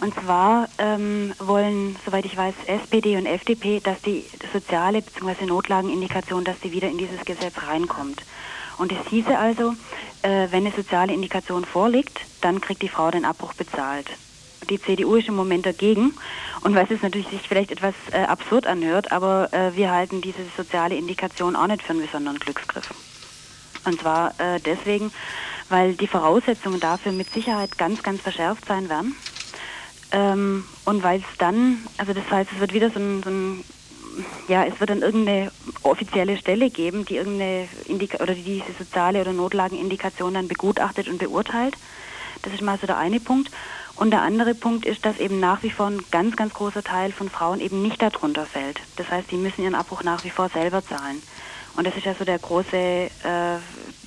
Und 0.00 0.14
zwar 0.14 0.68
ähm, 0.78 1.32
wollen, 1.38 1.96
soweit 2.04 2.24
ich 2.24 2.36
weiß, 2.36 2.54
SPD 2.66 3.16
und 3.16 3.26
FDP, 3.26 3.80
dass 3.80 4.00
die 4.02 4.24
soziale 4.52 5.02
bzw. 5.02 5.46
Notlagenindikation, 5.46 6.44
dass 6.44 6.58
die 6.60 6.72
wieder 6.72 6.88
in 6.88 6.98
dieses 6.98 7.24
Gesetz 7.24 7.54
reinkommt. 7.66 8.22
Und 8.82 8.90
es 8.90 9.06
hieße 9.10 9.38
also, 9.38 9.76
äh, 10.22 10.48
wenn 10.50 10.66
eine 10.66 10.72
soziale 10.74 11.14
Indikation 11.14 11.64
vorliegt, 11.64 12.18
dann 12.40 12.60
kriegt 12.60 12.82
die 12.82 12.88
Frau 12.88 13.12
den 13.12 13.24
Abbruch 13.24 13.54
bezahlt. 13.54 14.10
Die 14.70 14.82
CDU 14.82 15.14
ist 15.14 15.28
im 15.28 15.36
Moment 15.36 15.66
dagegen. 15.66 16.14
Und 16.62 16.74
was 16.74 16.90
es 16.90 17.00
natürlich 17.00 17.28
sich 17.28 17.42
vielleicht 17.42 17.70
etwas 17.70 17.94
äh, 18.10 18.24
absurd 18.24 18.66
anhört, 18.66 19.12
aber 19.12 19.52
äh, 19.52 19.76
wir 19.76 19.92
halten 19.92 20.20
diese 20.20 20.40
soziale 20.56 20.96
Indikation 20.96 21.54
auch 21.54 21.68
nicht 21.68 21.84
für 21.84 21.90
einen 21.90 22.02
besonderen 22.02 22.40
Glücksgriff. 22.40 22.92
Und 23.84 24.00
zwar 24.00 24.34
äh, 24.40 24.58
deswegen, 24.58 25.12
weil 25.68 25.94
die 25.94 26.08
Voraussetzungen 26.08 26.80
dafür 26.80 27.12
mit 27.12 27.32
Sicherheit 27.32 27.78
ganz, 27.78 28.02
ganz 28.02 28.20
verschärft 28.20 28.64
sein 28.66 28.88
werden. 28.88 29.14
Ähm, 30.10 30.64
und 30.86 31.04
weil 31.04 31.20
es 31.20 31.38
dann, 31.38 31.86
also 31.98 32.14
das 32.14 32.28
heißt, 32.28 32.50
es 32.52 32.58
wird 32.58 32.74
wieder 32.74 32.90
so 32.90 32.98
ein, 32.98 33.22
so 33.22 33.30
ein, 33.30 33.64
ja, 34.48 34.64
es 34.64 34.78
wird 34.80 34.90
dann 34.90 35.02
irgendeine 35.02 35.50
offizielle 35.82 36.36
Stelle 36.36 36.70
geben, 36.70 37.04
die 37.04 37.16
irgendeine 37.16 37.68
Indika 37.86 38.22
oder 38.22 38.34
die 38.34 38.42
diese 38.42 38.72
soziale 38.78 39.20
oder 39.20 39.32
Notlagenindikation 39.32 40.34
dann 40.34 40.48
begutachtet 40.48 41.08
und 41.08 41.18
beurteilt. 41.18 41.76
Das 42.42 42.52
ist 42.52 42.62
mal 42.62 42.78
so 42.78 42.86
der 42.86 42.98
eine 42.98 43.20
Punkt. 43.20 43.50
Und 43.94 44.10
der 44.10 44.22
andere 44.22 44.54
Punkt 44.54 44.86
ist, 44.86 45.04
dass 45.04 45.18
eben 45.18 45.38
nach 45.38 45.62
wie 45.62 45.70
vor 45.70 45.86
ein 45.86 46.02
ganz, 46.10 46.34
ganz 46.34 46.54
großer 46.54 46.82
Teil 46.82 47.12
von 47.12 47.28
Frauen 47.28 47.60
eben 47.60 47.82
nicht 47.82 48.00
darunter 48.00 48.46
fällt. 48.46 48.80
Das 48.96 49.10
heißt, 49.10 49.30
die 49.30 49.36
müssen 49.36 49.62
ihren 49.62 49.74
Abbruch 49.74 50.02
nach 50.02 50.24
wie 50.24 50.30
vor 50.30 50.48
selber 50.48 50.84
zahlen. 50.84 51.22
Und 51.76 51.86
das 51.86 51.96
ist 51.96 52.04
ja 52.04 52.14
so 52.14 52.24
der 52.24 52.38
große, 52.38 52.76
äh, 52.76 53.10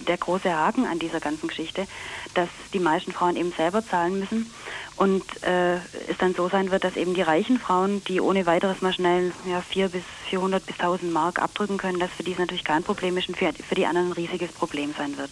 der 0.08 0.18
große 0.20 0.54
Haken 0.54 0.86
an 0.86 1.00
dieser 1.00 1.20
ganzen 1.20 1.48
Geschichte, 1.48 1.88
dass 2.34 2.50
die 2.74 2.80
meisten 2.80 3.12
Frauen 3.12 3.36
eben 3.36 3.52
selber 3.54 3.86
zahlen 3.86 4.20
müssen 4.20 4.52
und 4.98 5.24
äh, 5.44 5.76
es 5.76 6.18
dann 6.20 6.34
so 6.34 6.48
sein 6.48 6.72
wird, 6.72 6.84
dass 6.84 6.96
eben 6.96 7.14
die 7.14 7.22
reichen 7.22 7.60
Frauen, 7.60 8.04
die 8.06 8.22
ohne 8.22 8.46
weiteres 8.46 8.82
mal 8.82 8.94
schnell 8.94 9.34
ja, 9.50 9.62
4 9.62 9.90
bis 9.90 10.04
400 10.30 10.66
bis 10.66 10.80
1000 10.80 11.12
Mark 11.12 11.42
abdrücken 11.42 11.78
können, 11.78 12.00
dass 12.00 12.12
für 12.12 12.24
die 12.24 12.32
es 12.32 12.38
natürlich 12.38 12.64
kein 12.64 12.84
Problem 12.84 13.18
ist 13.18 13.28
und 13.28 13.38
für, 13.38 13.52
für 13.52 13.76
die 13.76 13.86
anderen 13.86 14.10
ein 14.10 14.14
riesiges 14.14 14.52
Problem 14.52 14.94
sein 14.98 15.18
wird. 15.18 15.32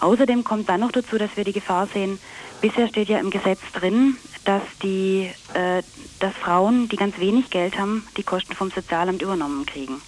Außerdem 0.00 0.44
kommt 0.44 0.68
dann 0.68 0.80
noch 0.80 0.92
dazu, 0.92 1.16
dass 1.16 1.36
wir 1.36 1.44
die 1.44 1.52
Gefahr 1.52 1.86
sehen, 1.86 2.18
bisher 2.60 2.88
steht 2.88 3.08
ja 3.08 3.18
im 3.18 3.30
Gesetz 3.30 3.60
drin, 3.72 4.16
dass 4.44 4.62
die, 4.82 5.30
äh, 5.54 5.82
dass 6.20 6.34
Frauen, 6.34 6.88
die 6.88 6.96
ganz 6.96 7.18
wenig 7.18 7.50
Geld 7.50 7.78
haben, 7.78 8.06
die 8.16 8.22
Kosten 8.22 8.54
vom 8.54 8.70
Sozialamt 8.70 9.22
übernommen 9.22 9.64
kriegen. 9.64 10.00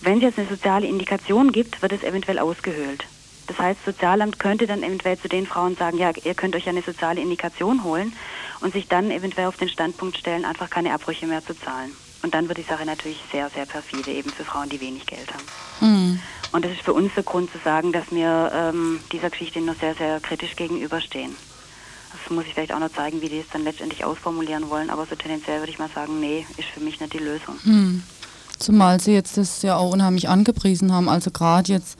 Wenn 0.00 0.16
es 0.16 0.22
jetzt 0.22 0.38
eine 0.38 0.48
soziale 0.48 0.86
Indikation 0.86 1.52
gibt, 1.52 1.82
wird 1.82 1.92
es 1.92 2.02
eventuell 2.02 2.38
ausgehöhlt. 2.38 3.04
Das 3.46 3.58
heißt, 3.58 3.84
Sozialamt 3.84 4.38
könnte 4.38 4.66
dann 4.66 4.82
eventuell 4.82 5.18
zu 5.18 5.28
den 5.28 5.46
Frauen 5.46 5.76
sagen, 5.76 5.98
ja, 5.98 6.10
ihr 6.24 6.34
könnt 6.34 6.54
euch 6.54 6.68
eine 6.68 6.82
soziale 6.82 7.20
Indikation 7.20 7.84
holen 7.84 8.12
und 8.60 8.72
sich 8.72 8.88
dann 8.88 9.10
eventuell 9.10 9.46
auf 9.46 9.56
den 9.56 9.68
Standpunkt 9.68 10.16
stellen, 10.16 10.44
einfach 10.44 10.70
keine 10.70 10.94
Abbrüche 10.94 11.26
mehr 11.26 11.44
zu 11.44 11.54
zahlen. 11.54 11.92
Und 12.22 12.34
dann 12.34 12.48
wird 12.48 12.58
die 12.58 12.62
Sache 12.62 12.86
natürlich 12.86 13.18
sehr, 13.32 13.50
sehr 13.50 13.66
perfide, 13.66 14.12
eben 14.12 14.30
für 14.30 14.44
Frauen, 14.44 14.68
die 14.68 14.80
wenig 14.80 15.06
Geld 15.06 15.28
haben. 15.32 15.44
Hm. 15.80 16.20
Und 16.52 16.64
das 16.64 16.72
ist 16.72 16.82
für 16.82 16.92
uns 16.92 17.12
der 17.14 17.24
Grund 17.24 17.50
zu 17.50 17.58
sagen, 17.64 17.92
dass 17.92 18.10
wir 18.10 18.52
ähm, 18.54 19.00
dieser 19.10 19.30
Geschichte 19.30 19.60
noch 19.60 19.74
sehr, 19.80 19.94
sehr 19.94 20.20
kritisch 20.20 20.54
gegenüberstehen. 20.54 21.34
Das 22.12 22.30
muss 22.30 22.44
ich 22.44 22.54
vielleicht 22.54 22.72
auch 22.72 22.78
noch 22.78 22.92
zeigen, 22.92 23.22
wie 23.22 23.28
die 23.28 23.38
es 23.38 23.48
dann 23.52 23.64
letztendlich 23.64 24.04
ausformulieren 24.04 24.68
wollen, 24.70 24.90
aber 24.90 25.06
so 25.06 25.16
tendenziell 25.16 25.60
würde 25.60 25.72
ich 25.72 25.78
mal 25.78 25.88
sagen, 25.92 26.20
nee, 26.20 26.46
ist 26.58 26.68
für 26.68 26.80
mich 26.80 27.00
nicht 27.00 27.12
die 27.12 27.18
Lösung. 27.18 27.56
Hm. 27.64 28.02
Zumal 28.58 29.00
sie 29.00 29.12
jetzt 29.12 29.38
das 29.38 29.62
ja 29.62 29.76
auch 29.76 29.92
unheimlich 29.92 30.28
angepriesen 30.28 30.92
haben. 30.92 31.08
Also 31.08 31.32
gerade 31.32 31.72
jetzt 31.72 31.98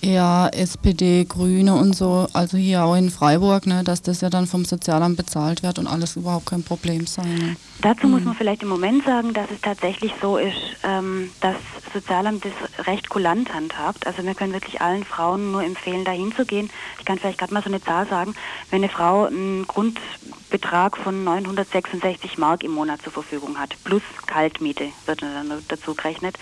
eher 0.00 0.50
SPD, 0.52 1.24
Grüne 1.24 1.74
und 1.74 1.94
so, 1.94 2.28
also 2.32 2.56
hier 2.56 2.84
auch 2.84 2.94
in 2.94 3.10
Freiburg, 3.10 3.66
ne, 3.66 3.84
dass 3.84 4.02
das 4.02 4.20
ja 4.20 4.30
dann 4.30 4.46
vom 4.46 4.64
Sozialamt 4.64 5.16
bezahlt 5.16 5.62
wird 5.62 5.78
und 5.78 5.86
alles 5.86 6.16
überhaupt 6.16 6.46
kein 6.46 6.62
Problem 6.62 7.06
sein. 7.06 7.34
Ne? 7.34 7.56
Dazu 7.80 8.08
muss 8.08 8.24
man 8.24 8.34
vielleicht 8.34 8.62
im 8.62 8.68
Moment 8.68 9.04
sagen, 9.04 9.32
dass 9.34 9.50
es 9.50 9.60
tatsächlich 9.60 10.12
so 10.20 10.36
ist, 10.36 10.56
ähm, 10.82 11.30
dass 11.40 11.56
Sozialamt 11.92 12.44
das 12.44 12.86
recht 12.86 13.08
kulant 13.08 13.54
handhabt. 13.54 14.06
Also 14.06 14.24
wir 14.24 14.34
können 14.34 14.52
wirklich 14.52 14.80
allen 14.80 15.04
Frauen 15.04 15.52
nur 15.52 15.62
empfehlen, 15.62 16.04
da 16.04 16.10
hinzugehen. 16.10 16.70
Ich 16.98 17.04
kann 17.04 17.18
vielleicht 17.18 17.38
gerade 17.38 17.54
mal 17.54 17.62
so 17.62 17.68
eine 17.70 17.82
Zahl 17.82 18.06
sagen. 18.08 18.34
Wenn 18.70 18.82
eine 18.82 18.92
Frau 18.92 19.24
einen 19.24 19.66
Grundbetrag 19.66 20.96
von 20.96 21.24
966 21.24 22.36
Mark 22.38 22.62
im 22.64 22.72
Monat 22.72 23.02
zur 23.02 23.12
Verfügung 23.12 23.58
hat, 23.58 23.76
plus 23.84 24.02
Kaltmiete 24.26 24.88
wird 25.06 25.22
dann 25.22 25.52
dazu 25.68 25.94
gerechnet, 25.94 26.36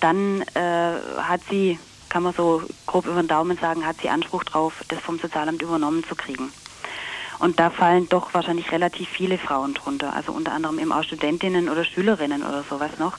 dann 0.00 0.42
äh, 0.54 0.92
hat 1.22 1.40
sie, 1.50 1.78
kann 2.12 2.22
man 2.24 2.34
so 2.34 2.62
grob 2.86 3.06
über 3.06 3.22
den 3.22 3.28
Daumen 3.28 3.56
sagen, 3.56 3.86
hat 3.86 3.96
sie 4.02 4.10
Anspruch 4.10 4.44
drauf, 4.44 4.74
das 4.88 4.98
vom 5.00 5.18
Sozialamt 5.18 5.62
übernommen 5.62 6.04
zu 6.06 6.14
kriegen. 6.14 6.52
Und 7.38 7.58
da 7.58 7.70
fallen 7.70 8.06
doch 8.10 8.34
wahrscheinlich 8.34 8.70
relativ 8.70 9.08
viele 9.08 9.38
Frauen 9.38 9.72
drunter, 9.72 10.14
also 10.14 10.30
unter 10.32 10.52
anderem 10.52 10.78
eben 10.78 10.92
auch 10.92 11.02
Studentinnen 11.02 11.70
oder 11.70 11.84
Schülerinnen 11.84 12.42
oder 12.42 12.62
sowas 12.68 12.90
noch. 12.98 13.14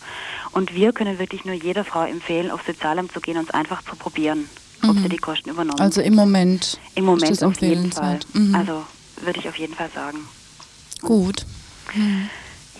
Und 0.52 0.76
wir 0.76 0.94
können 0.94 1.18
wirklich 1.18 1.44
nur 1.44 1.56
jeder 1.56 1.84
Frau 1.84 2.04
empfehlen, 2.04 2.52
aufs 2.52 2.68
Sozialamt 2.68 3.12
zu 3.12 3.20
gehen 3.20 3.38
und 3.38 3.50
es 3.50 3.54
einfach 3.54 3.82
zu 3.84 3.96
probieren, 3.96 4.48
ob 4.84 4.96
Mhm. 4.96 5.02
sie 5.04 5.10
die 5.10 5.18
Kosten 5.18 5.50
übernommen 5.50 5.82
Also 5.82 6.02
im 6.02 6.14
Moment. 6.14 6.80
Im 6.94 7.06
Moment 7.06 7.32
ist 7.32 7.42
das 7.42 7.50
auf 7.50 7.60
jeden 7.62 7.92
Fall. 7.92 8.20
Mhm. 8.34 8.54
Also 8.54 8.84
würde 9.24 9.40
ich 9.40 9.50
auf 9.50 9.58
jeden 9.58 9.74
Fall 9.74 9.90
sagen. 9.94 10.20
Gut. 11.02 11.46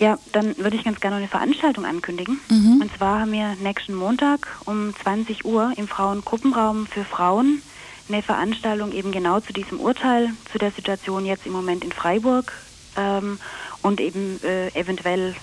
Ja, 0.00 0.18
dann 0.32 0.56
würde 0.58 0.76
ich 0.76 0.84
ganz 0.84 1.00
gerne 1.00 1.16
noch 1.16 1.20
eine 1.20 1.28
Veranstaltung 1.28 1.84
ankündigen. 1.84 2.40
Mhm. 2.48 2.80
Und 2.82 2.96
zwar 2.96 3.20
haben 3.20 3.32
wir 3.32 3.54
nächsten 3.62 3.94
Montag 3.94 4.48
um 4.64 4.94
20 5.02 5.44
Uhr 5.44 5.72
im 5.76 5.86
Frauengruppenraum 5.86 6.86
für 6.86 7.04
Frauen 7.04 7.62
eine 8.08 8.22
Veranstaltung 8.22 8.92
eben 8.92 9.12
genau 9.12 9.40
zu 9.40 9.52
diesem 9.52 9.80
Urteil, 9.80 10.30
zu 10.52 10.58
der 10.58 10.70
Situation 10.72 11.24
jetzt 11.24 11.46
im 11.46 11.52
Moment 11.52 11.84
in 11.84 11.92
Freiburg 11.92 12.52
ähm, 12.96 13.38
und 13.82 14.00
eben 14.00 14.40
äh, 14.42 14.68
eventuell 14.78 15.34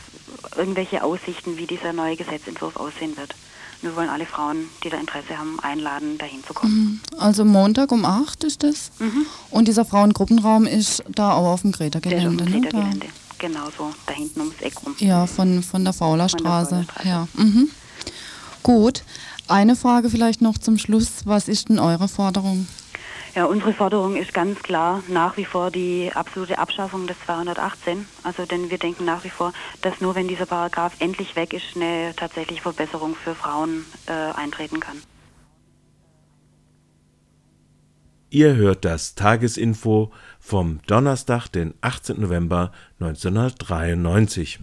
irgendwelche 0.56 1.04
Aussichten, 1.04 1.58
wie 1.58 1.66
dieser 1.66 1.94
neue 1.94 2.16
Gesetzentwurf 2.16 2.76
aussehen 2.76 3.18
wird. 3.18 3.36
Wir 3.82 3.96
wollen 3.96 4.10
alle 4.10 4.28
Frauen, 4.28 4.70
die 4.84 4.90
da 4.90 4.98
Interesse 4.98 5.40
haben, 5.40 5.60
einladen, 5.62 6.20
dahin 6.20 6.44
zu 6.44 6.54
kommen. 6.54 7.02
Mhm. 7.12 7.20
Also 7.20 7.46
Montag 7.46 7.92
um 7.92 8.06
8 8.06 8.44
ist 8.44 8.62
das. 8.62 8.92
Mhm. 9.00 9.26
Und 9.50 9.68
dieser 9.68 9.86
Frauengruppenraum 9.86 10.68
ist 10.68 11.04
da 11.10 11.34
auch 11.34 11.48
auf 11.48 11.62
dem 11.62 11.72
Der 11.72 11.88
ist 11.88 11.96
auf 11.96 12.02
Greta-Gelände. 12.02 12.44
dem 12.44 12.62
Ne? 12.62 13.10
Genau 13.42 13.72
so, 13.76 13.92
da 14.06 14.14
hinten 14.14 14.40
ums 14.42 14.62
Eck 14.62 14.74
rum. 14.86 14.94
Ja, 15.00 15.26
von, 15.26 15.64
von 15.64 15.84
der 15.84 15.94
Faulerstraße 15.94 16.86
Faulerstraße. 16.86 17.04
her. 17.04 17.28
Mhm. 17.34 17.72
Gut. 18.62 19.04
Eine 19.48 19.76
Frage 19.76 20.12
vielleicht 20.12 20.44
noch 20.44 20.60
zum 20.60 20.78
Schluss. 20.78 21.26
Was 21.26 21.48
ist 21.48 21.70
denn 21.70 21.80
eure 21.80 22.08
Forderung? 22.08 22.68
Ja, 23.34 23.46
unsere 23.46 23.74
Forderung 23.74 24.16
ist 24.16 24.32
ganz 24.32 24.60
klar 24.62 25.02
nach 25.08 25.38
wie 25.38 25.46
vor 25.46 25.72
die 25.72 26.12
absolute 26.14 26.60
Abschaffung 26.60 27.08
des 27.08 27.18
218. 27.26 28.06
Also 28.22 28.46
denn 28.46 28.70
wir 28.70 28.78
denken 28.78 29.06
nach 29.06 29.24
wie 29.24 29.30
vor, 29.30 29.54
dass 29.82 30.02
nur 30.02 30.14
wenn 30.14 30.28
dieser 30.28 30.46
Paragraph 30.46 30.94
endlich 31.00 31.36
weg 31.36 31.54
ist, 31.54 31.76
eine 31.76 32.14
tatsächliche 32.16 32.62
Verbesserung 32.62 33.16
für 33.16 33.34
Frauen 33.34 33.86
äh, 34.06 34.12
eintreten 34.38 34.80
kann. 34.80 34.98
Ihr 38.30 38.56
hört 38.56 38.86
das 38.86 39.16
Tagesinfo 39.16 40.12
vom 40.42 40.80
Donnerstag, 40.88 41.48
den 41.48 41.74
18. 41.82 42.20
November 42.20 42.72
1993. 43.00 44.60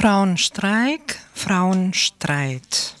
Frauenstreik, 0.00 1.18
Frauenstreit. 1.34 2.94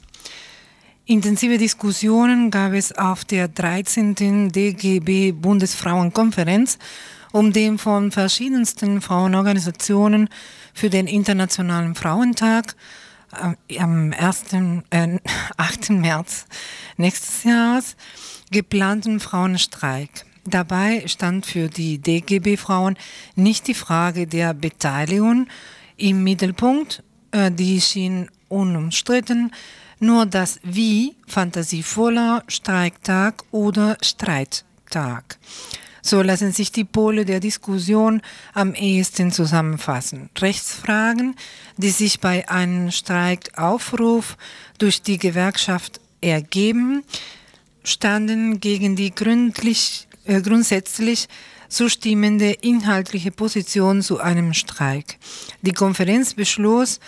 Intensive 1.06 1.56
Diskussionen 1.56 2.50
gab 2.50 2.74
es 2.74 2.92
auf 2.92 3.24
der 3.24 3.48
13. 3.48 4.52
DGB 4.52 5.32
Bundesfrauenkonferenz 5.32 6.78
um 7.32 7.54
den 7.54 7.78
von 7.78 8.10
verschiedensten 8.10 9.00
Frauenorganisationen 9.00 10.28
für 10.74 10.90
den 10.90 11.06
Internationalen 11.06 11.94
Frauentag 11.94 12.76
äh, 13.32 13.78
am 13.78 14.12
1., 14.12 14.52
äh, 14.90 15.18
8. 15.56 15.90
März 15.92 16.44
nächstes 16.98 17.44
Jahres 17.44 17.96
geplanten 18.50 19.20
Frauenstreik. 19.20 20.26
Dabei 20.44 21.04
stand 21.06 21.46
für 21.46 21.68
die 21.68 21.96
DGB-Frauen 21.96 22.98
nicht 23.36 23.68
die 23.68 23.74
Frage 23.74 24.26
der 24.26 24.52
Beteiligung 24.52 25.46
im 26.00 26.24
Mittelpunkt, 26.24 27.02
äh, 27.30 27.50
die 27.50 27.80
schien 27.80 28.28
unumstritten, 28.48 29.52
nur 30.00 30.26
das 30.26 30.58
Wie 30.62 31.14
fantasievoller 31.26 32.42
Streiktag 32.48 33.44
oder 33.50 33.96
Streittag. 34.02 35.38
So 36.02 36.22
lassen 36.22 36.52
sich 36.52 36.72
die 36.72 36.84
Pole 36.84 37.26
der 37.26 37.40
Diskussion 37.40 38.22
am 38.54 38.74
ehesten 38.74 39.30
zusammenfassen. 39.30 40.30
Rechtsfragen, 40.38 41.36
die 41.76 41.90
sich 41.90 42.20
bei 42.20 42.48
einem 42.48 42.90
Streikaufruf 42.90 44.38
durch 44.78 45.02
die 45.02 45.18
Gewerkschaft 45.18 46.00
ergeben, 46.22 47.04
standen 47.84 48.60
gegen 48.60 48.96
die 48.96 49.14
gründlich, 49.14 50.08
äh, 50.24 50.40
grundsätzlich 50.40 51.28
zustimmende 51.70 52.50
inhaltliche 52.50 53.30
Position 53.30 54.02
zu 54.02 54.20
einem 54.20 54.52
Streik. 54.52 55.18
Die 55.62 55.72
Konferenz 55.72 56.34
beschloss, 56.34 57.00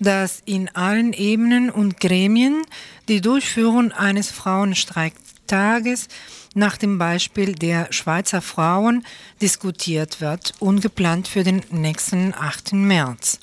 dass 0.00 0.42
in 0.44 0.68
allen 0.74 1.12
Ebenen 1.12 1.70
und 1.70 1.98
Gremien 1.98 2.62
die 3.08 3.20
Durchführung 3.20 3.92
eines 3.92 4.30
Frauenstreiktages 4.30 6.08
nach 6.54 6.76
dem 6.76 6.98
Beispiel 6.98 7.54
der 7.54 7.92
Schweizer 7.92 8.42
Frauen 8.42 9.04
diskutiert 9.40 10.20
wird 10.20 10.54
und 10.58 10.80
geplant 10.80 11.28
für 11.28 11.44
den 11.44 11.62
nächsten 11.70 12.34
8. 12.34 12.72
März. 12.72 13.38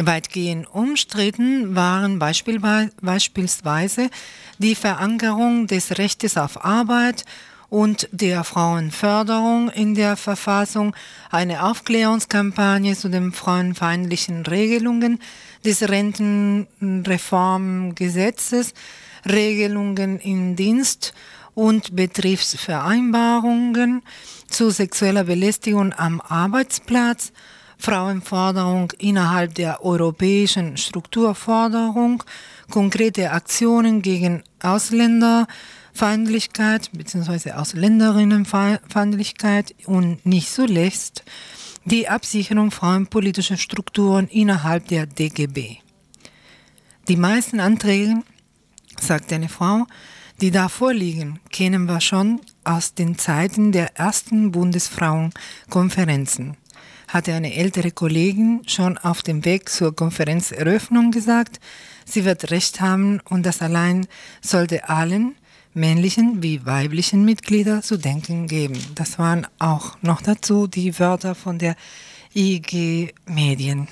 Weitgehend 0.00 0.66
umstritten 0.72 1.74
waren 1.74 2.18
beispielsweise 2.18 4.10
die 4.58 4.74
Verankerung 4.74 5.66
des 5.66 5.98
Rechtes 5.98 6.36
auf 6.36 6.64
Arbeit 6.64 7.24
und 7.68 8.08
der 8.12 8.44
Frauenförderung 8.44 9.68
in 9.70 9.94
der 9.94 10.16
Verfassung 10.16 10.94
eine 11.30 11.64
Aufklärungskampagne 11.64 12.94
zu 12.96 13.08
den 13.08 13.32
frauenfeindlichen 13.32 14.44
Regelungen 14.46 15.18
des 15.64 15.88
Rentenreformgesetzes, 15.88 18.74
Regelungen 19.28 20.20
in 20.20 20.54
Dienst 20.56 21.14
und 21.54 21.96
Betriebsvereinbarungen 21.96 24.02
zu 24.48 24.70
sexueller 24.70 25.24
Belästigung 25.24 25.92
am 25.96 26.20
Arbeitsplatz, 26.20 27.32
Frauenforderung 27.78 28.92
innerhalb 28.98 29.54
der 29.54 29.84
europäischen 29.84 30.76
Strukturforderung, 30.76 32.22
konkrete 32.70 33.32
Aktionen 33.32 34.02
gegen 34.02 34.44
Ausländer, 34.62 35.46
Feindlichkeit 35.96 36.90
bzw. 36.92 37.52
Ausländerinnenfeindlichkeit 37.52 39.74
und 39.86 40.26
nicht 40.26 40.52
zuletzt 40.52 41.24
die 41.86 42.08
Absicherung 42.08 42.70
frauenpolitischer 42.70 43.56
Strukturen 43.56 44.28
innerhalb 44.28 44.88
der 44.88 45.06
DGB. 45.06 45.78
Die 47.08 47.16
meisten 47.16 47.60
Anträge, 47.60 48.22
sagt 49.00 49.32
eine 49.32 49.48
Frau, 49.48 49.86
die 50.40 50.50
da 50.50 50.68
vorliegen, 50.68 51.40
kennen 51.50 51.86
wir 51.86 52.02
schon 52.02 52.42
aus 52.64 52.92
den 52.94 53.16
Zeiten 53.16 53.72
der 53.72 53.96
ersten 53.96 54.52
Bundesfrauenkonferenzen, 54.52 56.58
hatte 57.08 57.32
eine 57.32 57.54
ältere 57.54 57.90
Kollegin 57.90 58.60
schon 58.66 58.98
auf 58.98 59.22
dem 59.22 59.42
Weg 59.44 59.70
zur 59.70 59.96
Konferenzeröffnung 59.96 61.10
gesagt, 61.10 61.58
sie 62.04 62.26
wird 62.26 62.50
recht 62.50 62.80
haben 62.80 63.20
und 63.30 63.46
das 63.46 63.62
allein 63.62 64.06
sollte 64.42 64.88
allen, 64.88 65.36
männlichen 65.76 66.42
wie 66.42 66.64
weiblichen 66.64 67.24
Mitglieder 67.24 67.82
zu 67.82 67.98
denken 67.98 68.46
geben. 68.48 68.78
Das 68.94 69.18
waren 69.18 69.46
auch 69.58 69.96
noch 70.02 70.22
dazu 70.22 70.66
die 70.66 70.98
Wörter 70.98 71.34
von 71.34 71.58
der 71.58 71.76
IG 72.34 73.12
Medien 73.26 73.88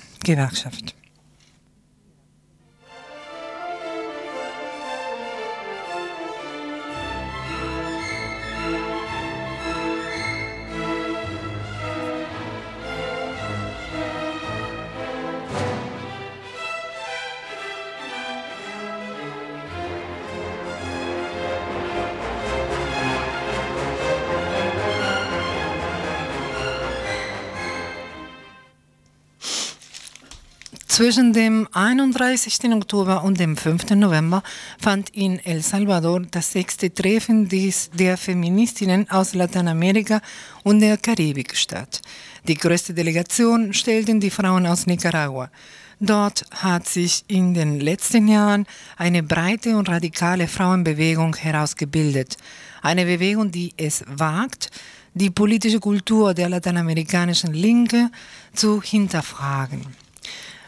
Zwischen 30.95 31.33
dem 31.33 31.67
31. 31.73 32.73
Oktober 32.73 33.25
und 33.25 33.41
dem 33.41 33.57
5. 33.57 33.91
November 33.97 34.45
fand 34.79 35.11
in 35.11 35.45
El 35.45 35.61
Salvador 35.61 36.21
das 36.31 36.53
sechste 36.53 36.95
Treffen 36.95 37.49
der 37.49 38.17
Feministinnen 38.17 39.11
aus 39.11 39.35
Lateinamerika 39.35 40.21
und 40.63 40.79
der 40.79 40.97
Karibik 40.97 41.57
statt. 41.57 42.01
Die 42.47 42.55
größte 42.55 42.95
Delegation 42.95 43.75
stellten 43.75 44.21
die 44.21 44.31
Frauen 44.31 44.69
aus 44.69 44.87
Nicaragua. 44.87 45.51
Dort 45.99 46.45
hat 46.53 46.87
sich 46.87 47.25
in 47.27 47.55
den 47.55 47.81
letzten 47.81 48.29
Jahren 48.29 48.65
eine 48.97 49.25
breite 49.25 49.77
und 49.77 49.89
radikale 49.89 50.47
Frauenbewegung 50.47 51.35
herausgebildet. 51.35 52.37
Eine 52.83 53.05
Bewegung, 53.05 53.51
die 53.51 53.75
es 53.77 54.05
wagt, 54.07 54.71
die 55.13 55.31
politische 55.31 55.81
Kultur 55.81 56.35
der 56.35 56.51
lateinamerikanischen 56.51 57.53
Linke 57.53 58.13
zu 58.53 58.81
hinterfragen. 58.81 60.04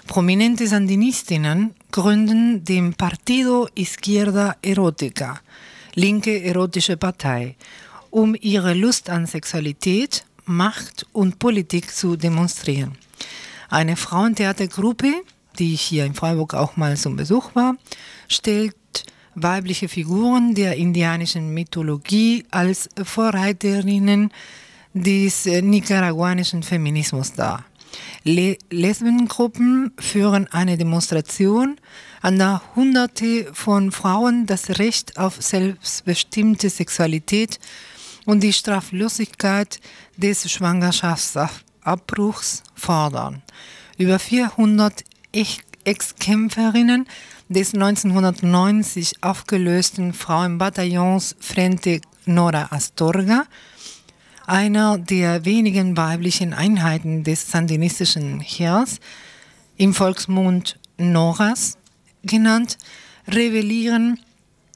Prominente 0.06 0.66
Sandinistinnen 0.68 1.74
gründen 1.90 2.64
den 2.64 2.94
Partido 2.94 3.68
Izquierda 3.74 4.56
Erotica, 4.62 5.40
linke 5.94 6.42
erotische 6.42 6.96
Partei, 6.96 7.56
um 8.10 8.36
ihre 8.40 8.72
Lust 8.74 9.10
an 9.10 9.26
Sexualität, 9.26 10.24
Macht 10.44 11.06
und 11.12 11.38
Politik 11.40 11.90
zu 11.90 12.16
demonstrieren. 12.16 12.96
Eine 13.68 13.96
Frauentheatergruppe, 13.96 15.12
die 15.58 15.74
hier 15.74 16.04
in 16.04 16.14
Freiburg 16.14 16.54
auch 16.54 16.76
mal 16.76 16.96
zum 16.96 17.16
Besuch 17.16 17.54
war, 17.54 17.76
stellt 18.28 18.76
weibliche 19.34 19.88
Figuren 19.88 20.54
der 20.54 20.76
indianischen 20.76 21.52
Mythologie 21.52 22.44
als 22.50 22.88
Vorreiterinnen 23.02 24.30
des 24.94 25.46
nicaraguanischen 25.46 26.62
Feminismus 26.62 27.32
dar. 27.32 27.64
Le 28.24 28.58
Lesbengruppen 28.70 29.92
führen 29.98 30.46
eine 30.52 30.76
Demonstration, 30.76 31.76
an 32.22 32.38
der 32.38 32.62
Hunderte 32.74 33.46
von 33.52 33.92
Frauen 33.92 34.46
das 34.46 34.78
Recht 34.78 35.18
auf 35.18 35.36
selbstbestimmte 35.40 36.70
Sexualität 36.70 37.60
und 38.24 38.42
die 38.42 38.52
Straflosigkeit 38.52 39.80
des 40.16 40.50
Schwangerschaftsabbruchs 40.50 42.64
fordern. 42.74 43.42
Über 43.96 44.18
400 44.18 45.04
Ex-Kämpferinnen 45.84 47.06
des 47.48 47.74
1990 47.74 49.22
aufgelösten 49.22 50.12
Frauenbataillons 50.12 51.36
Frente 51.38 52.00
Nora 52.24 52.66
Astorga, 52.70 53.44
einer 54.46 54.96
der 54.96 55.44
wenigen 55.44 55.96
weiblichen 55.96 56.54
Einheiten 56.54 57.24
des 57.24 57.50
sandinistischen 57.50 58.40
Heers, 58.40 59.00
im 59.76 59.92
Volksmund 59.92 60.78
Noras 60.96 61.76
genannt, 62.22 62.78
rebellieren 63.28 64.20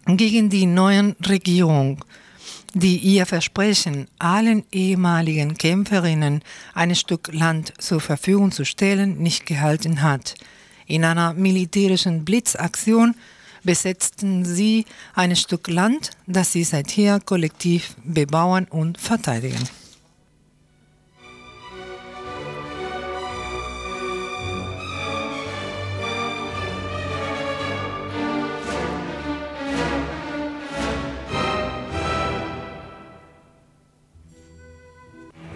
gegen 0.06 0.50
die 0.50 0.66
neue 0.66 1.14
Regierung, 1.26 2.04
die 2.74 2.98
ihr 2.98 3.26
Versprechen, 3.26 4.08
allen 4.18 4.64
ehemaligen 4.72 5.56
Kämpferinnen 5.56 6.42
ein 6.74 6.94
Stück 6.94 7.32
Land 7.32 7.72
zur 7.78 8.00
Verfügung 8.00 8.52
zu 8.52 8.64
stellen, 8.64 9.18
nicht 9.18 9.46
gehalten 9.46 10.02
hat. 10.02 10.34
In 10.86 11.04
einer 11.04 11.32
militärischen 11.34 12.24
Blitzaktion 12.24 13.14
besetzten 13.64 14.44
sie 14.44 14.86
ein 15.14 15.36
Stück 15.36 15.68
Land, 15.68 16.10
das 16.26 16.52
sie 16.52 16.64
seither 16.64 17.20
kollektiv 17.20 17.94
bebauen 18.04 18.66
und 18.68 18.98
verteidigen. 18.98 19.68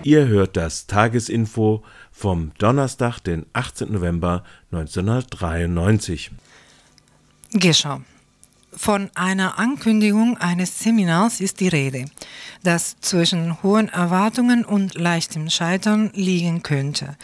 Ihr 0.04 0.26
hört 0.28 0.58
das 0.58 0.86
Tagesinfo 0.86 1.82
vom 2.12 2.52
Donnerstag, 2.58 3.20
den 3.20 3.46
18. 3.54 3.90
November 3.90 4.44
1993. 4.70 6.30
Geschau. 7.56 8.00
Von 8.72 9.10
einer 9.14 9.60
Ankündigung 9.60 10.36
eines 10.38 10.80
Seminars 10.80 11.40
ist 11.40 11.60
die 11.60 11.68
Rede, 11.68 12.06
das 12.64 12.96
zwischen 13.00 13.62
hohen 13.62 13.88
Erwartungen 13.88 14.64
und 14.64 14.94
leichtem 14.94 15.48
Scheitern 15.48 16.10
liegen 16.14 16.64
könnte. 16.64 17.16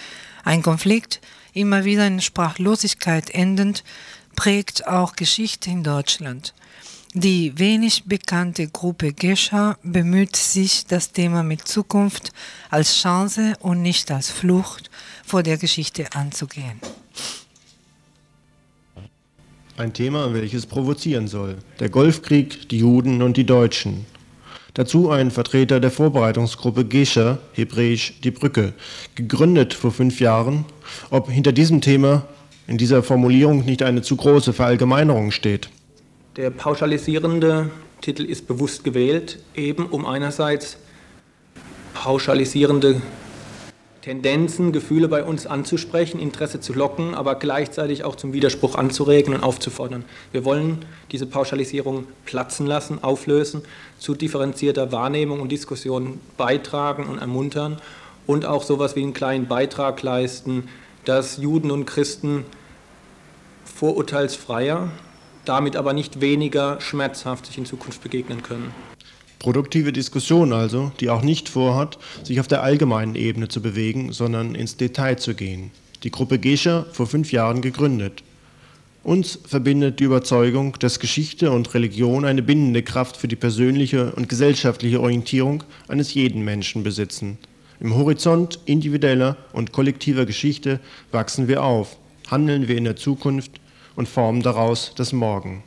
Ein 0.45 0.63
Konflikt, 0.63 1.21
immer 1.53 1.85
wieder 1.85 2.07
in 2.07 2.21
Sprachlosigkeit 2.21 3.31
endend, 3.31 3.83
prägt 4.37 4.87
auch 4.87 5.17
Geschichte 5.17 5.69
in 5.69 5.83
Deutschland. 5.83 6.55
Die 7.13 7.59
wenig 7.59 8.05
bekannte 8.05 8.69
Gruppe 8.69 9.13
Gescher 9.13 9.79
bemüht 9.83 10.37
sich, 10.37 10.87
das 10.87 11.11
Thema 11.11 11.43
mit 11.43 11.67
Zukunft 11.67 12.33
als 12.71 12.95
Chance 12.95 13.55
und 13.59 13.83
nicht 13.83 14.13
als 14.13 14.31
Flucht 14.31 14.93
vor 15.27 15.43
der 15.43 15.59
Geschichte 15.59 16.13
anzugehen. 16.13 16.81
Ein 19.81 19.95
Thema, 19.95 20.35
welches 20.35 20.67
provozieren 20.67 21.27
soll. 21.27 21.57
Der 21.79 21.89
Golfkrieg, 21.89 22.69
die 22.69 22.81
Juden 22.81 23.23
und 23.23 23.39
die 23.39 23.47
Deutschen. 23.47 24.05
Dazu 24.75 25.09
ein 25.09 25.31
Vertreter 25.31 25.81
der 25.81 25.91
Vorbereitungsgruppe 25.91 26.85
Gescher, 26.85 27.39
hebräisch 27.55 28.21
die 28.23 28.31
Brücke, 28.31 28.75
gegründet 29.15 29.73
vor 29.73 29.91
fünf 29.91 30.21
Jahren. 30.21 30.67
Ob 31.09 31.31
hinter 31.31 31.53
diesem 31.53 31.81
Thema 31.81 32.27
in 32.67 32.77
dieser 32.77 33.03
Formulierung 33.03 33.65
nicht 33.65 33.83
eine 33.83 34.03
zu 34.03 34.17
große 34.17 34.53
Verallgemeinerung 34.53 35.31
steht. 35.31 35.71
Der 36.37 36.51
pauschalisierende 36.51 37.71
Titel 38.03 38.27
ist 38.27 38.47
bewusst 38.47 38.85
gewählt, 38.85 39.39
eben 39.55 39.87
um 39.87 40.05
einerseits 40.05 40.77
pauschalisierende 41.95 43.01
Tendenzen, 44.03 44.73
Gefühle 44.73 45.09
bei 45.09 45.25
uns 45.25 45.47
anzusprechen, 45.47 46.21
Interesse 46.21 46.61
zu 46.61 46.73
locken, 46.73 47.15
aber 47.15 47.35
gleichzeitig 47.35 48.05
auch 48.05 48.17
zum 48.17 48.33
Widerspruch 48.33 48.75
anzuregen 48.75 49.35
und 49.35 49.43
aufzufordern. 49.43 50.05
Wir 50.33 50.45
wollen 50.45 50.79
diese 51.13 51.27
Pauschalisierung 51.27 52.07
platzen 52.25 52.67
lassen, 52.67 53.03
auflösen, 53.03 53.63
zu 53.99 54.15
differenzierter 54.15 54.91
Wahrnehmung 54.93 55.41
und 55.41 55.53
Diskussion 55.53 56.21
beitragen 56.37 57.07
und 57.07 57.19
ermuntern 57.19 57.77
und 58.27 58.47
auch 58.47 58.63
sowas 58.63 58.97
wie 58.97 59.03
einen 59.03 59.15
kleinen 59.15 59.49
Beitrag 59.49 60.03
leisten, 60.03 60.69
dass 61.05 61.37
Juden 61.37 61.71
und 61.71 61.85
Christen 61.85 62.45
vorurteilsfreier 63.65 64.89
damit 65.45 65.77
aber 65.77 65.93
nicht 65.93 66.21
weniger 66.21 66.81
schmerzhaft 66.81 67.47
sich 67.47 67.59
in 67.59 67.67
Zukunft 67.67 68.03
begegnen 68.03 68.43
können. 68.43 68.73
Produktive 69.41 69.91
Diskussion 69.91 70.53
also, 70.53 70.93
die 71.01 71.09
auch 71.09 71.23
nicht 71.23 71.49
vorhat, 71.49 71.99
sich 72.23 72.41
auf 72.41 72.47
der 72.47 72.63
allgemeinen 72.63 73.15
Ebene 73.15 73.49
zu 73.49 73.63
bewegen, 73.63 74.13
sondern 74.13 74.55
ins 74.55 74.77
Detail 74.77 75.17
zu 75.17 75.35
gehen. 75.35 75.71
Die 76.03 76.11
Gruppe 76.11 76.39
Gescher 76.39 76.87
vor 76.93 77.07
fünf 77.07 77.33
Jahren 77.33 77.63
gegründet. 77.63 78.23
Uns 79.03 79.39
verbindet 79.47 79.99
die 79.99 80.05
Überzeugung, 80.05 80.77
dass 80.79 81.01
Geschichte 81.01 81.53
und 81.53 81.73
Religion 81.73 82.27
eine 82.27 82.43
bindende 82.43 82.83
Kraft 82.83 83.17
für 83.17 83.29
die 83.29 83.37
persönliche 83.37 84.13
und 84.13 84.29
gesellschaftliche 84.29 85.01
Orientierung 85.01 85.65
eines 85.89 86.13
jeden 86.13 86.45
Menschen 86.45 86.83
besitzen. 86.83 87.39
Im 87.81 87.95
Horizont 87.95 88.59
individueller 88.67 89.39
und 89.55 89.73
kollektiver 89.73 90.27
Geschichte 90.27 90.81
wachsen 91.13 91.49
wir 91.49 91.63
auf, 91.63 91.97
handeln 92.31 92.69
wir 92.69 92.77
in 92.77 92.85
der 92.85 92.97
Zukunft 92.97 93.53
und 93.97 94.07
formen 94.07 94.43
daraus 94.43 94.93
das 94.97 95.15
Morgen. 95.15 95.63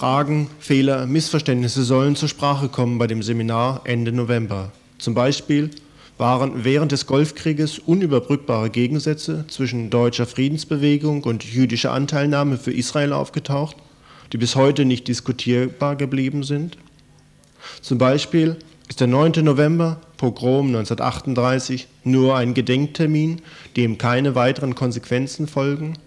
Fragen, 0.00 0.48
Fehler, 0.58 1.04
Missverständnisse 1.04 1.82
sollen 1.84 2.16
zur 2.16 2.30
Sprache 2.30 2.70
kommen 2.70 2.96
bei 2.96 3.06
dem 3.06 3.22
Seminar 3.22 3.82
Ende 3.84 4.12
November. 4.12 4.72
Zum 4.96 5.12
Beispiel 5.12 5.68
waren 6.16 6.64
während 6.64 6.92
des 6.92 7.04
Golfkrieges 7.04 7.78
unüberbrückbare 7.80 8.70
Gegensätze 8.70 9.44
zwischen 9.48 9.90
deutscher 9.90 10.24
Friedensbewegung 10.24 11.24
und 11.24 11.44
jüdischer 11.44 11.92
Anteilnahme 11.92 12.56
für 12.56 12.72
Israel 12.72 13.12
aufgetaucht, 13.12 13.76
die 14.32 14.38
bis 14.38 14.56
heute 14.56 14.86
nicht 14.86 15.06
diskutierbar 15.06 15.96
geblieben 15.96 16.44
sind. 16.44 16.78
Zum 17.82 17.98
Beispiel 17.98 18.56
ist 18.88 19.00
der 19.00 19.06
9. 19.06 19.44
November, 19.44 20.00
Pogrom 20.16 20.68
1938, 20.68 21.88
nur 22.04 22.36
ein 22.36 22.54
Gedenktermin, 22.54 23.42
dem 23.76 23.98
keine 23.98 24.34
weiteren 24.34 24.74
Konsequenzen 24.74 25.46
folgen 25.46 25.98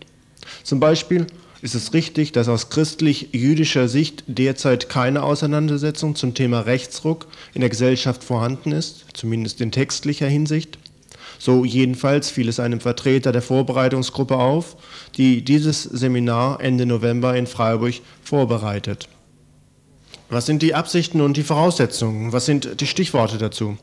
zum 0.64 0.80
Beispiel 0.80 1.28
ist 1.64 1.76
es 1.76 1.94
richtig, 1.94 2.34
dass 2.34 2.50
aus 2.50 2.70
christlich-jüdischer 2.70 3.88
Sicht 3.88 4.26
derzeit 4.28 4.90
keine 4.90 5.24
Auseinandersetzung 5.24 6.14
zum 6.14 6.34
Thema 6.34 6.60
Rechtsruck 6.60 7.26
in 7.54 7.62
der 7.62 7.70
Gesellschaft 7.70 8.22
vorhanden 8.22 8.74
ist, 8.74 9.06
zumindest 9.14 9.62
in 9.62 9.72
textlicher 9.72 10.28
Hinsicht. 10.28 10.78
So 11.40 11.64
jedenfalls 11.64 12.30
fiel 12.30 12.50
es 12.50 12.60
einem 12.60 12.82
Vertreter 12.82 13.32
der 13.32 13.42
Vorbereitungsgruppe 13.42 14.36
auf, 14.36 14.76
die 15.16 15.42
dieses 15.42 15.84
Seminar 15.84 16.60
Ende 16.60 16.86
November 16.86 17.34
in 17.38 17.48
Freiburg 17.48 17.96
vorbereitet. 18.22 19.08
Was 20.30 20.46
sind 20.46 20.64
die 20.64 20.76
Absichten 20.76 21.22
und 21.22 21.38
die 21.38 21.44
Voraussetzungen? 21.44 22.34
Was 22.34 22.46
sind 22.46 22.82
die 22.82 22.88
Stichworte 22.88 23.38
dazu? 23.38 23.78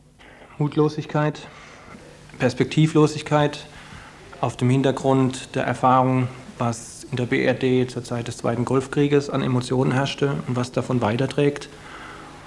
Mutlosigkeit, 0.59 1.39
Perspektivlosigkeit 2.37 3.65
auf 4.39 4.55
dem 4.55 4.69
Hintergrund 4.69 5.55
der 5.55 5.63
Erfahrung 5.63 6.27
was 6.61 7.07
in 7.09 7.17
der 7.17 7.25
BRD 7.25 7.89
zur 7.89 8.03
Zeit 8.03 8.27
des 8.27 8.37
Zweiten 8.37 8.65
Golfkrieges 8.65 9.31
an 9.31 9.41
Emotionen 9.41 9.91
herrschte 9.91 10.35
und 10.47 10.55
was 10.55 10.71
davon 10.71 11.01
weiterträgt. 11.01 11.69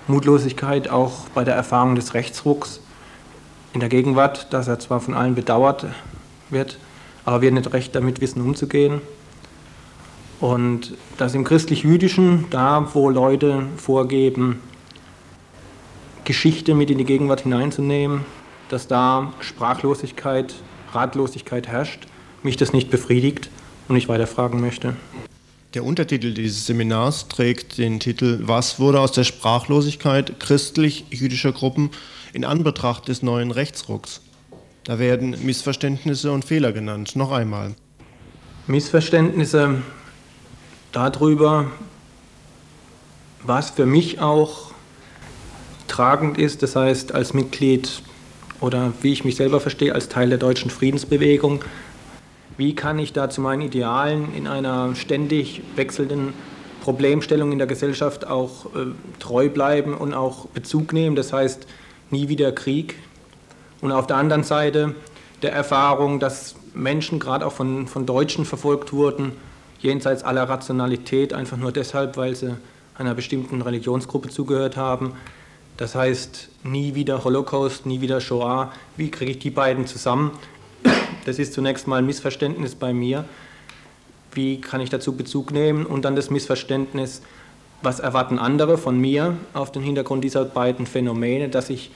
Mutlosigkeit 0.07 0.89
auch 0.89 1.29
bei 1.35 1.43
der 1.43 1.57
Erfahrung 1.57 1.97
des 1.97 2.15
Rechtsrucks 2.15 2.81
in 3.73 3.81
der 3.81 3.89
Gegenwart, 3.89 4.53
dass 4.53 4.69
er 4.69 4.79
zwar 4.79 5.01
von 5.01 5.15
allen 5.15 5.35
bedauert 5.35 5.87
wird, 6.49 6.79
aber 7.25 7.43
wir 7.43 7.51
nicht 7.51 7.73
recht 7.73 7.93
damit 7.97 8.21
wissen, 8.21 8.41
umzugehen. 8.41 9.01
Und 10.39 10.95
dass 11.19 11.35
im 11.35 11.43
christlich-jüdischen, 11.43 12.47
da 12.51 12.91
wo 12.95 13.11
Leute 13.11 13.65
vorgeben, 13.77 14.61
Geschichte 16.23 16.75
mit 16.75 16.89
in 16.89 16.99
die 16.99 17.05
Gegenwart 17.05 17.41
hineinzunehmen, 17.41 18.21
dass 18.69 18.87
da 18.87 19.33
Sprachlosigkeit, 19.41 20.55
Ratlosigkeit 20.93 21.67
herrscht, 21.67 22.07
mich 22.45 22.57
das 22.57 22.73
nicht 22.73 22.91
befriedigt 22.91 23.51
und 23.89 23.97
ich 23.97 24.09
weiter 24.09 24.27
fragen 24.27 24.61
möchte. 24.61 24.95
Der 25.75 25.85
Untertitel 25.85 26.33
dieses 26.33 26.67
Seminars 26.67 27.27
trägt 27.29 27.79
den 27.79 27.99
Titel 27.99 28.41
Was 28.43 28.79
wurde 28.79 29.01
aus 29.01 29.11
der 29.13 29.25
Sprachlosigkeit 29.25 30.39
christlich-jüdischer 30.39 31.53
Gruppen 31.53 31.91
in 32.33 32.45
Anbetracht 32.45 33.09
des 33.09 33.23
neuen 33.23 33.51
Rechtsrucks? 33.51 34.21
Da 34.85 34.99
werden 34.99 35.37
Missverständnisse 35.43 36.31
und 36.31 36.45
Fehler 36.45 36.73
genannt. 36.73 37.17
Noch 37.17 37.33
einmal. 37.33 37.75
Missverständnisse 38.67 39.83
darüber, 40.93 41.71
was 43.43 43.71
für 43.71 43.87
mich 43.87 44.21
auch 44.21 44.73
tragend 45.89 46.39
ist, 46.39 46.63
das 46.63 46.77
heißt 46.77 47.13
als 47.13 47.35
Mitglied 47.35 48.03
oder 48.61 48.93
wie 49.03 49.13
ich 49.13 49.25
mich 49.25 49.37
selber 49.37 49.61
verstehe, 49.61 49.95
als 49.95 50.09
Teil 50.09 50.29
der 50.29 50.39
deutschen 50.39 50.71
Friedensbewegung, 50.71 51.65
wie 52.57 52.75
kann 52.75 52.99
ich 52.99 53.13
da 53.13 53.31
zu 53.31 53.41
meinen 53.41 53.63
Idealen 53.63 54.35
in 54.35 54.47
einer 54.47 54.95
ständig 54.95 55.63
wechselnden 55.77 56.33
Problemstellung 56.83 57.53
in 57.53 57.59
der 57.59 57.67
Gesellschaft 57.67 58.27
auch 58.27 58.67
äh, 58.67 58.87
treu 59.19 59.49
bleiben 59.49 59.95
und 59.95 60.13
auch 60.13 60.47
Bezug 60.49 60.93
nehmen, 60.93 61.17
das 61.17 61.33
heißt 61.33 61.67
nie 62.11 62.29
wieder 62.29 62.53
Krieg. 62.53 62.97
Und 63.81 63.91
auf 63.93 64.07
der 64.07 64.17
anderen 64.17 64.45
Seite 64.45 64.95
der 65.43 65.53
Erfahrung, 65.53 66.21
dass 66.21 66.57
Menschen 66.75 67.19
gerade 67.19 67.47
auch 67.47 67.53
von, 67.53 67.87
von 67.87 68.07
Deutschen 68.07 68.45
verfolgt 68.45 68.93
wurden, 68.93 69.33
jenseits 69.79 70.23
aller 70.23 70.49
Rationalität, 70.49 71.33
einfach 71.33 71.57
nur 71.57 71.73
deshalb, 71.73 72.17
weil 72.17 72.35
sie 72.35 72.57
einer 72.97 73.15
bestimmten 73.15 73.63
Religionsgruppe 73.63 74.29
zugehört 74.29 74.77
haben. 74.77 75.13
Das 75.77 75.95
heißt, 75.95 76.49
nie 76.63 76.95
wieder 76.95 77.25
Holocaust, 77.25 77.85
nie 77.85 78.01
wieder 78.01 78.21
Shoah. 78.21 78.73
Wie 78.97 79.11
kriege 79.11 79.33
ich 79.33 79.39
die 79.41 79.51
beiden 79.51 79.87
zusammen? 79.87 80.31
Das 81.25 81.39
ist 81.39 81.55
zunächst 81.55 81.87
mal 81.87 81.97
ein 81.97 82.07
Missverständnis 82.07 82.75
bei 82.75 82.93
mir. 82.93 83.25
Wie 84.33 84.61
kann 84.61 84.81
ich 84.81 84.91
dazu 84.91 85.17
Bezug 85.17 85.53
nehmen? 85.53 85.87
Und 85.87 86.05
dann 86.05 86.17
das 86.17 86.31
Missverständnis, 86.31 87.23
was 87.83 88.01
erwarten 88.01 88.39
andere 88.39 88.79
von 88.79 88.99
mir 88.99 89.37
auf 89.53 89.73
den 89.73 89.83
Hintergrund 89.83 90.25
dieser 90.25 90.45
beiden 90.45 90.87
Phänomene, 90.87 91.49
dass 91.49 91.71
ich 91.71 91.91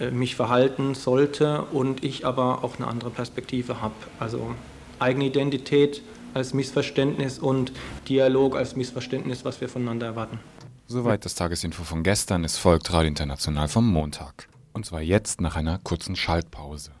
äh, 0.00 0.10
mich 0.10 0.36
verhalten 0.36 0.94
sollte 0.94 1.62
und 1.72 2.04
ich 2.04 2.26
aber 2.26 2.64
auch 2.64 2.76
eine 2.78 2.88
andere 2.88 3.10
Perspektive 3.10 3.80
habe. 3.80 3.94
Also 4.18 4.54
eigene 4.98 5.26
Identität 5.26 6.02
als 6.34 6.54
Missverständnis 6.54 7.38
und 7.38 7.72
Dialog 8.08 8.56
als 8.56 8.76
Missverständnis, 8.76 9.44
was 9.44 9.60
wir 9.60 9.68
voneinander 9.68 10.06
erwarten. 10.06 10.40
Soweit 10.86 11.24
das 11.24 11.34
Tagesinfo 11.34 11.84
von 11.84 12.02
gestern. 12.02 12.44
Es 12.44 12.58
folgt 12.58 12.92
Radio 12.92 13.08
International 13.08 13.68
vom 13.68 13.86
Montag. 13.86 14.48
Und 14.72 14.86
zwar 14.86 15.00
jetzt 15.00 15.40
nach 15.40 15.56
einer 15.56 15.78
kurzen 15.78 16.16
Schaltpause. 16.16 16.90